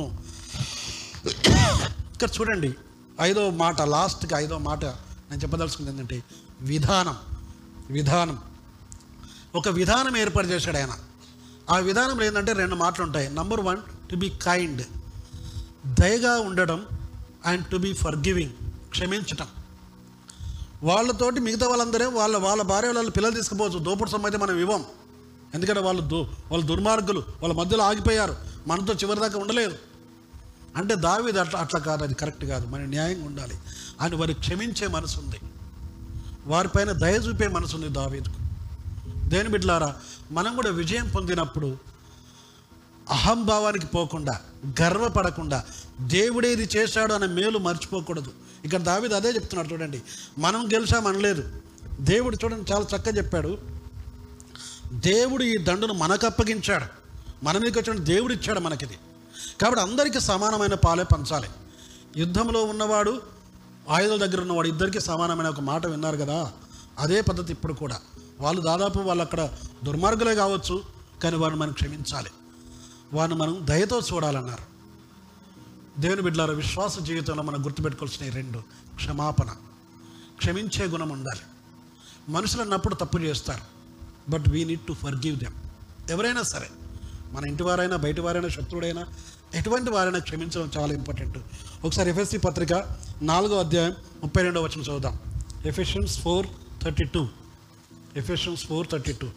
ఇక్కడ 2.13 2.29
చూడండి 2.39 2.73
ఐదో 3.21 3.49
మాట 3.49 3.81
లాస్ట్కి 3.81 4.35
ఐదో 4.35 4.57
మాట 4.57 4.85
నేను 4.85 5.41
చెప్పదలుచుకుంది 5.41 5.91
ఏంటంటే 5.91 6.23
విధానం 6.61 7.17
విధానం. 7.89 8.37
ఒక 9.55 9.67
విధానం 9.69 10.17
ఏర్పాటు 10.17 10.47
చేశాడు 10.47 10.77
ఆయన. 10.77 10.93
ఆ 11.69 11.77
విధానంలో 11.77 12.23
ఏంటంటే 12.25 12.53
రెండు 12.53 12.75
మాటలు 12.75 13.03
ఉంటాయి. 13.05 13.29
Number 13.29 13.61
one 13.61 13.81
to 14.09 14.15
be 14.15 14.29
kind 14.29 14.83
దయగా 16.01 16.33
ఉండడం 16.39 16.85
and 17.45 17.65
to 17.67 17.77
be 17.77 17.93
for 17.93 18.15
giving 18.15 18.55
క్షమించటం. 18.89 19.47
వాళ్ళతోటి 20.83 21.39
మిగతా 21.39 21.67
వాళ్ళందరే 21.67 22.05
వాళ్ళ 22.05 22.37
వాళ్ళ 22.37 22.61
భార్య 22.61 22.89
వాళ్ళ 22.91 23.09
పిల్లలు 23.09 23.33
తీసుకుపోవచ్చు. 23.33 23.79
దోపుడు 23.79 24.09
సొమ్ము 24.09 24.27
అయితే 24.27 24.37
మనం 24.37 24.59
ఇవ్వం. 24.59 24.85
ఎందుకంటే 25.53 25.79
వాళ్ళు 25.79 26.01
దు 26.01 26.27
వాళ్ళు 26.51 26.65
దుర్మార్గులు. 26.65 27.19
వాళ్ళ 27.19 27.53
మధ్యలో 27.53 27.83
ఆగిపోయారు. 27.83 28.35
మనతో 28.67 28.93
చివరి 28.93 29.19
దాకా 29.19 29.39
ఉండలేదు 29.39 29.75
అంటే 30.75 30.95
దావీది 30.95 31.39
అట్లా 31.39 31.59
అట్లా 31.59 31.79
కాదు. 31.79 32.03
అది 32.03 32.13
కరెక్ట్ 32.13 32.45
కాదు. 32.45 32.67
మన 32.67 32.79
న్యాయంగా 32.79 33.25
ఉండాలి. 33.25 33.55
అని 34.01 34.15
వారి 34.15 34.33
క్షమించే 34.33 34.87
మనసు 34.87 35.19
ఉంది. 35.19 35.39
వారిపైన 36.45 36.91
దయ 36.91 37.15
చూపే 37.15 37.47
మనసు 37.47 37.75
ఉంది 37.75 37.89
దావీదుకు. 37.89 38.35
దేని 39.29 39.49
బిడ్డలారా 39.49 39.95
మనం 40.31 40.55
కూడా 40.55 40.69
విజయం 40.69 41.09
పొందినప్పుడు 41.09 41.77
అహంభావానికి 43.09 43.85
పోకుండా 43.85 44.39
గర్వపడకుండా 44.81 45.63
దేవుడేది 46.01 46.69
చేశాడు 46.77 47.13
అనే 47.13 47.27
మేలు 47.27 47.57
మర్చిపోకూడదు. 47.57 48.31
ఇక్కడ 48.65 48.81
దావిది 48.81 49.15
అదే 49.15 49.29
చెప్తున్నాడు 49.29 49.73
చూడండి. 49.73 50.01
మనం 50.37 50.67
గెలిచామనలేదు 50.73 51.61
దేవుడు 51.99 52.37
చూడండి 52.43 52.71
చాలా 52.71 52.85
చక్కగా 52.95 53.17
చెప్పాడు. 53.17 53.57
దేవుడు 54.93 55.43
ఈ 55.43 55.57
దండును 55.57 55.93
మనకు 55.93 56.25
అప్పగించాడు. 56.25 56.85
మన 57.43 57.57
మీదకి 57.57 57.79
వచ్చిన 57.79 58.03
దేవుడు 58.03 58.33
ఇచ్చాడు 58.33 58.59
మనకిది. 58.59 58.97
కాబట్టి 59.61 59.83
అందరికీ 59.83 60.19
సమానమైన 60.19 60.73
పాలే 60.73 61.03
పంచాలి. 61.03 61.47
యుద్ధంలో 62.17 62.63
ఉన్నవాడు 62.63 63.21
ఆయుధాల 63.89 64.25
దగ్గర 64.25 64.41
ఉన్నవాడు 64.41 64.67
ఇద్దరికి 64.67 64.99
సమానమైన 64.99 65.47
ఒక 65.47 65.59
మాట 65.59 65.85
విన్నారు 65.85 66.17
కదా. 66.17 66.51
అదే 66.99 67.21
పద్ధతి 67.21 67.53
ఇప్పుడు 67.53 67.73
కూడా. 67.73 67.99
వాళ్ళు 68.39 68.61
దాదాపు 68.61 68.99
వాళ్ళు 68.99 69.23
అక్కడ 69.23 69.49
దుర్మార్గులే 69.83 70.35
కావచ్చు 70.35 70.81
కానీ 71.23 71.35
వారిని 71.35 71.59
మనం 71.59 71.71
క్షమించాలి. 71.71 72.29
వారిని 73.13 73.37
మనం 73.37 73.57
దయతో 73.63 74.01
చూడాలన్నారు. 74.13 74.76
దేవుని 75.99 76.21
బిడ్డలారా 76.21 76.53
విశ్వాస 76.53 76.99
జీవితంలో 76.99 77.43
మనం 77.43 77.65
గుర్తుపెట్టుకోవాల్సిన 77.65 78.27
ఈ 78.27 78.29
రెండు. 78.29 78.59
క్షమాపణ. 78.95 79.49
క్షమించే 80.37 80.85
గుణం 80.85 81.09
ఉండాలి. 81.09 81.41
మనుషులు 82.31 82.61
అన్నప్పుడు 82.61 82.95
తప్పు 82.95 83.17
చేస్తారు. 83.17 83.61
But 84.31 84.43
we 84.49 84.65
need 84.65 84.81
to 84.81 84.93
forgive 85.15 85.37
them 85.37 85.53
ఎవరైనా 86.11 86.41
సరే 86.41 86.67
మన 87.31 87.47
ఇంటి 87.47 87.63
వారైనా 87.63 87.95
బయట 87.95 88.19
వారైనా 88.19 88.47
శత్రుడైనా 88.47 89.05
ఎటువంటి 89.55 89.91
వారైనా 89.91 90.19
క్షమించడం 90.19 90.71
చాలా 90.77 90.93
ఇంపార్టెంట్ 90.93 91.37
ఒకసారి 91.85 92.09
ఎఫ్ఎస్సి 92.09 92.37
పత్రిక 92.37 92.73
నాలుగో 93.21 93.59
అధ్యాయం 93.59 93.95
ముప్పై 94.23 94.43
రెండో 94.43 94.61
వచ్చిన 94.61 94.81
చదువుదాం. 94.81 95.19
Ephesians 95.65 96.19
four 96.19 96.47
thirty 96.83 97.03
two. 97.03 97.27
Ephesians 98.15 98.67
four 98.67 98.87
thirty 98.91 99.11
two. 99.11 99.29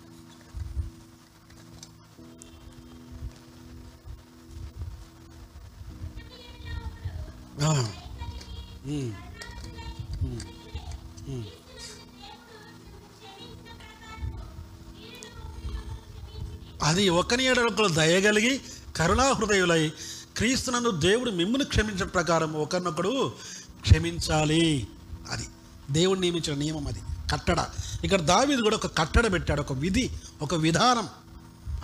అది 17.00 17.08
ఒకని 17.08 17.44
ఎడొకరు 17.44 17.86
దయగలిగి 17.86 18.60
కరుణా 18.96 19.32
హృదయులై 19.32 19.92
క్రీస్తునందు 20.36 20.90
దేవుడు 20.90 21.30
మిమ్మల్ని 21.30 21.68
క్షమించిన 21.68 22.04
ప్రకారం 22.04 22.52
ఒకరినొకడు 22.52 23.32
క్షమించాలి. 23.80 24.86
అది 25.30 25.42
దేవుడు 25.90 26.20
నియమించిన 26.20 26.56
నియమం 26.56 26.86
అది. 26.86 26.98
కట్టడ. 27.32 27.64
ఇక్కడ 28.04 28.20
దావీదు 28.20 28.62
కూడా 28.62 28.76
ఒక 28.76 28.98
కట్టడ 28.98 29.32
పెట్టాడు 29.32 29.60
ఒక 29.60 29.72
విధి 29.72 30.10
ఒక 30.42 30.54
విధానం. 30.54 31.08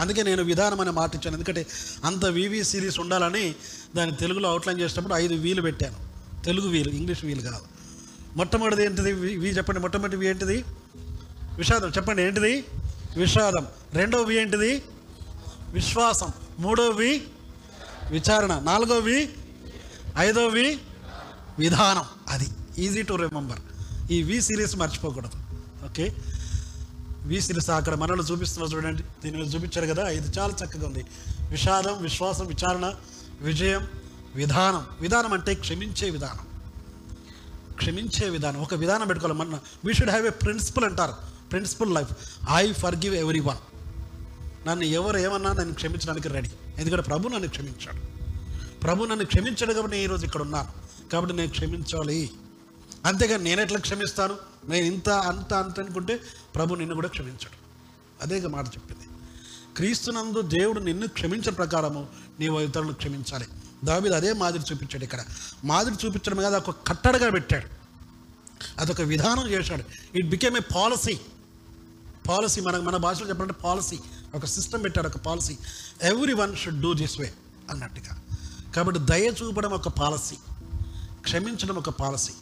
అందుకే 0.01 0.23
నేను 0.23 0.43
విధానం 0.43 0.81
అనే 0.81 0.91
మాట 0.91 1.15
ఇచ్చాను. 1.15 1.37
ఎందుకంటే 1.37 1.67
అంత 2.05 2.25
వివి 2.25 2.65
సిరీస్ 2.65 3.01
ఉండాలని 3.01 3.55
దాన్ని 3.97 4.17
తెలుగులో 4.17 4.49
అవుట్లైన్ 4.49 4.81
చేసినప్పుడు 4.81 5.15
ఐదు 5.15 5.35
వీలు 5.35 5.63
పెట్టాను. 5.63 5.97
తెలుగు 6.45 6.69
వీలు 6.69 6.91
ఇంగ్లీష్ 6.91 7.25
వీలు 7.25 7.41
కాదు. 7.41 7.65
మొట్టమొదటిది 8.37 8.85
ఏంటిది? 8.85 9.13
వి- 9.13 9.57
చెప్పండి 9.57 9.81
మొట్టమొదటి 9.81 10.17
వి 10.17 10.27
ఏంటిది? 10.27 10.65
విషాదం. 11.57 11.89
చెప్పండి 11.89 12.23
ఏంటిది? 12.23 12.65
విషాదం. 13.17 13.67
రెండవది 13.95 14.37
ఏంటిది? 14.37 14.83
విశ్వాసం. 15.77 16.33
మూడవది 16.59 17.29
విచారణ. 18.11 18.59
నాలుగవది 18.59 19.35
ఐదవది 20.19 20.81
విధానం. 21.59 22.05
అది 22.29 22.47
ఈజీ 22.79 23.03
టు 23.03 23.15
రిమెంబర్ 23.15 23.59
ఈ 24.11 24.23
వి 24.23 24.43
సిరీస్ 24.43 24.77
మర్చిపోకూడదు. 24.77 25.31
ఓకే? 25.85 26.17
వి 27.23 27.41
సిరీస్ 27.41 27.71
అక్కడ 27.71 27.95
మనలో 27.95 28.25
చూపిస్తున్నారు 28.25 28.77
చూడండి. 28.77 29.03
దీని 29.03 29.43
మీద 29.43 29.55
చూపించారు 29.55 29.87
కదా? 29.87 30.09
ఇది 30.09 30.39
చాలా 30.39 30.55
చక్కగా 30.65 30.87
ఉంది. 30.87 31.07
విషాదం 31.51 32.03
విశ్వాసం 32.03 32.47
విచారణ 32.47 32.95
విజయం 33.41 33.89
విధానం. 34.35 34.87
విధానం 35.01 35.33
అంటే 35.33 35.55
క్షమించే 35.55 36.11
విధానం. 36.11 36.47
క్షమించే 37.73 38.29
విధానం. 38.29 38.63
ఒక 38.63 38.75
విధానం 38.75 39.07
పెట్టుకోవాలి. 39.07 39.39
మన 39.39 39.59
we 39.85 39.95
should 39.95 40.11
have 40.11 40.27
a 40.27 40.31
principle 40.31 40.85
అంటారు. 40.85 41.15
Principle 41.53 41.95
life 41.95 42.13
I 42.51 42.73
forgive 42.97 43.15
everyone 43.41 43.76
నన్ను 44.67 44.85
ఎవరు 44.85 45.19
ఏమన్నా 45.19 45.53
నన్ను 45.53 45.75
క్షమించడానికి 45.75 46.29
రెడీ 46.29 46.51
ఎందుకంటే 46.79 47.03
ప్రభు 47.03 47.29
నన్ను 47.29 47.49
క్షమించాడు. 47.49 48.17
ప్రభు 48.81 49.05
నన్ను 49.05 49.25
క్షమించాడు 49.25 49.73
కాబట్టి 49.73 49.97
నేను 49.97 50.05
ఈరోజు 50.05 50.25
ఇక్కడ 50.25 50.43
ఉన్నాను. 50.43 50.73
కాబట్టి 51.11 51.37
నేను 51.37 51.51
క్షమించాలి. 51.51 52.31
అంతేగాని 53.05 53.45
నేను 53.45 53.61
ఎట్లా 53.61 53.79
క్షమిస్తాను? 53.79 54.37
నేను 54.69 54.87
ఇంత 54.87 55.09
అంత 55.09 55.55
అంత 55.55 55.81
అనుకుంటే 55.81 56.21
ప్రభు 56.55 56.75
నిన్ను 56.75 56.95
కూడా 56.95 57.09
క్షమించాడు. 57.09 57.57
అదే 58.23 58.47
మాట 58.47 58.67
చెప్పింది. 58.67 59.09
క్రీస్తునందు 59.77 60.43
దేవుడు 60.43 60.81
నిన్ను 60.81 61.09
క్షమించిన 61.09 61.51
ప్రకారము 61.51 62.07
నీవు 62.41 62.61
ఇతరులను 62.61 62.93
క్షమించాలి. 62.93 63.47
దావీదు 63.85 64.15
అదే 64.15 64.33
మాదిరి 64.33 64.65
చూపించాడు 64.73 65.05
ఇక్కడ. 65.05 65.21
మాదిరి 65.65 66.07
చూపించడం 66.07 66.37
కాదు 66.37 66.57
ఒక 66.57 66.87
కట్టడగా 66.87 67.31
పెట్టాడు. 67.31 67.67
అదొక 68.81 69.01
విధానం 69.01 69.49
చేశాడు. 69.49 69.85
It 70.19 70.27
became 70.27 70.57
a 70.57 70.61
policy 70.75 71.21
policy 72.29 72.61
మన 72.61 72.77
మన 72.77 72.97
భాషలో 72.97 73.29
చెప్పాలంటే 73.29 73.55
పాలసీ 73.65 73.99
ఒక 74.37 74.45
సిస్టమ్ 74.45 74.83
పెట్టాడు 74.85 75.07
ఒక 75.07 75.17
policy 75.17 75.57
everyone 76.33 76.57
should 76.57 76.81
do 76.81 76.95
this 76.95 77.21
way 77.21 77.33
అన్నట్టుగా. 77.71 78.21
కాబట్టి 78.77 79.01
దయ 79.01 79.33
చూపడం 79.43 79.71
ఒక 79.71 79.89
పాలసీ 79.89 80.37
క్షమించడం 81.23 81.77
ఒక 81.77 81.89
పాలసీ 81.89 82.33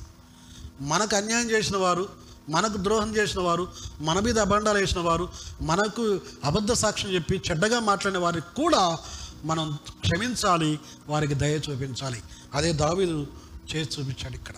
మనకు 0.80 1.16
అన్యాయం 1.16 1.50
చేసిన 1.50 1.76
వారు 1.76 2.08
మనకు 2.48 2.76
ద్రోహం 2.76 3.16
చేసిన 3.16 3.40
వారు 3.40 3.68
మన 4.00 4.20
మీద 4.20 4.38
అబండాలు 4.38 4.78
వేసిన 4.78 5.00
వారు 5.00 5.28
మనకు 5.60 6.20
అబద్ధ 6.44 6.72
సాక్ష్యం 6.72 7.14
చెప్పి 7.14 7.42
చెడ్డగా 7.50 7.80
మాట్లాడిన 7.80 8.20
వారికి 8.20 8.46
కూడా 8.56 8.98
మనం 9.44 9.78
క్షమించాలి 10.00 10.80
వారికి 11.08 11.34
దయ 11.34 11.56
చూపించాలి. 11.56 12.22
అదే 12.54 12.72
దావీదు 12.72 13.26
చేసి 13.74 14.00
చూపించాడు 14.00 14.34
ఇక్కడ. 14.34 14.54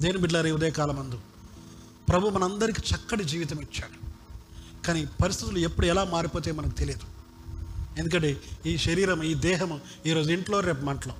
దేని 0.00 0.18
బిడ్డలారి 0.18 0.52
ఉదయకాలమందు 0.52 1.20
ప్రభు 2.08 2.28
మనందరికీ 2.28 2.82
చక్కటి 2.94 3.24
జీవితం 3.24 3.58
ఇచ్చాడు. 3.58 3.99
కానీ 4.86 5.06
పరిస్థితులు 5.22 5.58
ఎప్పుడు 5.58 5.86
ఎలా 5.86 6.04
మారిపోతాయో 6.04 6.56
మనకు 6.56 6.70
తెలియదు. 6.70 7.02
ఎందుకంటే 7.98 8.40
ఈ 8.66 8.76
శరీరం 8.76 9.22
ఈ 9.22 9.34
దేహము 9.34 9.80
ఈరోజు 10.06 10.30
ఇంట్లో 10.30 10.60
రేపు 10.60 10.84
మంటలో. 10.84 11.14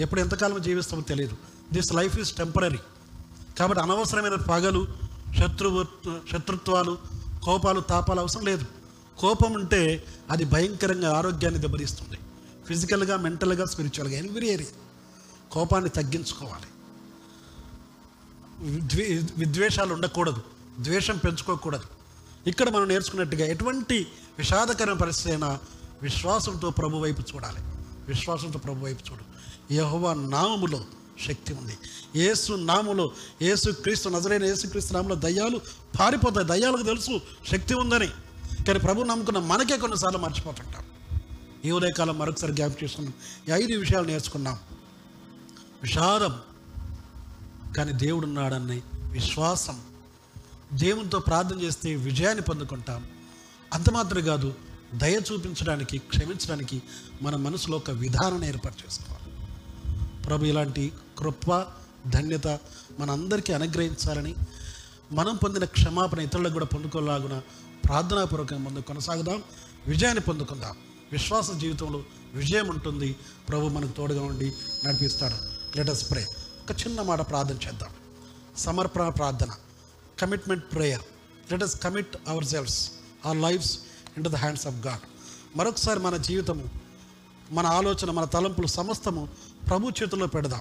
ఎప్పుడు 0.00 0.20
ఎంతకాలం 0.20 0.62
జీవిస్తామో 0.62 1.02
తెలియదు. 1.02 1.36
దిస్ 1.72 1.94
లైఫ్ 1.94 2.18
ఈజ్ 2.18 2.32
టెంపరీ 2.32 2.78
కాబట్టి 3.58 3.82
అనవసరమైన 3.82 4.34
పగలు 4.34 4.88
శత్రువు 5.38 5.84
శత్రుత్వాలు 6.32 6.98
కోపాలు 7.42 7.80
తాపాలు 7.80 8.20
అవసరం 8.20 8.44
లేదు. 8.44 8.64
కోపం 9.18 9.52
ఉంటే 9.52 10.04
అది 10.30 10.44
భయంకరంగా 10.44 11.16
ఆరోగ్యాన్ని 11.16 11.60
దెబ్బతీస్తుంది. 11.60 12.18
ఫిజికల్గా 12.68 13.16
మెంటల్గా 13.16 13.64
స్పిరిచువల్గా 13.64 14.18
ఎవ్రీ 14.18 14.48
ఏరియా 14.48 14.68
కోపాన్ని 15.52 15.90
తగ్గించుకోవాలి. 15.90 16.66
విద్వే 18.70 19.22
విద్వేషాలు 19.38 19.94
ఉండకూడదు. 19.94 20.42
ద్వేషం 20.80 21.16
పెంచుకోకూడదు. 21.16 21.97
ఇక్కడ 22.48 22.68
మనం 22.68 22.88
నేర్చుకున్నట్టుగా 22.88 23.46
ఎటువంటి 23.46 24.06
విషాదకరమైన 24.38 24.98
పరిస్థితి 24.98 25.30
అయినా 25.30 25.58
విశ్వాసంతో 26.02 26.70
ప్రభు 26.70 26.96
వైపు 26.96 27.20
చూడాలి. 27.20 27.60
విశ్వాసంతో 28.08 28.58
ప్రభు 28.58 28.84
వైపు 28.84 29.12
చూడు. 29.12 29.24
యహోవా 29.74 30.14
నామములో 30.14 30.84
శక్తి 31.26 31.54
ఉంది. 31.54 31.78
ఏసు 32.16 32.52
నామములో 32.52 33.12
ఏసు 33.42 33.70
క్రీస్తు 33.70 34.08
నజరైన 34.08 34.44
యేసు 34.44 34.66
క్రీస్తు 34.66 34.94
నామములో 34.94 35.14
దయ్యాలు 35.14 35.60
పారిపోతాయి. 36.00 36.46
దయ్యాలకు 36.46 36.82
తెలుసు 36.82 37.20
శక్తి 37.50 37.74
ఉందని. 37.74 38.08
కానీ 38.64 38.78
ప్రభు 38.78 39.02
నమ్ముకున్న 39.02 39.38
మనకే 39.38 39.76
కొన్నిసార్లు 39.76 40.18
మర్చిపోతుంటాం. 40.18 40.84
ఈ 41.64 41.70
ఉదయకాలం 41.70 42.18
మరొకసారి 42.18 42.52
జ్ఞాపకం 42.52 42.84
చేసుకున్నాం 42.84 43.14
ఈ 43.48 43.62
ఐదు 43.62 43.78
విషయాలు 43.78 44.06
నేర్చుకున్నాం 44.06 44.58
విషాదం 45.82 46.40
కానీ 47.76 47.92
దేవుడున్నాడని 47.92 48.82
విశ్వాసం 48.94 49.80
దేవునితో 50.72 51.18
ప్రార్థన 51.18 51.60
చేస్తే 51.60 51.94
విజయాన్ని 51.94 52.42
పొందుకుంటాం. 52.42 53.06
అంత 53.74 53.90
మాత్రం 53.90 54.24
కాదు 54.24 54.54
దయ 54.94 55.20
చూపించడానికి 55.32 55.98
క్షమించడానికి 55.98 56.82
మన 57.22 57.36
మనసులో 57.36 57.76
ఒక 57.76 57.90
విధానం 57.90 58.44
ఏర్పాటు 58.44 58.76
చేసుకోవాలి. 58.84 59.32
ప్రభు 60.22 60.44
ఇలాంటి 60.44 60.92
కృప 61.18 61.66
ధన్యత 62.06 62.46
మనందరికీ 62.98 63.52
అనుగ్రహించాలని 63.52 64.34
మనం 65.12 65.36
పొందిన 65.36 65.64
క్షమాపణ 65.64 66.18
ఇతరులకు 66.18 66.52
కూడా 66.52 66.64
పొందుకోలాగున 66.64 67.42
ప్రార్థనాపూర్వకంగా 67.84 68.60
ముందు 68.60 68.80
కొనసాగుదాం 68.80 69.42
విజయాన్ని 69.86 70.20
పొందుకుందాం. 70.20 70.76
విశ్వాస 71.12 71.52
జీవితంలో 71.52 72.02
విజయం 72.34 72.68
ఉంటుంది. 72.68 73.16
ప్రభు 73.48 73.68
మనకు 73.68 73.92
తోడుగా 73.92 74.22
ఉండి 74.22 74.52
నడిపిస్తాడు. 74.86 75.34
లెటస్ 75.78 76.10
ప్రే 76.10 76.26
ఒక 76.62 76.86
చిన్న 76.86 77.02
మాట 77.02 77.28
ప్రార్థన 77.28 77.54
చేద్దాం. 77.54 77.90
సమర్పణ 78.58 79.08
ప్రార్థన. 79.08 79.48
Commitment 80.20 80.64
prayer 80.72 81.00
let us 81.52 81.80
commit 81.80 82.16
our 82.28 82.44
selves 82.44 82.90
our 83.24 83.36
lives 83.36 83.78
into 84.24 84.30
the 84.30 84.36
hands 84.36 84.66
of 84.66 84.86
God 84.86 85.00
మరొకసారి 85.58 86.00
మన 86.00 86.16
జీవితము 86.16 86.64
మన 87.50 87.66
ఆలోచన 87.66 88.10
మన 88.10 88.24
తలంపులు 88.24 88.66
సమస్తము 88.66 89.28
ప్రభు 89.68 89.88
చేతుల్లో 89.88 90.26
పెడదాం. 90.26 90.60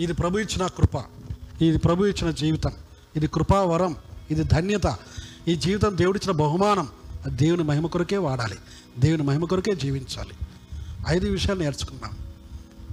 ఇది 0.00 0.12
ప్రభు 0.12 0.38
ఇచ్చిన 0.38 0.66
కృప 0.66 1.04
ఇది 1.62 1.78
ప్రభు 1.78 2.04
ఇచ్చిన 2.04 2.30
జీవితం 2.30 2.72
ఇది 3.16 3.26
కృపావరం 3.26 3.96
ఇది 4.30 4.44
ధన్యత. 4.44 4.96
ఈ 5.48 5.56
జీవితం 5.56 5.98
దేవుడిచ్చిన 5.98 6.36
బహుమానం 6.36 6.88
దేవుని 7.28 7.62
మహిమ 7.62 7.86
కొరకే 7.86 8.16
వాడాలి 8.16 8.58
దేవుని 8.98 9.22
మహిమ 9.22 9.44
కొరకే 9.44 9.74
జీవించాలి. 9.74 10.34
ఐదు 11.08 11.26
విషయాలు 11.26 11.58
నేర్చుకున్నాం. 11.58 12.18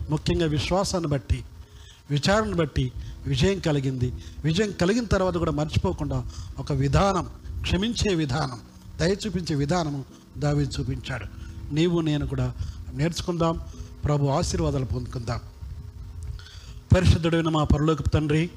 ముఖ్యంగా 0.09 0.45
విశ్వాసాన్ని 0.45 1.09
బట్టి 1.09 1.45
విచారణ 2.11 2.55
బట్టి 2.55 2.91
విజయం 3.27 3.59
కలిగింది. 3.59 4.13
విజయం 4.43 4.71
కలిగిన 4.71 5.05
తర్వాత 5.05 5.37
కూడా 5.37 5.51
మర్చిపోకుండా 5.51 6.25
ఒక 6.59 6.71
విధానం 6.71 7.29
క్షమించే 7.61 8.15
విధానం 8.15 8.59
దయ 8.99 9.15
చూపించే 9.25 9.55
విధానము 9.55 10.05
దావి 10.37 10.63
చూపించాడు. 10.63 11.25
నీవు 11.73 12.01
నేను 12.01 12.27
కూడా 12.27 12.53
నేర్చుకుందాం 12.93 13.61
ప్రభు 14.05 14.27
ఆశీర్వాదాలు 14.27 14.85
పొందుకుందాం. 14.85 15.39
పరిశుద్ధుడైన 16.95 17.49
మా 17.49 17.63
పరలోకపు 17.63 18.09
తండ్రి 18.09 18.49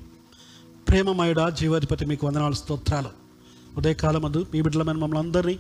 ప్రేమమయుడ 0.89 1.49
జీవాధిపతి 1.49 2.05
మీకు 2.05 2.27
వందనాలు 2.27 2.55
స్తోత్రాలు. 2.55 3.09
ఉదయకాలమందు 3.77 4.47
మీ 4.55 4.61
బిడ్డలమైన 4.61 4.97
మమ్మల్ని 4.97 5.19
అందరినీ 5.19 5.59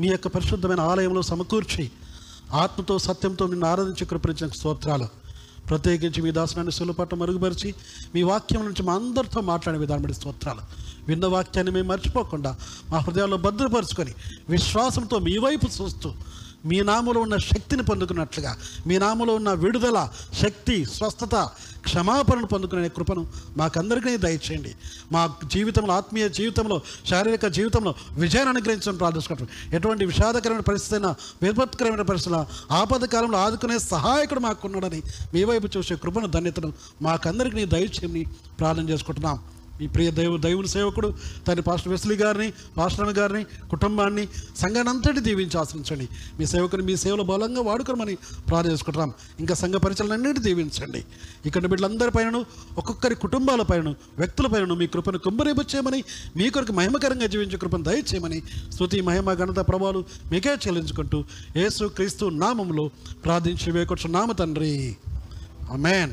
మీ 0.00 0.08
యొక్క 0.08 0.28
పరిశుద్ధమైన 0.28 0.80
ఆలయంలో 0.80 1.22
సమకూర్చి 1.22 1.90
ఆత్మతో 2.52 2.98
సత్యంతో 2.98 3.46
నిన్ను 3.46 3.66
ఆరాధించి 3.66 4.04
కృపరించిన 4.04 4.50
స్తోత్రాలు. 4.50 5.27
ప్రత్యేకించి 5.70 6.22
మీ 6.22 6.30
దాసనాన్ని 6.30 6.72
సులుపట్ల 6.72 7.16
మరుగుపరిచి 7.16 7.74
మీ 8.14 8.22
వాక్యం 8.22 8.62
నుంచి 8.64 8.82
మా 8.82 8.94
అందరితో 8.94 9.40
మాట్లాడే 9.40 9.78
విధానం 9.78 10.02
బట్టి 10.02 10.16
స్తోత్రాలు. 10.18 10.62
విన్న 11.08 11.26
వాక్యాన్ని 11.26 11.72
మేము 11.72 11.88
మర్చిపోకుండా 11.88 12.50
మా 12.90 12.98
హృదయాల్లో 12.98 13.36
భద్రపరుచుకొని 13.36 14.14
విశ్వాసంతో 14.48 15.18
మీ 15.18 15.38
వైపు 15.38 15.66
చూస్తూ 15.66 16.08
మీ 16.66 16.80
నామలో 16.80 17.20
ఉన్న 17.20 17.36
శక్తిని 17.36 17.82
పొందుకున్నట్లుగా 17.82 18.56
మీ 18.86 18.98
నామలో 18.98 19.34
ఉన్న 19.34 19.52
విడుదల 19.52 20.08
శక్తి 20.42 20.84
స్వస్థత 20.84 21.34
క్షమాపణను 21.84 22.46
పొందుకునే 22.46 22.88
కృపను 22.88 23.26
మాకందరికీ 23.56 24.16
దయచేయండి. 24.16 24.74
మా 25.12 25.34
జీవితంలో 25.44 25.92
ఆత్మీయ 25.94 26.28
జీవితంలో 26.28 26.80
శారీరక 27.06 27.46
జీవితంలో 27.46 27.94
విజయాన్ని 28.12 28.50
అనుగ్రహించడం 28.50 28.96
ప్రార్థించుకుంటాం 28.96 29.48
ఎటువంటి 29.74 30.04
విషాదకరమైన 30.04 30.60
పరిస్థితి 30.60 30.94
అయినా 30.94 31.14
విపత్కరమైన 31.42 32.02
పరిస్థితుల 32.02 32.46
ఆపద 32.70 33.04
కాలంలో 33.04 33.38
ఆదుకునే 33.38 33.78
సహాయకుడు 33.78 34.40
మాకున్నాడని 34.40 35.02
మీ 35.34 35.44
వైపు 35.44 35.68
చూసే 35.76 35.96
కృపను 35.96 36.26
ధన్యతను 36.26 36.72
మాకందరికీ 37.02 37.64
దయచేయని 37.64 38.24
ప్రార్థన 38.58 38.88
చేసుకుంటున్నాం. 38.88 39.44
మీ 39.80 39.86
ప్రియ 39.86 40.10
దైవ 40.10 40.36
దైవుని 40.36 40.68
సేవకుడు 40.68 41.14
తన 41.48 41.60
పాస్టర్ 41.60 41.88
వెస్లీ 41.88 42.16
గారిని 42.16 42.52
పాస్టర్ 42.76 43.12
గారిని 43.18 43.44
కుటుంబాన్ని 43.44 44.28
సంఘాన్ని 44.56 44.90
అంతటి 44.90 45.20
దీవించి 45.20 45.58
ఆశ్రయించండి 45.58 46.08
మీ 46.38 46.46
సేవకుని 46.46 46.82
మీ 46.82 46.96
సేవలో 46.96 47.24
బలంగా 47.24 47.60
వాడుకోమని 47.60 48.16
ప్రార్థన 48.48 48.72
చేసుకుంటున్నాం 48.72 49.12
ఇంకా 49.40 49.54
సంఘ 49.54 49.74
పరిచయాలన్నింటి 49.74 50.40
దీవించండి. 50.40 51.04
ఇక్కడ 51.46 51.66
బిడ్డలందరి 51.66 52.10
పైన 52.10 52.44
ఒక్కొక్కరి 52.78 53.14
కుటుంబాల 53.14 53.62
పైన 53.62 53.88
వ్యక్తుల 54.18 54.46
పైన 54.46 54.72
మీ 54.72 54.86
కృపను 54.86 55.18
కుమ్మరేబొచ్చేయమని 55.18 56.04
మీ 56.36 56.50
కొరకు 56.50 56.72
మహిమకరంగా 56.72 57.26
జీవించే 57.26 57.58
కృపను 57.58 57.82
దయచేయమని 57.82 58.42
స్థుతి 58.72 59.00
మహిమ 59.00 59.32
ఘనత 59.32 59.58
ప్రభావాలు 59.68 60.04
మీకే 60.32 60.54
చెల్లించుకుంటూ 60.66 61.24
యేసు 61.56 61.84
క్రీస్తు 61.84 62.26
నామంలో 62.26 62.90
ప్రార్థించి 63.24 63.72
వేకొచ్చు 63.72 64.08
నామ 64.08 64.32
తండ్రి. 64.32 64.96
అమేన్ 65.72 66.06